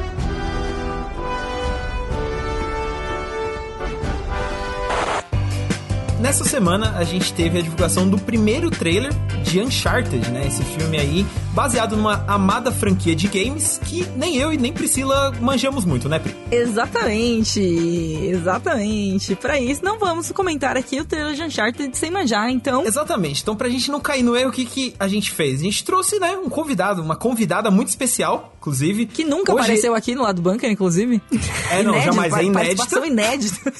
Nessa 6.20 6.44
semana 6.44 6.96
a 6.98 7.02
gente 7.04 7.32
teve 7.32 7.58
a 7.58 7.62
divulgação 7.62 8.06
do 8.06 8.18
primeiro 8.18 8.70
trailer 8.70 9.10
de 9.42 9.58
Uncharted, 9.58 10.30
né? 10.30 10.46
Esse 10.46 10.62
filme 10.62 10.98
aí, 10.98 11.26
baseado 11.54 11.96
numa 11.96 12.22
amada 12.28 12.70
franquia 12.70 13.16
de 13.16 13.26
games 13.26 13.80
que 13.86 14.06
nem 14.16 14.36
eu 14.36 14.52
e 14.52 14.58
nem 14.58 14.70
Priscila 14.72 15.32
manjamos 15.40 15.84
muito, 15.86 16.08
né, 16.10 16.18
Pri? 16.18 16.36
Exatamente, 16.50 17.58
exatamente. 17.60 19.34
Pra 19.34 19.58
isso, 19.58 19.82
não 19.82 19.98
vamos 19.98 20.30
comentar 20.30 20.76
aqui 20.76 21.00
o 21.00 21.04
trailer 21.06 21.34
de 21.34 21.42
Uncharted 21.42 21.96
sem 21.96 22.10
manjar, 22.10 22.50
então. 22.50 22.84
Exatamente. 22.86 23.40
Então, 23.42 23.56
pra 23.56 23.68
gente 23.70 23.90
não 23.90 23.98
cair 23.98 24.22
no 24.22 24.36
erro, 24.36 24.50
o 24.50 24.52
que, 24.52 24.66
que 24.66 24.94
a 25.00 25.08
gente 25.08 25.30
fez? 25.30 25.60
A 25.60 25.64
gente 25.64 25.82
trouxe, 25.84 26.20
né, 26.20 26.36
um 26.36 26.50
convidado, 26.50 27.00
uma 27.02 27.16
convidada 27.16 27.70
muito 27.70 27.88
especial, 27.88 28.52
inclusive. 28.60 29.06
Que 29.06 29.24
nunca 29.24 29.52
Hoje- 29.54 29.62
apareceu 29.62 29.94
aqui 29.94 30.14
no 30.14 30.22
lado 30.22 30.42
bunker, 30.42 30.70
inclusive. 30.70 31.20
É, 31.70 31.82
não, 31.82 31.98
jamais 32.02 32.32
é 32.34 32.50
Participação 32.52 33.04
inédito. 33.06 33.56
inédita. 33.64 33.72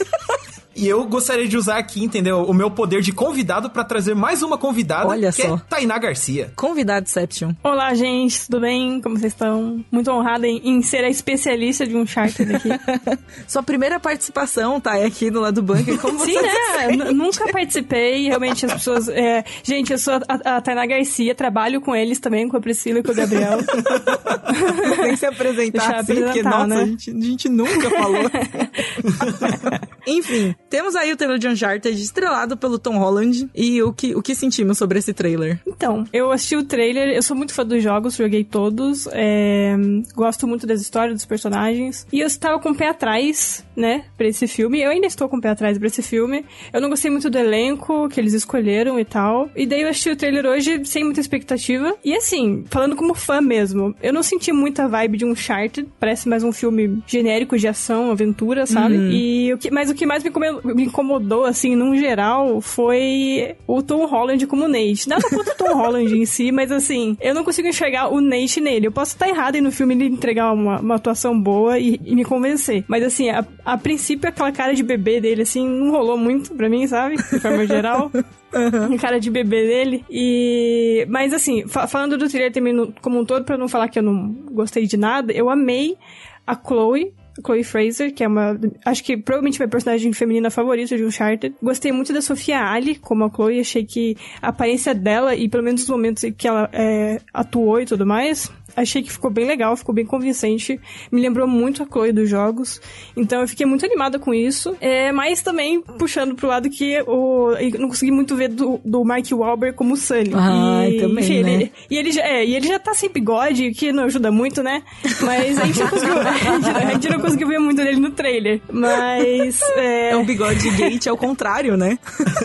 E 0.81 0.89
eu 0.89 1.05
gostaria 1.05 1.47
de 1.47 1.59
usar 1.59 1.77
aqui, 1.77 2.03
entendeu? 2.03 2.39
O 2.45 2.55
meu 2.55 2.71
poder 2.71 3.03
de 3.03 3.13
convidado 3.13 3.69
pra 3.69 3.85
trazer 3.85 4.15
mais 4.15 4.43
uma 4.43 4.57
convidada, 4.57 5.09
Olha 5.09 5.31
que 5.31 5.43
só. 5.43 5.57
é 5.57 5.61
Tainá 5.69 5.99
Garcia. 5.99 6.51
Convidadception. 6.57 7.53
Olá, 7.63 7.93
gente, 7.93 8.47
tudo 8.47 8.61
bem? 8.63 8.99
Como 9.03 9.19
vocês 9.19 9.35
estão? 9.35 9.85
Muito 9.93 10.11
honrada 10.11 10.47
em, 10.47 10.59
em 10.65 10.81
ser 10.81 11.05
a 11.05 11.11
especialista 11.11 11.87
de 11.87 11.95
um 11.95 12.01
Uncharted 12.01 12.55
aqui. 12.57 12.71
Sua 13.47 13.63
primeira 13.63 14.01
participação 14.01 14.81
tá 14.81 14.95
aqui 15.05 15.31
no 15.31 15.41
lado 15.41 15.63
bunker. 15.63 15.99
Como 16.01 16.17
você 16.19 16.31
Sim, 16.33 16.41
né? 16.41 16.93
N- 16.93 17.13
Nunca 17.13 17.53
participei, 17.53 18.29
realmente 18.29 18.65
as 18.65 18.73
pessoas. 18.73 19.07
é, 19.11 19.45
gente, 19.63 19.93
eu 19.93 19.99
sou 19.99 20.15
a, 20.15 20.57
a 20.57 20.61
Tainá 20.63 20.87
Garcia, 20.87 21.35
trabalho 21.35 21.83
com 21.83 21.95
eles 21.95 22.19
também, 22.19 22.49
com 22.49 22.57
a 22.57 22.61
Priscila 22.61 23.01
e 23.01 23.03
com 23.03 23.13
o 23.13 23.15
Gabriel. 23.15 23.59
tem 24.97 25.11
que 25.11 25.17
se 25.19 25.27
apresentar 25.27 25.97
assim, 25.97 26.07
porque, 26.15 26.23
apresentar, 26.25 26.51
nossa, 26.51 26.67
né? 26.69 26.83
a, 26.83 26.87
gente, 26.87 27.11
a 27.11 27.21
gente 27.21 27.49
nunca 27.51 27.91
falou. 27.91 28.31
Enfim, 30.07 30.55
temos 30.71 30.95
aí 30.95 31.13
o 31.13 31.17
trailer 31.17 31.39
de 31.39 31.49
Uncharted 31.49 32.01
estrelado 32.01 32.57
pelo 32.57 32.79
Tom 32.79 32.99
Holland. 32.99 33.51
E 33.55 33.83
o 33.83 33.93
que, 33.93 34.15
o 34.15 34.23
que 34.23 34.35
sentimos 34.35 34.79
sobre 34.79 34.99
esse 35.01 35.13
trailer? 35.13 35.61
Então, 35.67 36.05
eu 36.13 36.31
assisti 36.31 36.57
o 36.57 36.65
trailer, 36.65 37.09
eu 37.09 37.23
sou 37.23 37.37
muito 37.37 37.53
fã 37.53 37.67
dos 37.67 37.83
jogos, 37.83 38.17
joguei 38.17 38.45
todos, 38.45 39.09
é, 39.13 39.77
gosto 40.15 40.47
muito 40.47 40.67
das 40.67 40.81
histórias, 40.81 41.15
dos 41.15 41.25
personagens, 41.25 42.07
e 42.13 42.21
eu 42.21 42.27
estava 42.27 42.59
com 42.59 42.71
o 42.71 42.75
pé 42.75 42.89
atrás, 42.89 43.65
né, 43.77 44.05
pra 44.17 44.29
esse 44.29 44.47
filme, 44.47 44.81
eu 44.81 44.91
ainda 44.91 45.07
estou 45.07 45.29
com 45.29 45.39
o 45.39 45.41
pé 45.41 45.49
atrás 45.49 45.79
pra 45.79 45.87
esse 45.87 46.03
filme, 46.03 46.45
eu 46.73 46.81
não 46.81 46.89
gostei 46.89 47.11
muito 47.11 47.29
do 47.29 47.39
elenco 47.39 48.09
que 48.09 48.21
eles 48.21 48.35
escolheram 48.35 48.99
e 49.01 49.05
tal, 49.05 49.51
e 49.57 49.67
daí 49.67 49.83
eu 49.83 49.89
assisti 49.89 50.11
o 50.11 50.17
trailer 50.17 50.47
hoje 50.47 50.85
sem 50.85 51.03
muita 51.03 51.21
expectativa, 51.21 51.97
e 52.05 52.15
assim, 52.15 52.65
falando 52.69 52.95
como 52.95 53.15
fã 53.15 53.41
mesmo, 53.41 53.95
eu 54.03 54.13
não 54.13 54.23
senti 54.23 54.53
muita 54.53 54.87
vibe 54.87 55.19
de 55.19 55.25
Uncharted, 55.25 55.89
parece 55.99 56.29
mais 56.29 56.45
um 56.45 56.53
filme 56.53 57.03
genérico 57.07 57.59
de 57.59 57.67
ação, 57.67 58.11
aventura, 58.11 58.67
sabe? 58.67 58.95
E 58.97 59.53
o 59.53 59.59
que, 59.59 59.71
mas 59.71 59.91
o 59.91 59.95
que 59.95 60.07
mais 60.07 60.23
me 60.23 60.31
incomodou, 60.31 60.60
me 60.65 60.85
incomodou, 60.85 61.45
assim, 61.45 61.75
num 61.77 61.97
geral, 61.97 62.61
foi 62.61 63.55
o 63.67 63.83
Tom 63.83 64.07
Holland 64.07 64.47
como 64.47 64.69
Nate. 64.69 65.09
Nada 65.09 65.23
contra 65.29 65.53
o 65.53 65.57
Tom 65.57 65.75
Holland 65.75 66.17
em 66.19 66.25
si, 66.27 66.51
mas 66.53 66.71
assim, 66.73 67.17
eu 67.21 67.35
não 67.35 67.45
consigo 67.45 67.69
enxergar 67.69 68.09
o 68.13 68.21
Nate 68.21 68.61
nele. 68.61 68.87
Eu 68.87 68.93
posso 68.93 69.13
estar 69.13 69.29
errado 69.29 69.57
e 69.57 69.61
no 69.61 69.73
filme 69.73 69.95
ele 69.95 70.07
entregar 70.07 70.53
uma, 70.53 70.81
uma 70.81 70.95
atuação 70.97 71.39
boa 71.41 71.79
e, 71.79 72.01
e 72.05 72.15
me 72.15 72.25
convencer. 72.25 72.85
Mas 72.89 73.03
assim, 73.05 73.31
a, 73.31 73.45
a 73.65 73.77
princípio 73.79 74.29
aquela 74.29 74.53
cara 74.53 74.75
de 74.75 74.83
bebê 74.83 75.21
dele, 75.21 75.43
assim, 75.43 75.69
não 75.69 75.91
rolou 75.91 76.17
muito 76.17 76.55
pra 76.55 76.69
mim, 76.69 76.87
sabe? 76.87 77.17
De 77.17 77.41
forma 77.41 77.67
geral. 77.67 78.11
A 78.53 78.99
cara 78.99 79.21
de 79.21 79.31
bebê 79.31 79.65
dele. 79.65 80.05
E. 80.11 81.07
Mas 81.09 81.33
assim, 81.33 81.69
fa- 81.69 81.87
falando 81.87 82.19
do 82.19 82.29
trailer 82.29 82.53
também 82.53 82.73
no- 82.73 82.93
como 83.01 83.21
um 83.21 83.25
todo, 83.25 83.45
pra 83.45 83.57
não 83.57 83.69
falar 83.69 83.87
que 83.89 83.97
eu 83.97 84.03
não 84.03 84.29
gostei 84.51 84.87
de 84.87 84.97
nada, 84.97 85.33
eu 85.33 85.49
amei 85.49 85.97
a 86.45 86.57
Chloe. 86.57 87.13
Chloe 87.41 87.65
Fraser, 87.65 88.13
que 88.15 88.25
é 88.25 88.29
uma. 88.29 88.59
Acho 88.85 89.03
que 89.05 89.17
provavelmente 89.17 89.59
minha 89.59 89.69
personagem 89.69 90.13
feminina 90.13 90.51
favorita 90.51 90.97
de 90.97 91.05
Uncharted. 91.05 91.55
Gostei 91.63 91.93
muito 91.93 92.13
da 92.13 92.21
Sofia 92.21 92.65
Ali, 92.65 92.97
como 92.97 93.25
a 93.25 93.31
Chloe. 93.31 93.61
Achei 93.61 93.85
que 93.85 94.17
a 94.41 94.49
aparência 94.49 94.95
dela, 94.95 95.35
e 95.35 95.49
pelo 95.49 95.63
menos 95.63 95.83
os 95.83 95.89
momentos 95.89 96.25
em 96.25 96.33
que 96.33 96.47
ela 96.47 96.69
é, 96.73 97.21
atuou 97.33 97.81
e 97.81 97.87
tudo 97.87 98.07
mais, 98.07 98.51
achei 98.77 99.03
que 99.03 99.13
ficou 99.13 99.31
bem 99.31 99.47
legal, 99.47 99.77
ficou 99.77 99.95
bem 99.95 100.05
convincente. 100.05 100.81
Me 101.11 101.21
lembrou 101.21 101.47
muito 101.47 101.83
a 101.83 101.87
Chloe 101.87 102.13
dos 102.13 102.29
jogos. 102.29 102.81
Então 103.17 103.41
eu 103.41 103.49
fiquei 103.49 103.67
muito 103.67 103.85
animada 103.85 104.19
com 104.19 104.33
isso. 104.33 104.77
É, 104.81 105.13
mas 105.13 105.43
também 105.43 105.81
puxando 105.81 106.35
pro 106.35 106.49
lado 106.49 106.71
que 106.71 107.01
o, 107.03 107.53
eu 107.53 107.81
não 107.81 107.89
consegui 107.89 108.11
muito 108.11 108.37
ver 108.37 108.49
do, 108.49 108.81
do 108.85 109.05
Mark 109.05 109.27
Wahlberg 109.31 109.77
como 109.77 109.97
Sully. 109.97 110.33
Ai, 110.35 110.93
e, 110.93 111.01
também, 111.01 111.25
enfim, 111.25 111.43
né? 111.43 111.53
ele, 111.53 111.73
e 111.91 111.97
ele 111.97 112.13
já, 112.13 112.23
é, 112.23 112.45
e 112.45 112.55
ele 112.55 112.67
já 112.67 112.79
tá 112.79 112.95
sem 112.95 113.11
bigode, 113.11 113.69
o 113.69 113.73
que 113.73 113.93
não 113.93 114.05
ajuda 114.05 114.31
muito, 114.31 114.63
né? 114.63 114.83
Mas 115.23 115.59
a 115.59 115.65
gente 115.67 115.81
não 115.81 115.89
conseguiu, 115.89 116.19
a 116.21 116.33
gente, 116.33 116.71
a 116.71 116.93
gente 116.93 117.09
não 117.09 117.21
conseguiu 117.21 117.49
ver 117.49 117.59
muito 117.59 117.83
dele 117.83 118.01
no 118.01 118.11
trailer. 118.11 118.61
Mas. 118.71 119.61
É, 119.77 120.11
É 120.11 120.17
um 120.17 120.25
bigode 120.25 120.71
gate 120.71 121.07
ao 121.07 121.17
contrário, 121.17 121.77
né? 121.77 121.99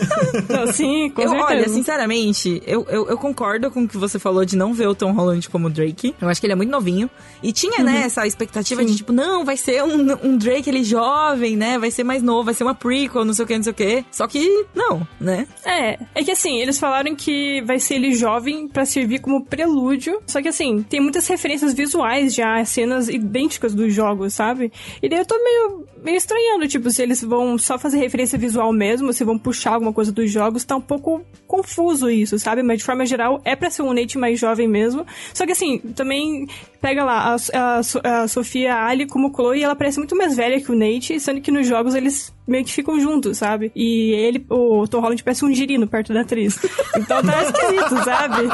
não, 0.48 0.66
sim, 0.72 1.10
com 1.10 1.22
eu, 1.22 1.28
certeza. 1.28 1.50
olha, 1.50 1.68
sinceramente, 1.68 2.62
eu, 2.66 2.86
eu, 2.88 3.08
eu 3.08 3.18
concordo 3.18 3.70
com 3.70 3.84
o 3.84 3.88
que 3.88 3.96
você 3.96 4.18
falou 4.18 4.44
de 4.44 4.56
não 4.56 4.72
ver 4.72 4.88
o 4.88 4.94
Tom 4.94 5.12
Holland 5.12 5.48
como 5.48 5.70
Drake. 5.70 6.14
Eu 6.20 6.28
acho 6.28 6.40
que 6.40 6.46
ele 6.46 6.52
é 6.52 6.56
muito 6.56 6.70
novinho. 6.70 7.10
E 7.42 7.52
tinha, 7.52 7.82
né, 7.82 8.02
essa 8.04 8.26
expectativa 8.26 8.84
de 8.84 8.96
tipo, 8.96 9.12
não, 9.12 9.44
vai 9.44 9.56
ser 9.56 9.82
um, 9.82 10.12
um 10.22 10.36
Drake 10.36 10.68
ele 10.68 10.82
jovem, 10.82 11.56
né? 11.56 11.78
Vai 11.78 11.90
ser 11.90 12.04
mais 12.04 12.22
novo, 12.22 12.44
vai 12.44 12.54
ser 12.54 12.64
uma 12.64 12.74
prequel, 12.74 13.24
não 13.24 13.34
sei 13.34 13.44
o 13.44 13.48
que, 13.48 13.56
não 13.56 13.62
sei 13.62 13.72
o 13.72 13.74
que. 13.74 14.04
Só 14.10 14.26
que, 14.26 14.66
não, 14.74 15.06
né? 15.20 15.46
É, 15.64 15.98
é 16.14 16.24
que 16.24 16.30
assim, 16.30 16.58
eles 16.58 16.78
falaram 16.78 17.14
que 17.14 17.62
vai 17.62 17.78
ser 17.78 17.94
ele 17.94 18.14
jovem 18.14 18.68
pra 18.68 18.84
servir 18.84 19.20
como 19.20 19.44
prelúdio. 19.44 20.20
Só 20.26 20.40
que 20.40 20.48
assim, 20.48 20.82
tem 20.82 21.00
muitas 21.00 21.26
referências 21.26 21.74
visuais 21.74 22.34
já, 22.34 22.64
cenas 22.64 23.08
idênticas 23.08 23.74
dos 23.74 23.92
jogos, 23.92 24.34
sabe? 24.34 24.72
E 25.02 25.08
daí 25.08 25.18
eu 25.18 25.26
tô 25.26 25.36
meio, 25.42 25.84
meio 26.06 26.18
estranhando, 26.18 26.68
tipo, 26.68 26.88
se 26.88 27.02
eles 27.02 27.20
vão 27.20 27.58
só 27.58 27.76
fazer 27.76 27.98
referência 27.98 28.38
visual 28.38 28.72
mesmo, 28.72 29.12
se 29.12 29.24
vão 29.24 29.36
puxar 29.36 29.74
alguma 29.74 29.92
coisa 29.92 30.12
dos 30.12 30.30
jogos, 30.30 30.64
tá 30.64 30.76
um 30.76 30.80
pouco 30.80 31.20
confuso 31.48 32.08
isso, 32.08 32.38
sabe? 32.38 32.62
Mas 32.62 32.78
de 32.78 32.84
forma 32.84 33.04
geral, 33.04 33.40
é 33.44 33.56
pra 33.56 33.70
ser 33.70 33.82
um 33.82 33.92
Nate 33.92 34.16
mais 34.16 34.38
jovem 34.38 34.68
mesmo. 34.68 35.04
Só 35.34 35.44
que 35.44 35.50
assim, 35.50 35.78
também 35.96 36.46
pega 36.80 37.02
lá 37.02 37.34
a, 37.34 37.36
a, 37.58 38.22
a 38.22 38.28
Sofia 38.28 38.76
Ali 38.76 39.04
como 39.06 39.34
Chloe, 39.34 39.64
ela 39.64 39.74
parece 39.74 39.98
muito 39.98 40.14
mais 40.14 40.36
velha 40.36 40.60
que 40.60 40.70
o 40.70 40.76
Nate, 40.76 41.18
sendo 41.18 41.40
que 41.40 41.50
nos 41.50 41.66
jogos 41.66 41.96
eles 41.96 42.32
meio 42.46 42.64
que 42.64 42.72
ficam 42.72 43.00
juntos, 43.00 43.38
sabe? 43.38 43.72
E 43.74 44.12
ele, 44.12 44.46
o 44.48 44.86
Tom 44.86 45.00
Holland 45.00 45.24
parece 45.24 45.44
um 45.44 45.52
girino 45.52 45.88
perto 45.88 46.14
da 46.14 46.20
atriz. 46.20 46.56
Então 46.96 47.22
tá 47.22 47.42
esquisito, 47.42 48.04
sabe? 48.04 48.48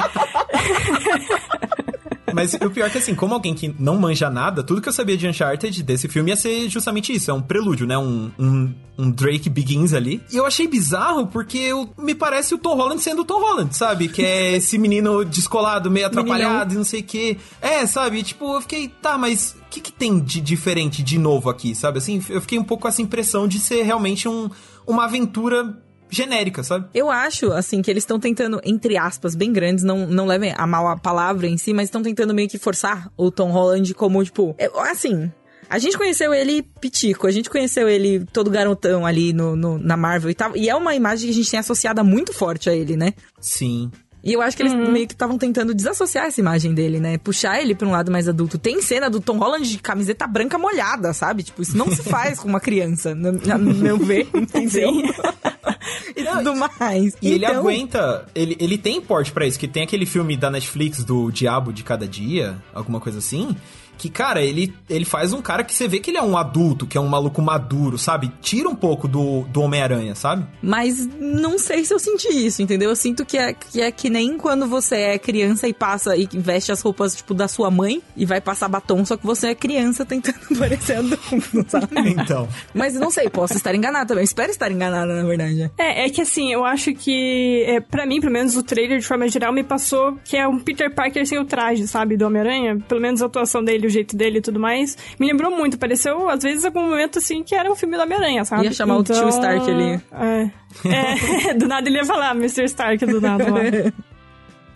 Mas 2.35 2.55
o 2.55 2.71
pior 2.71 2.87
é 2.87 2.91
que, 2.91 2.99
assim, 2.99 3.15
como 3.15 3.35
alguém 3.35 3.55
que 3.55 3.75
não 3.79 3.99
manja 3.99 4.31
nada, 4.31 4.63
tudo 4.63 4.81
que 4.81 4.89
eu 4.89 4.93
sabia 4.93 5.17
de 5.17 5.27
Uncharted 5.27 5.83
desse 5.83 6.09
filme 6.09 6.31
ia 6.31 6.37
ser 6.37 6.69
justamente 6.69 7.13
isso. 7.13 7.31
É 7.31 7.35
um 7.35 7.43
prelúdio, 7.43 7.87
né? 7.87 7.97
Um, 7.97 8.31
um, 8.39 8.75
um 8.99 9.11
Drake 9.11 9.49
Begins 9.49 9.93
ali. 9.93 10.23
E 10.33 10.37
eu 10.37 10.47
achei 10.47 10.67
bizarro 10.67 11.27
porque 11.27 11.59
eu, 11.59 11.89
me 11.99 12.15
parece 12.15 12.55
o 12.55 12.59
Tom 12.59 12.77
Holland 12.77 13.03
sendo 13.03 13.23
o 13.23 13.25
Tom 13.25 13.41
Holland, 13.41 13.77
sabe? 13.77 14.09
Que 14.09 14.23
é 14.23 14.57
esse 14.57 14.79
menino 14.79 15.25
descolado, 15.25 15.91
meio 15.91 16.07
atrapalhado 16.07 16.75
e 16.75 16.77
não 16.77 16.85
sei 16.85 17.01
o 17.01 17.05
quê. 17.05 17.37
É, 17.61 17.87
sabe? 17.87 18.23
Tipo, 18.23 18.57
eu 18.57 18.61
fiquei, 18.61 18.89
tá, 18.89 19.17
mas 19.19 19.57
o 19.59 19.71
que, 19.71 19.81
que 19.81 19.93
tem 19.93 20.19
de 20.21 20.41
diferente 20.41 21.03
de 21.03 21.19
novo 21.19 21.49
aqui, 21.49 21.75
sabe? 21.75 21.99
Assim, 21.99 22.23
eu 22.29 22.41
fiquei 22.41 22.59
um 22.59 22.65
pouco 22.65 22.83
com 22.83 22.89
essa 22.89 23.03
impressão 23.03 23.49
de 23.49 23.59
ser 23.59 23.83
realmente 23.83 24.29
um, 24.29 24.51
uma 24.87 25.05
aventura 25.05 25.77
genérica, 26.13 26.63
sabe? 26.63 26.89
Eu 26.95 27.11
acho, 27.11 27.51
assim, 27.53 27.81
que 27.81 27.91
eles 27.91 28.03
estão 28.03 28.21
tentando, 28.21 28.61
entre 28.63 28.97
aspas, 28.99 29.35
bem 29.35 29.53
grandes, 29.53 29.83
não, 29.83 30.07
não 30.07 30.27
levem 30.27 30.55
a 30.57 30.67
mal 30.67 30.87
a 30.87 30.97
palavra 30.97 31.47
em 31.47 31.57
si, 31.57 31.73
mas 31.73 31.85
estão 31.85 32.03
tentando 32.03 32.35
meio 32.35 32.49
que 32.49 32.59
forçar 32.59 33.11
o 33.17 33.31
Tom 33.31 33.51
Holland 33.51 33.95
como, 33.95 34.23
tipo, 34.23 34.55
é, 34.59 34.71
assim, 34.91 35.33
a 35.71 35.79
gente 35.79 35.97
conheceu 35.97 36.35
ele 36.35 36.63
pitico, 36.81 37.27
a 37.27 37.31
gente 37.31 37.49
conheceu 37.49 37.89
ele 37.89 38.27
todo 38.27 38.51
garotão 38.51 39.07
ali 39.07 39.33
no, 39.33 39.57
no, 39.57 39.79
na 39.79 39.97
Marvel 39.97 40.31
e 40.31 40.35
tal. 40.35 40.55
E 40.55 40.69
é 40.69 40.77
uma 40.77 40.95
imagem 40.95 41.29
que 41.29 41.33
a 41.33 41.37
gente 41.37 41.51
tem 41.51 41.61
associada 41.61 42.05
muito 42.05 42.33
forte 42.35 42.69
a 42.69 42.75
ele, 42.75 42.95
né? 42.95 43.15
Sim. 43.41 43.91
E 44.25 44.33
eu 44.33 44.41
acho 44.41 44.57
que 44.57 44.63
eles 44.63 44.73
uhum. 44.73 44.93
meio 44.93 45.07
que 45.07 45.15
estavam 45.15 45.37
tentando 45.37 45.75
desassociar 45.75 46.27
essa 46.27 46.41
imagem 46.41 46.73
dele, 46.73 47.01
né? 47.01 47.19
Puxar 47.19 47.61
ele 47.61 47.75
pra 47.75 47.89
um 47.89 47.91
lado 47.91 48.11
mais 48.11 48.29
adulto. 48.29 48.57
Tem 48.57 48.81
cena 48.81 49.11
do 49.11 49.21
Tom 49.21 49.39
Holland 49.39 49.69
de 49.69 49.79
camiseta 49.79 50.27
branca 50.27 50.57
molhada, 50.57 51.13
sabe? 51.13 51.43
Tipo, 51.43 51.63
isso 51.63 51.77
não 51.77 51.91
se 51.91 52.03
faz 52.09 52.39
com 52.39 52.49
uma 52.49 52.61
criança, 52.61 53.15
no, 53.15 53.33
no 53.33 53.75
meu 53.75 53.99
ver, 53.99 54.29
entendeu? 54.35 54.93
e 56.15 56.25
tudo 56.25 56.55
mais. 56.55 57.15
E 57.21 57.35
então... 57.35 57.35
ele 57.35 57.47
aguenta, 57.47 58.27
ele, 58.35 58.57
ele 58.61 58.79
tem 58.79 59.01
porte 59.01 59.33
para 59.33 59.47
isso, 59.47 59.59
que 59.59 59.67
tem 59.67 59.83
aquele 59.83 60.07
filme 60.07 60.37
da 60.37 60.51
Netflix 60.51 61.03
do 61.03 61.31
Diabo 61.33 61.73
de 61.73 61.83
Cada 61.83 62.07
Dia, 62.07 62.57
alguma 62.73 63.01
coisa 63.01 63.19
assim, 63.19 63.57
que, 64.03 64.11
cara, 64.11 64.43
ele, 64.43 64.75
ele 64.91 65.05
faz 65.05 65.33
um 65.33 65.41
cara 65.41 65.63
que 65.63 65.73
você 65.73 65.87
vê 65.87 66.01
que 66.01 66.11
ele 66.11 66.19
é 66.19 66.23
um 66.23 66.37
adulto, 66.37 66.89
que 66.89 66.99
é 66.99 67.01
um 67.01 67.07
maluco 67.07 67.41
maduro, 67.41 67.97
sabe? 67.97 68.33
Tira 68.41 68.69
um 68.69 68.75
pouco 68.75 69.07
do, 69.07 69.43
do 69.43 69.61
Homem-Aranha, 69.61 70.17
sabe? 70.17 70.45
Mas 70.61 71.07
não 71.21 71.57
sei 71.57 71.85
se 71.85 71.95
eu 71.95 72.01
senti 72.01 72.27
isso, 72.27 72.61
entendeu? 72.63 72.91
Eu 72.91 72.97
sinto 72.97 73.25
que 73.25 73.39
é, 73.39 73.53
que 73.53 73.81
é 73.81 73.93
que 73.93 74.11
nem 74.11 74.37
quando 74.37 74.67
você 74.67 74.97
é 74.97 75.19
criança 75.21 75.69
e 75.69 75.73
passa 75.73 76.17
e 76.17 76.27
veste 76.33 76.73
as 76.73 76.81
roupas, 76.81 77.15
tipo, 77.15 77.33
da 77.33 77.47
sua 77.47 77.71
mãe 77.71 78.03
e 78.17 78.27
vai 78.27 78.41
passar 78.41 78.67
batom, 78.67 79.05
só 79.05 79.17
que 79.17 79.25
você 79.25 79.51
é 79.51 79.55
criança 79.55 80.05
tentando 80.05 80.41
parecer 80.59 80.97
adulto, 80.97 81.65
sabe? 81.69 81.87
então. 82.11 82.49
Mas 82.75 82.95
não 82.95 83.09
sei, 83.09 83.31
posso 83.31 83.53
estar 83.57 83.73
enganada 83.73 84.07
também. 84.07 84.25
Espero 84.25 84.51
estar 84.51 84.73
enganada, 84.73 85.15
na 85.15 85.29
verdade. 85.29 85.71
É, 85.79 86.07
é 86.07 86.11
que 86.11 86.23
assim, 86.23 86.53
eu 86.53 86.65
acho 86.65 86.93
que, 86.93 87.63
é, 87.69 87.79
para 87.81 88.05
mim, 88.05 88.21
pelo 88.21 88.33
menos 88.33 88.57
o 88.57 88.65
trailer, 88.65 88.99
de 88.99 89.07
forma 89.07 89.29
geral, 89.29 89.53
me 89.53 89.63
passou 89.63 90.19
que 90.25 90.37
é 90.37 90.49
um 90.49 90.59
Peter 90.59 90.93
Parker 90.93 91.25
sem 91.25 91.39
o 91.39 91.45
traje, 91.45 91.87
sabe? 91.87 92.17
Do 92.17 92.27
Homem-Aranha. 92.27 92.81
Pelo 92.89 93.01
menos 93.01 93.23
a 93.23 93.27
atuação 93.27 93.63
dele, 93.63 93.92
jeito 93.93 94.17
dele 94.17 94.39
e 94.39 94.41
tudo 94.41 94.59
mais, 94.59 94.97
me 95.19 95.27
lembrou 95.27 95.51
muito. 95.51 95.79
Pareceu, 95.79 96.29
às 96.29 96.43
vezes, 96.43 96.65
algum 96.65 96.83
momento 96.83 97.19
assim 97.19 97.43
que 97.43 97.55
era 97.55 97.71
um 97.71 97.77
filme 97.77 97.97
do 97.97 98.03
Homem-Aranha, 98.03 98.45
sabe? 98.45 98.65
Ia 98.65 98.73
chamar 98.73 98.99
então, 98.99 99.17
o 99.17 99.21
tio 99.21 99.29
Stark 99.29 99.71
ali. 99.71 100.01
É, 100.13 101.51
é, 101.51 101.55
do 101.55 101.69
nada 101.69 101.89
ele 101.89 101.99
ia 101.99 102.05
falar, 102.05 102.35
Mr. 102.35 102.65
Stark, 102.65 103.05
do 103.07 103.21
nada 103.21 103.45
lá. 103.51 103.61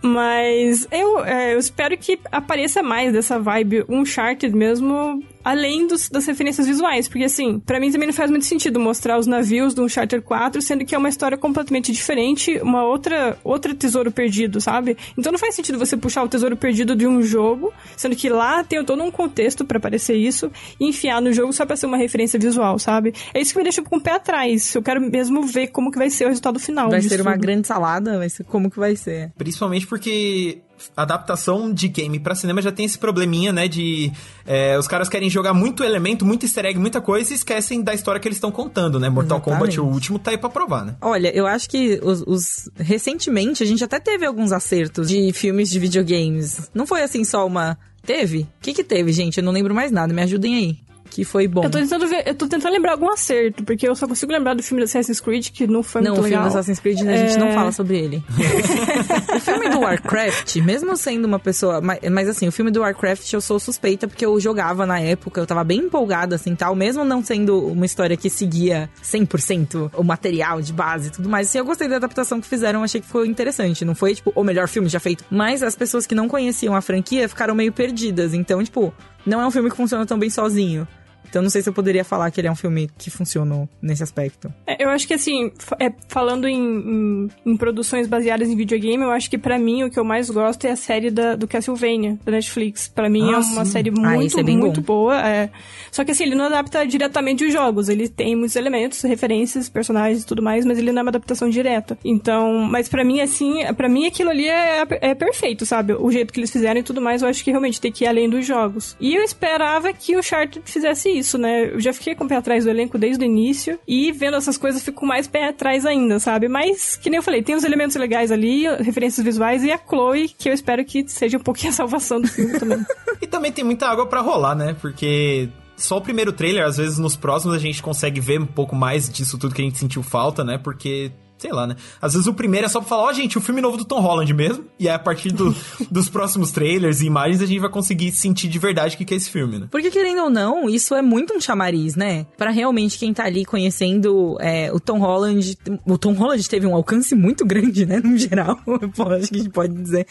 Mas 0.01 0.87
eu, 0.91 1.25
é, 1.25 1.53
eu 1.53 1.59
espero 1.59 1.97
que 1.97 2.19
apareça 2.31 2.83
mais 2.83 3.11
dessa 3.11 3.39
vibe 3.39 3.83
Uncharted 3.89 4.55
mesmo 4.55 5.23
além 5.47 5.87
dos, 5.87 6.09
das 6.09 6.25
referências 6.25 6.67
visuais, 6.67 7.07
porque 7.07 7.23
assim, 7.23 7.57
para 7.57 7.79
mim 7.79 7.89
também 7.89 8.07
não 8.07 8.13
faz 8.13 8.29
muito 8.29 8.45
sentido 8.45 8.81
mostrar 8.81 9.17
os 9.17 9.25
navios 9.25 9.73
do 9.73 9.81
Uncharted 9.81 10.21
4, 10.21 10.61
sendo 10.61 10.83
que 10.83 10.93
é 10.93 10.97
uma 10.97 11.07
história 11.07 11.37
completamente 11.37 11.89
diferente, 11.89 12.59
uma 12.61 12.83
outra, 12.83 13.37
outra 13.45 13.73
tesouro 13.73 14.11
perdido, 14.11 14.59
sabe? 14.59 14.97
Então 15.17 15.31
não 15.31 15.39
faz 15.39 15.55
sentido 15.55 15.79
você 15.79 15.95
puxar 15.95 16.21
o 16.23 16.27
tesouro 16.27 16.57
perdido 16.57 16.97
de 16.97 17.07
um 17.07 17.23
jogo, 17.23 17.71
sendo 17.95 18.13
que 18.13 18.27
lá 18.27 18.61
tem 18.61 18.83
todo 18.83 19.01
um 19.01 19.09
contexto 19.09 19.63
para 19.63 19.77
aparecer 19.77 20.17
isso, 20.17 20.51
e 20.77 20.89
enfiar 20.89 21.21
no 21.21 21.31
jogo 21.31 21.53
só 21.53 21.65
pra 21.65 21.77
ser 21.77 21.85
uma 21.85 21.97
referência 21.97 22.37
visual, 22.37 22.77
sabe? 22.77 23.13
É 23.33 23.39
isso 23.39 23.53
que 23.53 23.57
me 23.57 23.63
deixa 23.63 23.81
com 23.81 23.95
o 23.95 24.01
pé 24.01 24.11
atrás. 24.11 24.75
Eu 24.75 24.83
quero 24.83 24.99
mesmo 24.99 25.43
ver 25.43 25.67
como 25.67 25.91
que 25.91 25.97
vai 25.97 26.09
ser 26.09 26.25
o 26.25 26.27
resultado 26.27 26.59
final. 26.59 26.89
Vai 26.89 27.01
ser 27.01 27.21
uma 27.21 27.31
tudo. 27.31 27.41
grande 27.41 27.65
salada, 27.65 28.17
vai 28.17 28.29
ser 28.29 28.43
como 28.43 28.69
que 28.69 28.77
vai 28.77 28.97
ser. 28.97 29.31
Principalmente 29.37 29.87
porque 29.87 30.59
adaptação 30.95 31.73
de 31.73 31.87
game 31.87 32.19
para 32.19 32.35
cinema 32.35 32.61
já 32.61 32.71
tem 32.71 32.85
esse 32.85 32.97
probleminha, 32.97 33.51
né? 33.51 33.67
De 33.67 34.11
é, 34.45 34.77
os 34.77 34.87
caras 34.87 35.09
querem 35.09 35.29
jogar 35.29 35.53
muito 35.53 35.83
elemento, 35.83 36.25
muito 36.25 36.45
easter 36.45 36.65
egg, 36.65 36.79
muita 36.79 37.01
coisa 37.01 37.31
e 37.31 37.35
esquecem 37.35 37.81
da 37.81 37.93
história 37.93 38.19
que 38.19 38.27
eles 38.27 38.37
estão 38.37 38.51
contando, 38.51 38.99
né? 38.99 39.09
Mortal 39.09 39.37
Exatamente. 39.37 39.77
Kombat, 39.77 39.81
o 39.81 39.85
último, 39.85 40.19
tá 40.19 40.31
aí 40.31 40.37
pra 40.37 40.49
provar, 40.49 40.85
né? 40.85 40.95
Olha, 41.01 41.35
eu 41.35 41.45
acho 41.45 41.69
que 41.69 41.99
os, 42.03 42.21
os, 42.21 42.69
recentemente 42.75 43.63
a 43.63 43.65
gente 43.65 43.83
até 43.83 43.99
teve 43.99 44.25
alguns 44.25 44.51
acertos 44.51 45.07
de 45.07 45.31
filmes 45.33 45.69
de 45.69 45.79
videogames. 45.79 46.69
Não 46.73 46.85
foi 46.85 47.01
assim 47.03 47.23
só 47.23 47.45
uma. 47.45 47.77
Teve? 48.05 48.39
O 48.39 48.47
que 48.61 48.73
que 48.73 48.83
teve, 48.83 49.11
gente? 49.11 49.37
Eu 49.37 49.43
não 49.43 49.51
lembro 49.51 49.75
mais 49.75 49.91
nada. 49.91 50.13
Me 50.13 50.21
ajudem 50.21 50.55
aí 50.55 50.86
que 51.17 51.25
foi 51.25 51.47
bom. 51.47 51.63
Eu 51.63 51.69
tô 51.71 51.79
tentando 51.79 52.07
ver, 52.07 52.27
eu 52.27 52.35
tô 52.35 52.47
tentando 52.47 52.71
lembrar 52.71 52.91
algum 52.91 53.09
acerto, 53.11 53.63
porque 53.63 53.89
eu 53.89 53.95
só 53.95 54.07
consigo 54.07 54.31
lembrar 54.31 54.53
do 54.53 54.61
filme 54.61 54.83
do 54.83 54.85
Assassin's 54.85 55.19
Creed, 55.19 55.49
que 55.49 55.65
não 55.65 55.81
foi 55.81 56.03
não, 56.03 56.11
muito 56.11 56.25
legal. 56.25 56.41
Não, 56.41 56.49
o 56.49 56.51
filme 56.51 56.53
do 56.53 56.59
Assassin's 56.59 56.79
Creed 56.79 56.99
a 56.99 57.17
gente 57.17 57.39
não 57.39 57.47
é. 57.47 57.53
fala 57.55 57.71
sobre 57.71 57.97
ele. 57.97 58.23
o 59.35 59.39
filme 59.39 59.67
do 59.67 59.79
Warcraft, 59.79 60.57
mesmo 60.57 60.95
sendo 60.95 61.25
uma 61.25 61.39
pessoa... 61.39 61.81
Mas, 61.81 62.01
mas, 62.11 62.29
assim, 62.29 62.47
o 62.47 62.51
filme 62.51 62.69
do 62.69 62.81
Warcraft 62.81 63.33
eu 63.33 63.41
sou 63.41 63.59
suspeita, 63.59 64.07
porque 64.07 64.23
eu 64.23 64.39
jogava 64.39 64.85
na 64.85 64.99
época, 64.99 65.41
eu 65.41 65.47
tava 65.47 65.63
bem 65.63 65.79
empolgada, 65.79 66.35
assim, 66.35 66.53
tal, 66.53 66.75
mesmo 66.75 67.03
não 67.03 67.23
sendo 67.23 67.65
uma 67.65 67.87
história 67.87 68.15
que 68.15 68.29
seguia 68.29 68.87
100% 69.03 69.89
o 69.95 70.03
material 70.03 70.61
de 70.61 70.71
base 70.71 71.07
e 71.07 71.11
tudo 71.11 71.27
mais. 71.27 71.47
Assim, 71.47 71.57
eu 71.57 71.65
gostei 71.65 71.87
da 71.87 71.95
adaptação 71.95 72.39
que 72.39 72.45
fizeram, 72.45 72.83
achei 72.83 73.01
que 73.01 73.07
foi 73.07 73.27
interessante. 73.27 73.83
Não 73.83 73.95
foi, 73.95 74.13
tipo, 74.13 74.31
o 74.35 74.43
melhor 74.43 74.67
filme 74.67 74.87
já 74.87 74.99
feito. 74.99 75.25
Mas 75.31 75.63
as 75.63 75.75
pessoas 75.75 76.05
que 76.05 76.13
não 76.13 76.27
conheciam 76.27 76.75
a 76.75 76.81
franquia 76.81 77.27
ficaram 77.27 77.55
meio 77.55 77.73
perdidas. 77.73 78.35
Então, 78.35 78.63
tipo, 78.63 78.93
não 79.25 79.41
é 79.41 79.47
um 79.47 79.51
filme 79.51 79.71
que 79.71 79.75
funciona 79.75 80.05
tão 80.05 80.19
bem 80.19 80.29
sozinho. 80.29 80.87
Então 81.29 81.41
não 81.41 81.49
sei 81.49 81.61
se 81.61 81.69
eu 81.69 81.73
poderia 81.73 82.03
falar 82.03 82.29
que 82.31 82.39
ele 82.39 82.47
é 82.47 82.51
um 82.51 82.55
filme 82.55 82.89
que 82.97 83.09
funcionou 83.09 83.67
nesse 83.81 84.03
aspecto. 84.03 84.53
É, 84.65 84.83
eu 84.83 84.89
acho 84.89 85.07
que 85.07 85.13
assim, 85.13 85.51
é, 85.79 85.91
falando 86.07 86.47
em, 86.47 86.57
em, 86.57 87.29
em, 87.45 87.57
produções 87.57 88.07
baseadas 88.07 88.49
em 88.49 88.55
videogame, 88.55 89.03
eu 89.03 89.11
acho 89.11 89.29
que 89.29 89.37
para 89.37 89.57
mim 89.57 89.83
o 89.83 89.91
que 89.91 89.99
eu 89.99 90.03
mais 90.03 90.29
gosto 90.29 90.65
é 90.65 90.71
a 90.71 90.75
série 90.75 91.11
da, 91.11 91.35
do 91.35 91.47
Castlevania, 91.47 92.17
da 92.23 92.31
Netflix. 92.31 92.87
Para 92.87 93.09
mim 93.09 93.29
ah, 93.29 93.35
é 93.35 93.37
uma 93.37 93.65
sim. 93.65 93.71
série 93.71 93.91
muito, 93.91 94.37
ah, 94.37 94.41
é 94.41 94.43
muito 94.43 94.81
bom. 94.81 94.87
boa. 94.87 95.27
É. 95.27 95.49
Só 95.91 96.03
que 96.03 96.11
assim, 96.11 96.23
ele 96.23 96.35
não 96.35 96.45
adapta 96.45 96.85
diretamente 96.85 97.45
os 97.45 97.51
jogos. 97.51 97.89
Ele 97.89 98.07
tem 98.07 98.35
muitos 98.35 98.55
elementos, 98.55 99.01
referências, 99.01 99.69
personagens 99.69 100.23
e 100.23 100.25
tudo 100.25 100.41
mais, 100.41 100.65
mas 100.65 100.77
ele 100.77 100.91
não 100.91 100.99
é 100.99 101.03
uma 101.03 101.09
adaptação 101.09 101.49
direta. 101.49 101.97
Então, 102.03 102.59
mas 102.59 102.87
para 102.87 103.03
mim, 103.03 103.19
assim, 103.19 103.59
para 103.75 103.89
mim 103.89 104.05
aquilo 104.05 104.29
ali 104.29 104.47
é, 104.47 104.85
é 105.01 105.15
perfeito, 105.15 105.65
sabe? 105.65 105.93
O 105.93 106.11
jeito 106.11 106.33
que 106.33 106.39
eles 106.39 106.51
fizeram 106.51 106.79
e 106.79 106.83
tudo 106.83 107.01
mais, 107.01 107.21
eu 107.21 107.27
acho 107.27 107.43
que 107.43 107.51
realmente 107.51 107.81
tem 107.81 107.91
que 107.91 108.03
ir 108.03 108.07
além 108.07 108.29
dos 108.29 108.45
jogos. 108.45 108.95
E 108.99 109.15
eu 109.15 109.23
esperava 109.23 109.91
que 109.93 110.15
o 110.15 110.19
Uncharted 110.19 110.61
fizesse 110.65 111.16
isso, 111.17 111.37
né? 111.37 111.73
Eu 111.73 111.79
já 111.79 111.93
fiquei 111.93 112.15
com 112.15 112.25
o 112.25 112.27
pé 112.27 112.35
atrás 112.35 112.63
do 112.63 112.69
elenco 112.69 112.97
desde 112.97 113.23
o 113.23 113.25
início 113.25 113.79
e 113.87 114.11
vendo 114.11 114.37
essas 114.37 114.57
coisas 114.57 114.83
fico 114.83 115.05
mais 115.05 115.27
pé 115.27 115.49
atrás 115.49 115.85
ainda, 115.85 116.19
sabe? 116.19 116.47
Mas, 116.47 116.95
que 116.95 117.09
nem 117.09 117.17
eu 117.17 117.23
falei, 117.23 117.41
tem 117.41 117.55
os 117.55 117.63
elementos 117.63 117.95
legais 117.95 118.31
ali, 118.31 118.67
referências 118.77 119.23
visuais 119.23 119.63
e 119.63 119.71
a 119.71 119.77
Chloe, 119.77 120.29
que 120.29 120.49
eu 120.49 120.53
espero 120.53 120.83
que 120.85 121.07
seja 121.07 121.37
um 121.37 121.41
pouquinho 121.41 121.71
a 121.71 121.75
salvação 121.75 122.21
do 122.21 122.27
filme 122.27 122.59
também. 122.59 122.79
e 123.21 123.27
também 123.27 123.51
tem 123.51 123.63
muita 123.63 123.87
água 123.87 124.05
para 124.05 124.21
rolar, 124.21 124.55
né? 124.55 124.75
Porque 124.79 125.49
só 125.75 125.97
o 125.97 126.01
primeiro 126.01 126.33
trailer, 126.33 126.65
às 126.65 126.77
vezes 126.77 126.97
nos 126.97 127.15
próximos 127.15 127.55
a 127.55 127.59
gente 127.59 127.81
consegue 127.81 128.19
ver 128.19 128.41
um 128.41 128.45
pouco 128.45 128.75
mais 128.75 129.09
disso 129.09 129.37
tudo 129.37 129.53
que 129.53 129.61
a 129.61 129.65
gente 129.65 129.77
sentiu 129.77 130.01
falta, 130.01 130.43
né? 130.43 130.57
Porque 130.57 131.11
sei 131.37 131.51
lá, 131.51 131.67
né? 131.67 131.75
Às 132.01 132.13
vezes 132.13 132.27
o 132.27 132.33
primeiro 132.33 132.65
é 132.65 132.69
só 132.69 132.79
pra 132.79 132.89
falar, 132.89 133.03
ó, 133.03 133.09
oh, 133.09 133.13
gente, 133.13 133.37
o 133.37 133.41
filme 133.41 133.61
novo 133.61 133.77
do 133.77 133.85
Tom 133.85 133.99
Holland 133.99 134.33
mesmo. 134.33 134.65
E 134.79 134.87
aí, 134.87 134.95
a 134.95 134.99
partir 134.99 135.31
do, 135.31 135.55
dos 135.91 136.09
próximos 136.09 136.51
trailers 136.51 137.01
e 137.01 137.05
imagens, 137.05 137.41
a 137.41 137.45
gente 137.45 137.59
vai 137.59 137.69
conseguir 137.69 138.11
sentir 138.11 138.47
de 138.47 138.59
verdade 138.59 138.95
o 138.95 138.97
que 138.97 139.13
é 139.13 139.17
esse 139.17 139.29
filme, 139.29 139.59
né? 139.59 139.67
Porque, 139.69 139.91
querendo 139.91 140.23
ou 140.23 140.29
não, 140.29 140.69
isso 140.69 140.95
é 140.95 141.01
muito 141.01 141.33
um 141.33 141.41
chamariz, 141.41 141.95
né? 141.95 142.25
Para 142.37 142.49
realmente 142.49 142.97
quem 142.97 143.13
tá 143.13 143.25
ali 143.25 143.45
conhecendo 143.45 144.37
é, 144.39 144.71
o 144.73 144.79
Tom 144.79 144.99
Holland. 144.99 145.57
O 145.85 145.97
Tom 145.97 146.13
Holland 146.13 146.47
teve 146.49 146.65
um 146.65 146.75
alcance 146.75 147.13
muito 147.15 147.45
grande, 147.45 147.85
né? 147.85 148.01
No 148.03 148.17
geral. 148.17 148.57
Pô, 148.95 149.03
acho 149.09 149.29
que 149.29 149.35
a 149.35 149.39
gente 149.39 149.49
pode 149.49 149.73
dizer 149.73 150.07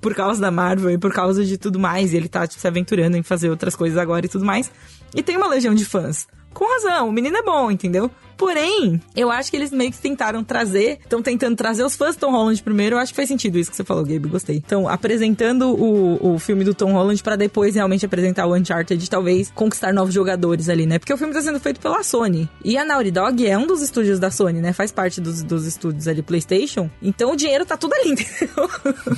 por 0.00 0.14
causa 0.14 0.40
da 0.40 0.50
Marvel 0.50 0.90
e 0.90 0.98
por 0.98 1.12
causa 1.12 1.44
de 1.44 1.58
tudo 1.58 1.78
mais. 1.78 2.12
E 2.12 2.16
ele 2.16 2.28
tá 2.28 2.46
tipo, 2.46 2.60
se 2.60 2.66
aventurando 2.66 3.16
em 3.16 3.22
fazer 3.22 3.50
outras 3.50 3.74
coisas 3.74 3.98
agora 3.98 4.26
e 4.26 4.28
tudo 4.28 4.44
mais. 4.44 4.70
E 5.14 5.22
tem 5.22 5.36
uma 5.36 5.48
legião 5.48 5.74
de 5.74 5.84
fãs. 5.84 6.26
Com 6.54 6.64
razão, 6.64 7.08
o 7.08 7.12
menino 7.12 7.36
é 7.36 7.42
bom, 7.42 7.70
entendeu? 7.70 8.10
Porém, 8.38 9.00
eu 9.16 9.32
acho 9.32 9.50
que 9.50 9.56
eles 9.56 9.72
meio 9.72 9.90
que 9.90 9.98
tentaram 9.98 10.44
trazer, 10.44 11.00
estão 11.02 11.20
tentando 11.20 11.56
trazer 11.56 11.82
os 11.82 11.96
fãs 11.96 12.14
do 12.14 12.20
Tom 12.20 12.30
Holland 12.30 12.62
primeiro. 12.62 12.94
Eu 12.94 13.00
acho 13.00 13.12
que 13.12 13.16
faz 13.16 13.28
sentido 13.28 13.58
isso 13.58 13.68
que 13.68 13.76
você 13.76 13.82
falou, 13.82 14.04
Gabe, 14.04 14.28
gostei. 14.28 14.56
Então, 14.56 14.88
apresentando 14.88 15.74
o, 15.74 16.34
o 16.34 16.38
filme 16.38 16.62
do 16.62 16.72
Tom 16.72 16.92
Holland 16.92 17.20
para 17.20 17.34
depois 17.34 17.74
realmente 17.74 18.06
apresentar 18.06 18.46
o 18.46 18.54
Uncharted, 18.54 19.10
talvez 19.10 19.50
conquistar 19.50 19.92
novos 19.92 20.14
jogadores 20.14 20.68
ali, 20.68 20.86
né? 20.86 21.00
Porque 21.00 21.12
o 21.12 21.16
filme 21.16 21.34
tá 21.34 21.42
sendo 21.42 21.58
feito 21.58 21.80
pela 21.80 22.04
Sony. 22.04 22.48
E 22.64 22.78
a 22.78 22.84
Naughty 22.84 23.10
Dog 23.10 23.44
é 23.44 23.58
um 23.58 23.66
dos 23.66 23.82
estúdios 23.82 24.20
da 24.20 24.30
Sony, 24.30 24.60
né? 24.60 24.72
Faz 24.72 24.92
parte 24.92 25.20
dos, 25.20 25.42
dos 25.42 25.66
estúdios 25.66 26.06
ali 26.06 26.22
PlayStation. 26.22 26.88
Então 27.02 27.32
o 27.32 27.36
dinheiro 27.36 27.66
tá 27.66 27.76
tudo 27.76 27.94
ali, 27.94 28.12
entendeu? 28.12 28.70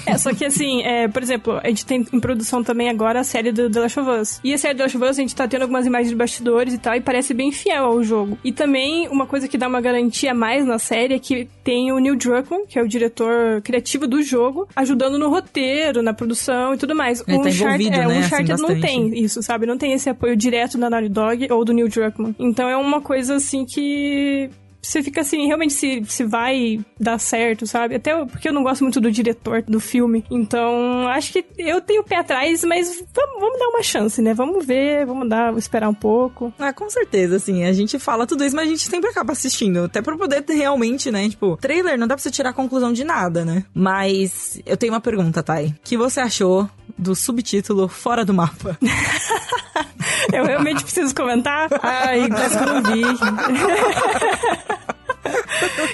É, 0.07 0.17
só 0.17 0.33
que 0.33 0.47
assim, 0.47 0.83
é, 0.83 1.09
por 1.09 1.23
exemplo, 1.23 1.61
a 1.63 1.69
gente 1.69 1.85
tem 1.85 2.07
em 2.11 2.21
produção 2.21 2.65
também 2.65 2.89
agora 2.89 3.21
a 3.21 3.25
série 3.25 3.53
do 3.53 3.69
The 3.69 3.81
Last 3.81 4.01
of 4.01 4.11
Us. 4.11 4.41
E 4.43 4.55
a 4.55 4.59
série 4.59 4.75
The 4.75 4.85
Last 4.85 4.97
of 4.97 5.07
Us, 5.07 5.19
a 5.19 5.21
gente 5.21 5.35
tá 5.35 5.47
tendo 5.47 5.63
algumas 5.63 5.85
imagens 5.85 6.09
de 6.09 6.17
bastidores 6.17 6.73
e 6.73 6.79
tal, 6.79 6.95
e 6.95 7.03
parece 7.03 7.35
bem 7.35 7.53
fiel 7.53 7.85
ao 7.85 8.03
jogo. 8.03 8.39
E 8.43 8.51
também 8.51 9.10
uma 9.11 9.27
coisa 9.27 9.49
que 9.49 9.59
dá 9.59 9.69
uma 9.69 9.81
garantia 9.81 10.33
mais 10.35 10.65
na 10.65 10.79
série 10.79 11.15
é 11.15 11.19
que 11.19 11.49
tem 11.65 11.93
o 11.93 11.99
Neil 11.99 12.17
Druckmann, 12.17 12.67
que 12.67 12.79
é 12.79 12.83
o 12.83 12.89
diretor 12.89 13.61
criativo 13.63 14.07
do 14.07 14.23
jogo, 14.23 14.69
ajudando 14.75 15.19
no 15.19 15.29
roteiro, 15.29 16.03
na 16.03 16.15
produção 16.15 16.75
e 16.75 16.79
tudo 16.79 16.95
mais. 16.95 17.23
Ele 17.27 17.39
o 17.39 17.43
tá 17.43 17.49
Uncharted, 17.49 17.89
envolvido, 17.89 17.97
é, 17.97 18.07
né, 18.07 18.53
assim, 18.53 18.63
não 18.63 18.81
tem 18.81 19.19
isso, 19.19 19.43
sabe? 19.43 19.67
Não 19.67 19.77
tem 19.77 19.93
esse 19.93 20.09
apoio 20.09 20.37
direto 20.37 20.79
da 20.79 20.89
Naughty 20.89 21.09
Dog 21.09 21.53
ou 21.53 21.65
do 21.65 21.73
Neil 21.73 21.89
Druckmann. 21.89 22.35
Então 22.39 22.69
é 22.69 22.77
uma 22.77 23.01
coisa 23.01 23.37
assim 23.37 23.65
que 23.65 24.51
você 24.83 25.03
fica 25.03 25.21
assim, 25.21 25.47
realmente 25.47 25.73
se, 25.73 26.03
se 26.07 26.25
vai 26.25 26.81
dar 26.99 27.19
certo, 27.19 27.67
sabe? 27.67 27.97
Até 27.97 28.25
porque 28.25 28.49
eu 28.49 28.53
não 28.53 28.63
gosto 28.63 28.83
muito 28.83 29.01
do 29.01 29.11
diretor 29.11 29.63
do 29.63 29.81
filme. 29.81 30.25
Então, 30.31 31.07
acho 31.09 31.33
que 31.33 31.45
eu 31.59 31.81
tenho 31.81 32.03
o 32.03 32.05
pé 32.05 32.17
atrás, 32.17 32.65
mas 32.65 33.03
vamos, 33.15 33.41
vamos 33.41 33.59
dar 33.59 33.69
uma 33.69 33.83
chance, 33.83 34.23
né? 34.23 34.35
Vamos 34.35 34.65
ver, 34.65 35.05
vamos 35.07 35.29
dar, 35.29 35.57
esperar 35.57 35.89
um 35.89 35.95
pouco. 35.95 36.53
Ah, 36.59 36.73
com 36.73 36.89
certeza, 36.89 37.37
assim, 37.37 37.65
a 37.65 37.73
gente 37.73 37.99
fala 37.99 38.27
tudo 38.27 38.45
isso, 38.45 38.57
mas 38.57 38.67
a 38.67 38.71
gente 38.71 38.89
sempre 38.89 39.11
acaba 39.11 39.33
assistindo, 39.33 39.85
até 39.85 40.01
pra 40.01 40.17
poder 40.17 40.43
ter 40.43 40.55
realmente, 40.55 41.11
né, 41.11 41.29
tipo, 41.29 41.57
trailer 41.57 41.99
não 41.99 42.07
dá 42.07 42.15
pra 42.15 42.23
você 42.23 42.31
tirar 42.31 42.51
a 42.51 42.55
conclusão 42.55 42.93
de 42.93 43.05
nada, 43.05 43.45
né? 43.45 43.65
Mas 43.75 44.61
eu 44.65 44.77
tenho 44.77 44.93
uma 44.93 45.01
pergunta, 45.01 45.43
Thay. 45.43 45.67
O 45.67 45.75
que 45.83 45.97
você 45.97 46.21
achou 46.21 46.69
do 46.97 47.15
subtítulo 47.15 47.89
Fora 47.89 48.25
do 48.25 48.35
Mapa? 48.35 48.79
Eu 50.33 50.45
realmente 50.45 50.83
preciso 50.83 51.15
comentar? 51.15 51.69
Ai, 51.83 52.29
parece 52.29 52.59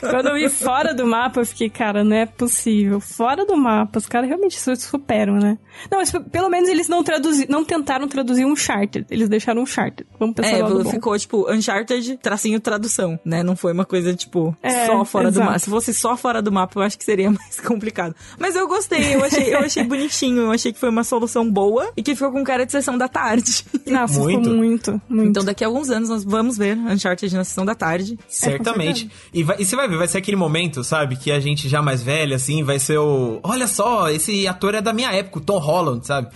não. 0.02 0.10
Quando 0.10 0.28
eu 0.28 0.34
vi 0.34 0.48
fora 0.48 0.94
do 0.94 1.06
mapa, 1.06 1.40
eu 1.40 1.46
fiquei, 1.46 1.68
cara, 1.70 2.02
não 2.04 2.16
é 2.16 2.26
possível. 2.26 3.00
Fora 3.00 3.44
do 3.44 3.56
mapa, 3.56 3.98
os 3.98 4.06
caras 4.06 4.28
realmente 4.28 4.58
superam, 4.78 5.34
né? 5.36 5.58
Não, 5.90 5.98
mas 5.98 6.10
pelo 6.32 6.48
menos 6.48 6.68
eles 6.68 6.88
não 6.88 7.02
traduzi, 7.04 7.46
não 7.48 7.64
tentaram 7.64 8.08
traduzir 8.08 8.44
um 8.46 8.56
charter. 8.56 9.04
Eles 9.10 9.28
deixaram 9.28 9.62
um 9.62 9.66
charter. 9.66 10.06
Vamos 10.18 10.34
pensar 10.34 10.56
É, 10.56 10.62
lado 10.62 10.82
bom. 10.84 10.90
ficou 10.90 11.18
tipo 11.18 11.50
Uncharted, 11.52 12.18
tracinho 12.22 12.58
tradução, 12.60 13.18
né? 13.24 13.42
Não 13.42 13.54
foi 13.56 13.72
uma 13.72 13.84
coisa 13.84 14.14
tipo 14.14 14.56
É, 14.62 14.86
só 14.86 15.04
fora 15.04 15.24
do 15.30 15.34
exato. 15.34 15.46
mapa. 15.46 15.58
Se 15.58 15.70
fosse 15.70 15.92
só 15.94 16.16
fora 16.16 16.40
do 16.40 16.50
mapa, 16.50 16.78
eu 16.80 16.82
acho 16.82 16.96
que 16.98 17.04
seria 17.04 17.28
mais 17.30 17.60
complicado. 17.60 18.14
Mas 18.38 18.56
eu 18.56 18.66
gostei, 18.66 19.14
eu 19.14 19.22
achei, 19.24 19.54
eu 19.54 19.58
achei 19.58 19.82
bonitinho, 19.84 20.42
eu 20.42 20.50
achei 20.52 20.72
que 20.72 20.78
foi 20.80 20.88
uma 20.88 21.04
solução 21.04 21.48
boa 21.50 21.90
e 21.96 22.02
que 22.02 22.14
ficou 22.14 22.32
com 22.32 22.42
cara 22.42 22.64
de 22.64 22.72
sessão 22.72 22.96
da 22.96 23.08
tarde. 23.08 23.64
Nossa, 23.86 24.18
Muito. 24.20 24.40
ficou 24.44 24.56
muito, 24.56 25.02
muito. 25.08 25.28
Então 25.30 25.44
daqui 25.44 25.62
a 25.62 25.66
alguns 25.66 25.90
anos 25.90 26.08
nós 26.08 26.24
vamos 26.24 26.56
ver 26.56 26.76
Uncharted 26.76 27.34
na 27.34 27.44
sessão 27.44 27.64
da 27.66 27.74
tarde. 27.74 28.18
Certamente. 28.28 29.10
E, 29.32 29.42
vai- 29.42 29.55
e 29.58 29.64
você 29.64 29.76
vai 29.76 29.88
ver, 29.88 29.96
vai 29.96 30.08
ser 30.08 30.18
aquele 30.18 30.36
momento, 30.36 30.82
sabe? 30.84 31.16
Que 31.16 31.30
a 31.30 31.40
gente 31.40 31.68
já 31.68 31.82
mais 31.82 32.02
velha, 32.02 32.36
assim, 32.36 32.62
vai 32.62 32.78
ser 32.78 32.98
o. 32.98 33.40
Olha 33.42 33.66
só, 33.66 34.10
esse 34.10 34.46
ator 34.46 34.74
é 34.74 34.80
da 34.80 34.92
minha 34.92 35.12
época, 35.12 35.38
o 35.38 35.40
Tom 35.40 35.58
Holland, 35.58 36.06
sabe? 36.06 36.28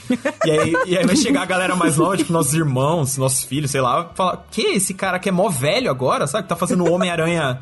E 0.44 0.50
aí, 0.50 0.74
e 0.86 0.96
aí 0.96 1.06
vai 1.06 1.16
chegar 1.16 1.42
a 1.42 1.46
galera 1.46 1.76
mais 1.76 1.96
nova, 1.96 2.16
tipo, 2.16 2.32
nossos 2.32 2.54
irmãos, 2.54 3.16
nossos 3.16 3.44
filhos, 3.44 3.70
sei 3.70 3.80
lá, 3.80 4.10
falar: 4.14 4.44
Que? 4.50 4.62
Esse 4.62 4.94
cara 4.94 5.18
que 5.18 5.28
é 5.28 5.32
mó 5.32 5.48
velho 5.48 5.90
agora, 5.90 6.26
sabe? 6.26 6.44
Que 6.44 6.48
tá 6.48 6.56
fazendo 6.56 6.84
o 6.84 6.92
Homem-Aranha 6.92 7.60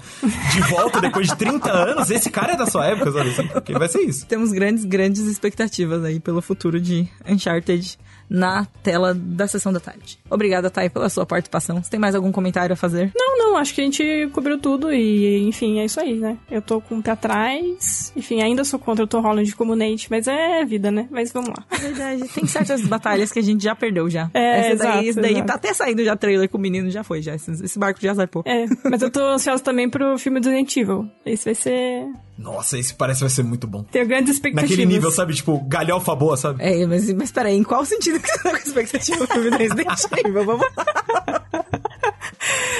de 0.53 0.61
volta 0.63 1.01
depois 1.01 1.29
de 1.29 1.37
30 1.37 1.71
anos. 1.71 2.11
Esse 2.11 2.31
cara 2.31 2.53
é 2.53 2.57
da 2.57 2.67
sua 2.67 2.87
época, 2.87 3.13
sabe? 3.13 3.31
Assim, 3.31 3.47
porque 3.47 3.73
vai 3.73 3.89
ser 3.89 4.01
isso. 4.03 4.27
Temos 4.27 4.53
grandes, 4.53 4.85
grandes 4.85 5.23
expectativas 5.23 6.05
aí 6.05 6.21
pelo 6.21 6.41
futuro 6.41 6.81
de 6.81 7.09
Uncharted 7.29 7.99
na 8.29 8.67
tela 8.83 9.15
da 9.15 9.47
sessão 9.47 9.73
da 9.73 9.81
tarde. 9.81 10.19
Obrigada, 10.31 10.71
Thay, 10.71 10.91
pela 10.91 11.09
sua 11.09 11.25
participação. 11.25 11.83
Você 11.83 11.91
tem 11.91 12.01
mais 12.01 12.15
algum 12.15 12.31
comentário 12.31 12.73
a 12.73 12.77
fazer? 12.77 13.11
Não, 13.17 13.39
não, 13.39 13.57
acho 13.57 13.75
que 13.75 13.81
a 13.81 13.85
gente 13.85 14.29
cobriu 14.33 14.59
tudo 14.59 14.93
e, 14.93 15.49
enfim, 15.49 15.79
é 15.79 15.85
isso 15.85 16.01
aí, 16.01 16.15
né? 16.19 16.37
Eu 16.51 16.61
tô 16.61 16.81
com 16.81 16.99
o 16.99 17.03
pé 17.03 17.13
atrás. 17.13 18.13
Enfim, 18.17 18.43
ainda 18.43 18.65
sou 18.65 18.79
contra 18.79 19.05
o 19.05 19.09
Tom 19.09 19.21
Holland 19.21 19.55
como 19.57 19.75
Nate, 19.75 20.09
mas 20.11 20.27
é 20.29 20.65
vida, 20.65 20.91
né? 20.91 21.09
Mas 21.11 21.33
vamos 21.33 21.51
lá. 21.51 21.65
É 21.71 21.77
verdade. 21.77 22.29
Tem 22.29 22.47
certas 22.47 22.83
batalhas 22.83 23.33
que 23.33 23.39
a 23.39 23.43
gente 23.43 23.65
já 23.65 23.75
perdeu 23.75 24.11
já. 24.11 24.31
É, 24.35 24.73
Essa 24.73 24.85
daí, 24.85 25.09
exato, 25.09 25.23
daí 25.23 25.33
exato. 25.33 25.47
tá 25.47 25.55
até 25.55 25.73
saindo 25.73 26.05
já 26.05 26.17
trailer 26.17 26.49
com 26.49 26.59
o 26.59 26.61
menino, 26.61 26.91
já 26.91 27.03
foi, 27.03 27.23
já. 27.23 27.35
Esse, 27.35 27.51
esse 27.65 27.79
barco 27.79 28.01
já 28.01 28.15
zarpou. 28.15 28.43
É, 28.45 28.67
mas 28.85 29.01
eu 29.03 29.11
tô 29.11 29.21
ansiosa 29.21 29.63
também 29.63 29.89
pro 29.89 30.19
filme 30.19 30.41
do 30.41 30.49
Resident 30.49 30.77
Evil. 30.77 31.11
Esse 31.25 31.45
vai 31.45 31.55
ser. 31.55 32.07
Nossa, 32.39 32.79
esse 32.79 32.95
parece 32.95 33.19
que 33.19 33.25
vai 33.25 33.31
ser 33.31 33.43
muito 33.43 33.67
bom. 33.67 33.83
Tenho 33.83 34.07
grandes 34.07 34.35
expectativas. 34.35 34.71
Naquele 34.71 34.87
nível, 34.87 35.11
sabe? 35.11 35.35
Tipo, 35.35 35.59
galhofa 35.67 36.15
boa, 36.15 36.37
sabe? 36.37 36.63
É, 36.63 36.87
mas, 36.87 37.13
mas 37.13 37.33
peraí, 37.33 37.57
em 37.57 37.65
qual 37.65 37.85
sentido 37.85 38.21
que 38.21 38.29
você 38.29 38.39
tá 38.43 38.51
com 38.51 38.57
expectativa 38.57 39.19
do 39.19 39.27
filme 39.27 39.51
do 39.51 39.57
Resident 39.57 39.89
Evil? 40.25 40.45
Vamos 40.45 40.67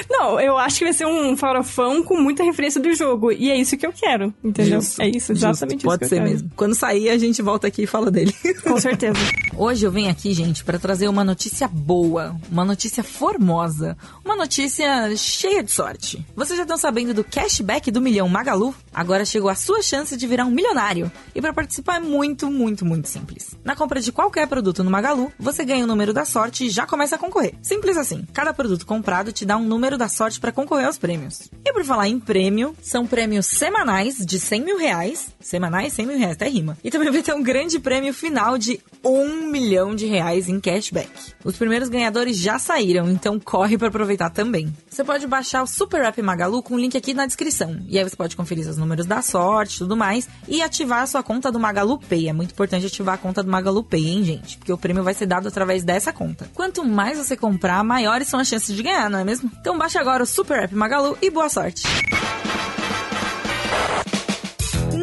Não, 0.09 0.41
eu 0.41 0.57
acho 0.57 0.79
que 0.79 0.85
vai 0.85 0.93
ser 0.93 1.07
um 1.07 1.37
farofão 1.37 2.03
com 2.03 2.17
muita 2.17 2.43
referência 2.43 2.81
do 2.81 2.93
jogo. 2.95 3.33
E 3.33 3.51
é 3.51 3.57
isso 3.57 3.77
que 3.77 3.87
eu 3.87 3.93
quero, 3.93 4.33
entendeu? 4.43 4.81
Justo, 4.81 5.03
é 5.03 5.09
isso, 5.09 5.33
exatamente 5.33 5.83
Justo, 5.83 5.89
Pode 5.89 6.05
isso 6.05 6.11
que 6.11 6.17
ser 6.17 6.23
quero. 6.23 6.31
mesmo. 6.31 6.51
Quando 6.57 6.75
sair, 6.75 7.11
a 7.11 7.19
gente 7.19 7.41
volta 7.43 7.67
aqui 7.67 7.83
e 7.83 7.87
fala 7.87 8.11
dele. 8.11 8.35
Com 8.63 8.79
certeza. 8.79 9.19
Hoje 9.57 9.87
eu 9.87 9.91
venho 9.91 10.11
aqui, 10.11 10.33
gente, 10.33 10.65
para 10.65 10.79
trazer 10.79 11.09
uma 11.09 11.25
notícia 11.25 11.67
boa, 11.67 12.37
uma 12.51 12.65
notícia 12.65 13.03
formosa, 13.03 13.97
uma 14.25 14.37
notícia 14.37 15.15
cheia 15.17 15.63
de 15.63 15.71
sorte. 15.71 16.25
Vocês 16.37 16.57
já 16.57 16.63
estão 16.63 16.77
sabendo 16.77 17.15
do 17.15 17.25
cashback 17.25 17.91
do 17.91 18.01
Milhão 18.01 18.29
Magalu? 18.29 18.75
Agora 18.93 19.25
chegou 19.25 19.49
a 19.49 19.55
sua 19.55 19.83
chance 19.83 20.17
de 20.17 20.27
virar 20.27 20.45
um 20.45 20.51
milionário. 20.51 21.11
E 21.35 21.41
para 21.41 21.53
participar 21.53 21.97
é 21.97 22.01
muito, 22.01 22.51
muito, 22.51 22.85
muito 22.85 23.09
simples. 23.09 23.57
Na 23.65 23.75
compra 23.75 24.01
de 24.01 24.13
qualquer 24.13 24.47
produto 24.47 24.83
no 24.85 24.91
Magalu, 24.91 25.33
você 25.39 25.65
ganha 25.65 25.85
o 25.85 25.87
número 25.87 26.13
da 26.13 26.25
sorte 26.25 26.67
e 26.67 26.71
já 26.71 26.87
começa 26.87 27.15
a 27.17 27.19
concorrer. 27.19 27.55
Simples 27.63 27.97
assim. 27.97 28.27
Cada 28.33 28.53
produto 28.53 28.85
comprado 28.85 29.33
te 29.33 29.45
dá 29.47 29.57
um 29.57 29.65
número 29.65 29.88
da 29.97 30.09
sorte 30.09 30.41
para 30.41 30.53
concorrer 30.53 30.87
aos 30.87 30.99
prêmios. 30.99 31.49
E 31.65 31.73
por 31.73 31.85
falar 31.85 32.09
em 32.09 32.19
prêmio, 32.19 32.75
são 32.83 33.07
prêmios 33.07 33.47
semanais 33.47 34.17
de 34.17 34.39
100 34.39 34.65
mil 34.65 34.79
reais. 34.79 35.29
Semanais, 35.41 35.93
100 35.93 36.07
mil 36.07 36.19
reais, 36.19 36.35
até 36.35 36.49
rima. 36.49 36.77
E 36.85 36.91
também 36.91 37.11
vai 37.11 37.23
ter 37.23 37.33
um 37.33 37.43
grande 37.43 37.79
prêmio 37.79 38.13
final 38.13 38.59
de 38.59 38.81
1 39.05 39.51
milhão 39.51 39.95
de 39.95 40.07
reais 40.07 40.49
em 40.49 40.61
cashback. 40.61 41.11
Os 41.45 41.57
primeiros 41.57 41.89
ganhadores 41.89 42.37
já 42.37 42.59
saíram, 42.59 43.09
então 43.11 43.39
corre 43.39 43.79
para 43.79 43.89
aproveitar 43.89 44.31
também. 44.31 44.75
Você 44.91 45.05
pode 45.05 45.27
baixar 45.27 45.63
o 45.63 45.67
Super 45.67 46.03
App 46.03 46.21
Magalu 46.21 46.63
com 46.63 46.75
o 46.75 46.79
link 46.79 46.97
aqui 46.97 47.15
na 47.15 47.27
descrição. 47.27 47.79
E 47.89 47.99
aí 47.99 48.05
você 48.05 48.17
pode 48.17 48.37
conferir 48.37 48.65
seus 48.65 48.77
números 48.77 49.07
da 49.07 49.23
sorte 49.23 49.77
e 49.77 49.79
tudo 49.79 49.97
mais. 49.97 50.29
E 50.47 50.61
ativar 50.61 51.03
a 51.03 51.07
sua 51.07 51.23
conta 51.23 51.53
do 51.53 51.59
Magalu 51.59 51.99
Pay. 51.99 52.29
É 52.29 52.33
muito 52.33 52.53
importante 52.53 52.87
ativar 52.87 53.15
a 53.15 53.19
conta 53.19 53.43
do 53.43 53.51
Magalu 53.51 53.85
Pay, 53.85 54.09
hein, 54.09 54.25
gente? 54.25 54.59
Porque 54.59 54.73
o 54.73 54.79
prêmio 54.79 55.05
vai 55.05 55.15
ser 55.15 55.27
dado 55.27 55.49
através 55.49 55.85
dessa 55.85 56.13
conta. 56.13 56.51
Quanto 56.55 56.85
mais 56.85 57.19
você 57.19 57.37
comprar, 57.37 57.83
maiores 57.85 58.29
são 58.29 58.41
as 58.41 58.49
chances 58.49 58.75
de 58.75 58.83
ganhar, 58.83 59.09
não 59.09 59.21
é 59.21 59.25
mesmo? 59.25 59.51
Então 59.61 59.77
baixe 59.79 59.99
agora 59.99 60.23
o 60.23 60.27
Super 60.27 60.65
App 60.65 60.75
Magalu 60.75 61.17
e 61.23 61.31
boa 61.31 61.49
sorte! 61.49 61.83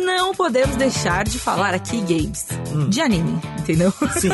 Não 0.04 0.34
podemos 0.36 0.76
deixar 0.76 1.24
de 1.26 1.40
falar 1.40 1.74
aqui, 1.74 1.98
games, 2.02 2.46
de 2.90 3.02
anime, 3.02 3.40
entendeu? 3.60 3.92
Sim. 4.20 4.30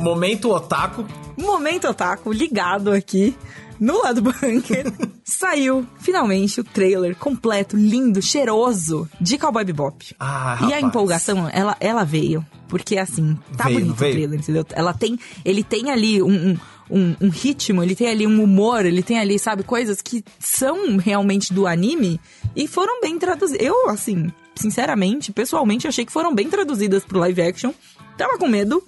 Momento 0.00 0.50
otaku. 0.50 1.06
Momento 1.36 1.88
Otaku 1.88 2.32
ligado 2.32 2.92
aqui 2.92 3.36
no 3.80 4.02
lado 4.02 4.22
bunker. 4.22 4.84
Saiu 5.24 5.86
finalmente 5.98 6.60
o 6.60 6.64
trailer 6.64 7.16
completo, 7.16 7.76
lindo, 7.76 8.22
cheiroso 8.22 9.08
de 9.20 9.36
Cowboy 9.38 9.64
Bebop. 9.64 10.14
Ah, 10.20 10.58
E 10.68 10.72
a 10.72 10.80
empolgação, 10.80 11.48
ela, 11.52 11.76
ela 11.80 12.04
veio. 12.04 12.44
Porque 12.68 12.96
assim, 12.98 13.38
tá 13.56 13.64
Veio, 13.64 13.80
bonito 13.80 13.96
veio. 13.96 14.10
o 14.10 14.14
trailer, 14.14 14.40
entendeu? 14.40 14.66
Ela 14.72 14.92
tem. 14.92 15.18
Ele 15.44 15.62
tem 15.62 15.90
ali 15.90 16.22
um. 16.22 16.50
um 16.52 16.56
um, 16.90 17.14
um 17.20 17.28
ritmo, 17.28 17.82
ele 17.82 17.94
tem 17.94 18.08
ali 18.08 18.26
um 18.26 18.42
humor, 18.42 18.84
ele 18.84 19.02
tem 19.02 19.18
ali, 19.18 19.38
sabe, 19.38 19.62
coisas 19.62 20.02
que 20.02 20.24
são 20.38 20.96
realmente 20.96 21.52
do 21.52 21.66
anime 21.66 22.20
e 22.54 22.66
foram 22.66 23.00
bem 23.00 23.18
traduzidas. 23.18 23.64
Eu, 23.64 23.88
assim, 23.88 24.32
sinceramente, 24.54 25.32
pessoalmente, 25.32 25.88
achei 25.88 26.04
que 26.04 26.12
foram 26.12 26.34
bem 26.34 26.48
traduzidas 26.48 27.04
pro 27.04 27.18
live 27.18 27.42
action. 27.42 27.72
Tava 28.16 28.38
com 28.38 28.46
medo. 28.46 28.82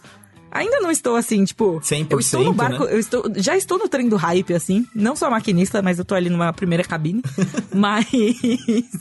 Ainda 0.57 0.81
não 0.81 0.91
estou 0.91 1.17
assim, 1.17 1.45
tipo. 1.45 1.81
100%, 1.81 2.07
eu 2.11 2.19
estou 2.19 2.45
no 2.45 2.53
barco, 2.53 2.85
né? 2.85 2.93
eu 2.93 2.99
estou. 2.99 3.25
Já 3.37 3.57
estou 3.57 3.79
no 3.79 3.89
trem 3.89 4.09
do 4.09 4.17
hype, 4.17 4.55
assim. 4.55 4.87
Não 4.95 5.15
sou 5.17 5.31
maquinista, 5.31 5.83
mas 5.83 5.99
eu 5.99 6.05
tô 6.05 6.15
ali 6.15 6.31
numa 6.31 6.53
primeira 6.53 6.85
cabine. 6.85 7.23
mas. 7.75 8.07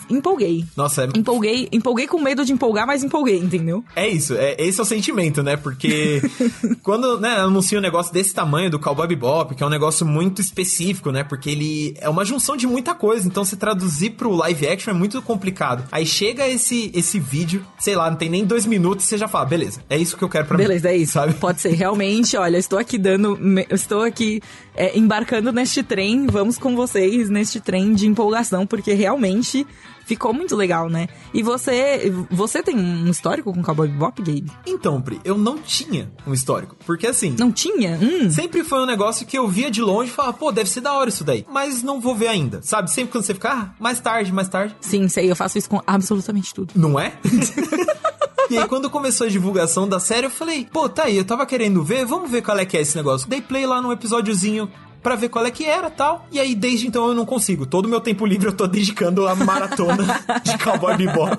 empolguei. 0.09 0.65
Nossa, 0.75 1.03
é, 1.03 1.07
Empolguei, 1.15 1.67
empolguei 1.71 2.07
com 2.07 2.19
medo 2.19 2.45
de 2.45 2.53
empolgar, 2.53 2.85
mas 2.85 3.03
empolguei, 3.03 3.39
entendeu? 3.39 3.83
É 3.95 4.07
isso, 4.07 4.33
é, 4.35 4.55
esse 4.59 4.79
é 4.79 4.83
o 4.83 4.85
sentimento, 4.85 5.41
né? 5.41 5.57
Porque 5.57 6.21
quando 6.83 7.19
né, 7.19 7.37
anuncia 7.37 7.77
um 7.77 7.81
negócio 7.81 8.13
desse 8.13 8.33
tamanho 8.33 8.69
do 8.69 8.79
Cowboy 8.79 9.07
Bebop, 9.07 9.55
que 9.55 9.63
é 9.63 9.65
um 9.65 9.69
negócio 9.69 10.05
muito 10.05 10.41
específico, 10.41 11.11
né? 11.11 11.23
Porque 11.23 11.49
ele 11.49 11.95
é 11.99 12.09
uma 12.09 12.25
junção 12.25 12.55
de 12.55 12.67
muita 12.67 12.93
coisa, 12.93 13.27
então 13.27 13.43
se 13.43 13.55
traduzir 13.55 14.11
pro 14.11 14.31
live 14.31 14.67
action 14.67 14.93
é 14.93 14.97
muito 14.97 15.21
complicado. 15.21 15.87
Aí 15.91 16.05
chega 16.05 16.47
esse, 16.47 16.91
esse 16.93 17.19
vídeo, 17.19 17.65
sei 17.79 17.95
lá, 17.95 18.09
não 18.09 18.17
tem 18.17 18.29
nem 18.29 18.45
dois 18.45 18.65
minutos 18.65 19.05
e 19.05 19.07
você 19.07 19.17
já 19.17 19.27
fala, 19.27 19.45
beleza, 19.45 19.81
é 19.89 19.97
isso 19.97 20.17
que 20.17 20.23
eu 20.23 20.29
quero 20.29 20.45
pra 20.45 20.57
mim. 20.57 20.63
Beleza, 20.63 20.89
é 20.89 20.97
isso. 20.97 21.13
Sabe? 21.13 21.33
Pode 21.45 21.61
ser, 21.61 21.73
realmente, 21.73 22.35
olha, 22.35 22.57
estou 22.57 22.79
aqui 22.79 22.97
dando. 22.97 23.37
Estou 23.69 24.01
aqui 24.01 24.41
é, 24.75 24.97
embarcando 24.97 25.51
neste 25.51 25.83
trem. 25.83 26.25
Vamos 26.25 26.57
com 26.57 26.75
vocês 26.75 27.29
neste 27.29 27.59
trem 27.59 27.93
de 27.93 28.07
empolgação, 28.07 28.65
porque 28.65 28.93
realmente 28.93 29.63
ficou 30.07 30.33
muito 30.33 30.55
legal, 30.55 30.89
né? 30.89 31.07
E 31.31 31.43
você. 31.43 32.11
Você 32.31 32.63
tem 32.63 32.75
um 32.75 33.07
histórico 33.11 33.53
com 33.53 33.61
Cowboy 33.61 33.87
Bebop, 33.87 34.23
Gabe? 34.23 34.51
Então, 34.65 34.99
Pri, 34.99 35.21
eu 35.23 35.37
não 35.37 35.59
tinha 35.59 36.11
um 36.25 36.33
histórico. 36.33 36.75
Porque 36.83 37.05
assim. 37.05 37.35
Não 37.37 37.51
tinha? 37.51 37.99
Hum. 38.01 38.27
Sempre 38.31 38.63
foi 38.63 38.79
um 38.79 38.87
negócio 38.87 39.23
que 39.23 39.37
eu 39.37 39.47
via 39.47 39.69
de 39.69 39.83
longe 39.83 40.09
e 40.09 40.13
falava, 40.15 40.33
pô, 40.33 40.51
deve 40.51 40.67
ser 40.67 40.81
da 40.81 40.93
hora 40.93 41.09
isso 41.09 41.23
daí. 41.23 41.45
Mas 41.47 41.83
não 41.83 42.01
vou 42.01 42.15
ver 42.15 42.29
ainda. 42.29 42.59
Sabe? 42.63 42.89
Sempre 42.89 43.11
quando 43.11 43.23
você 43.23 43.35
fica, 43.35 43.51
ah, 43.51 43.69
mais 43.79 43.99
tarde, 43.99 44.33
mais 44.33 44.49
tarde. 44.49 44.75
Sim, 44.81 45.07
sei, 45.07 45.29
eu 45.29 45.35
faço 45.35 45.59
isso 45.59 45.69
com 45.69 45.79
absolutamente 45.85 46.55
tudo. 46.55 46.73
Não 46.75 46.99
é? 46.99 47.13
E 48.49 48.57
aí, 48.57 48.67
quando 48.67 48.89
começou 48.89 49.25
a 49.27 49.29
divulgação 49.29 49.87
da 49.87 49.99
série, 49.99 50.27
eu 50.27 50.31
falei, 50.31 50.67
pô, 50.71 50.87
tá 50.87 51.05
aí, 51.05 51.17
eu 51.17 51.25
tava 51.25 51.45
querendo 51.45 51.83
ver, 51.83 52.05
vamos 52.05 52.29
ver 52.29 52.41
qual 52.41 52.57
é 52.57 52.65
que 52.65 52.77
é 52.77 52.81
esse 52.81 52.95
negócio. 52.95 53.27
Dei 53.27 53.41
play 53.41 53.65
lá 53.65 53.81
num 53.81 53.91
episódiozinho 53.91 54.71
pra 55.05 55.15
ver 55.15 55.29
qual 55.29 55.45
é 55.45 55.51
que 55.51 55.63
era 55.65 55.87
tal. 55.91 56.25
E 56.31 56.39
aí, 56.39 56.55
desde 56.55 56.87
então, 56.87 57.05
eu 57.07 57.13
não 57.13 57.27
consigo. 57.27 57.63
Todo 57.67 57.85
o 57.85 57.89
meu 57.89 58.01
tempo 58.01 58.25
livre 58.25 58.47
eu 58.47 58.53
tô 58.53 58.65
dedicando 58.65 59.27
a 59.27 59.35
maratona 59.35 60.19
de 60.43 60.57
Cowboy 60.57 60.97
Bebop. 60.97 61.37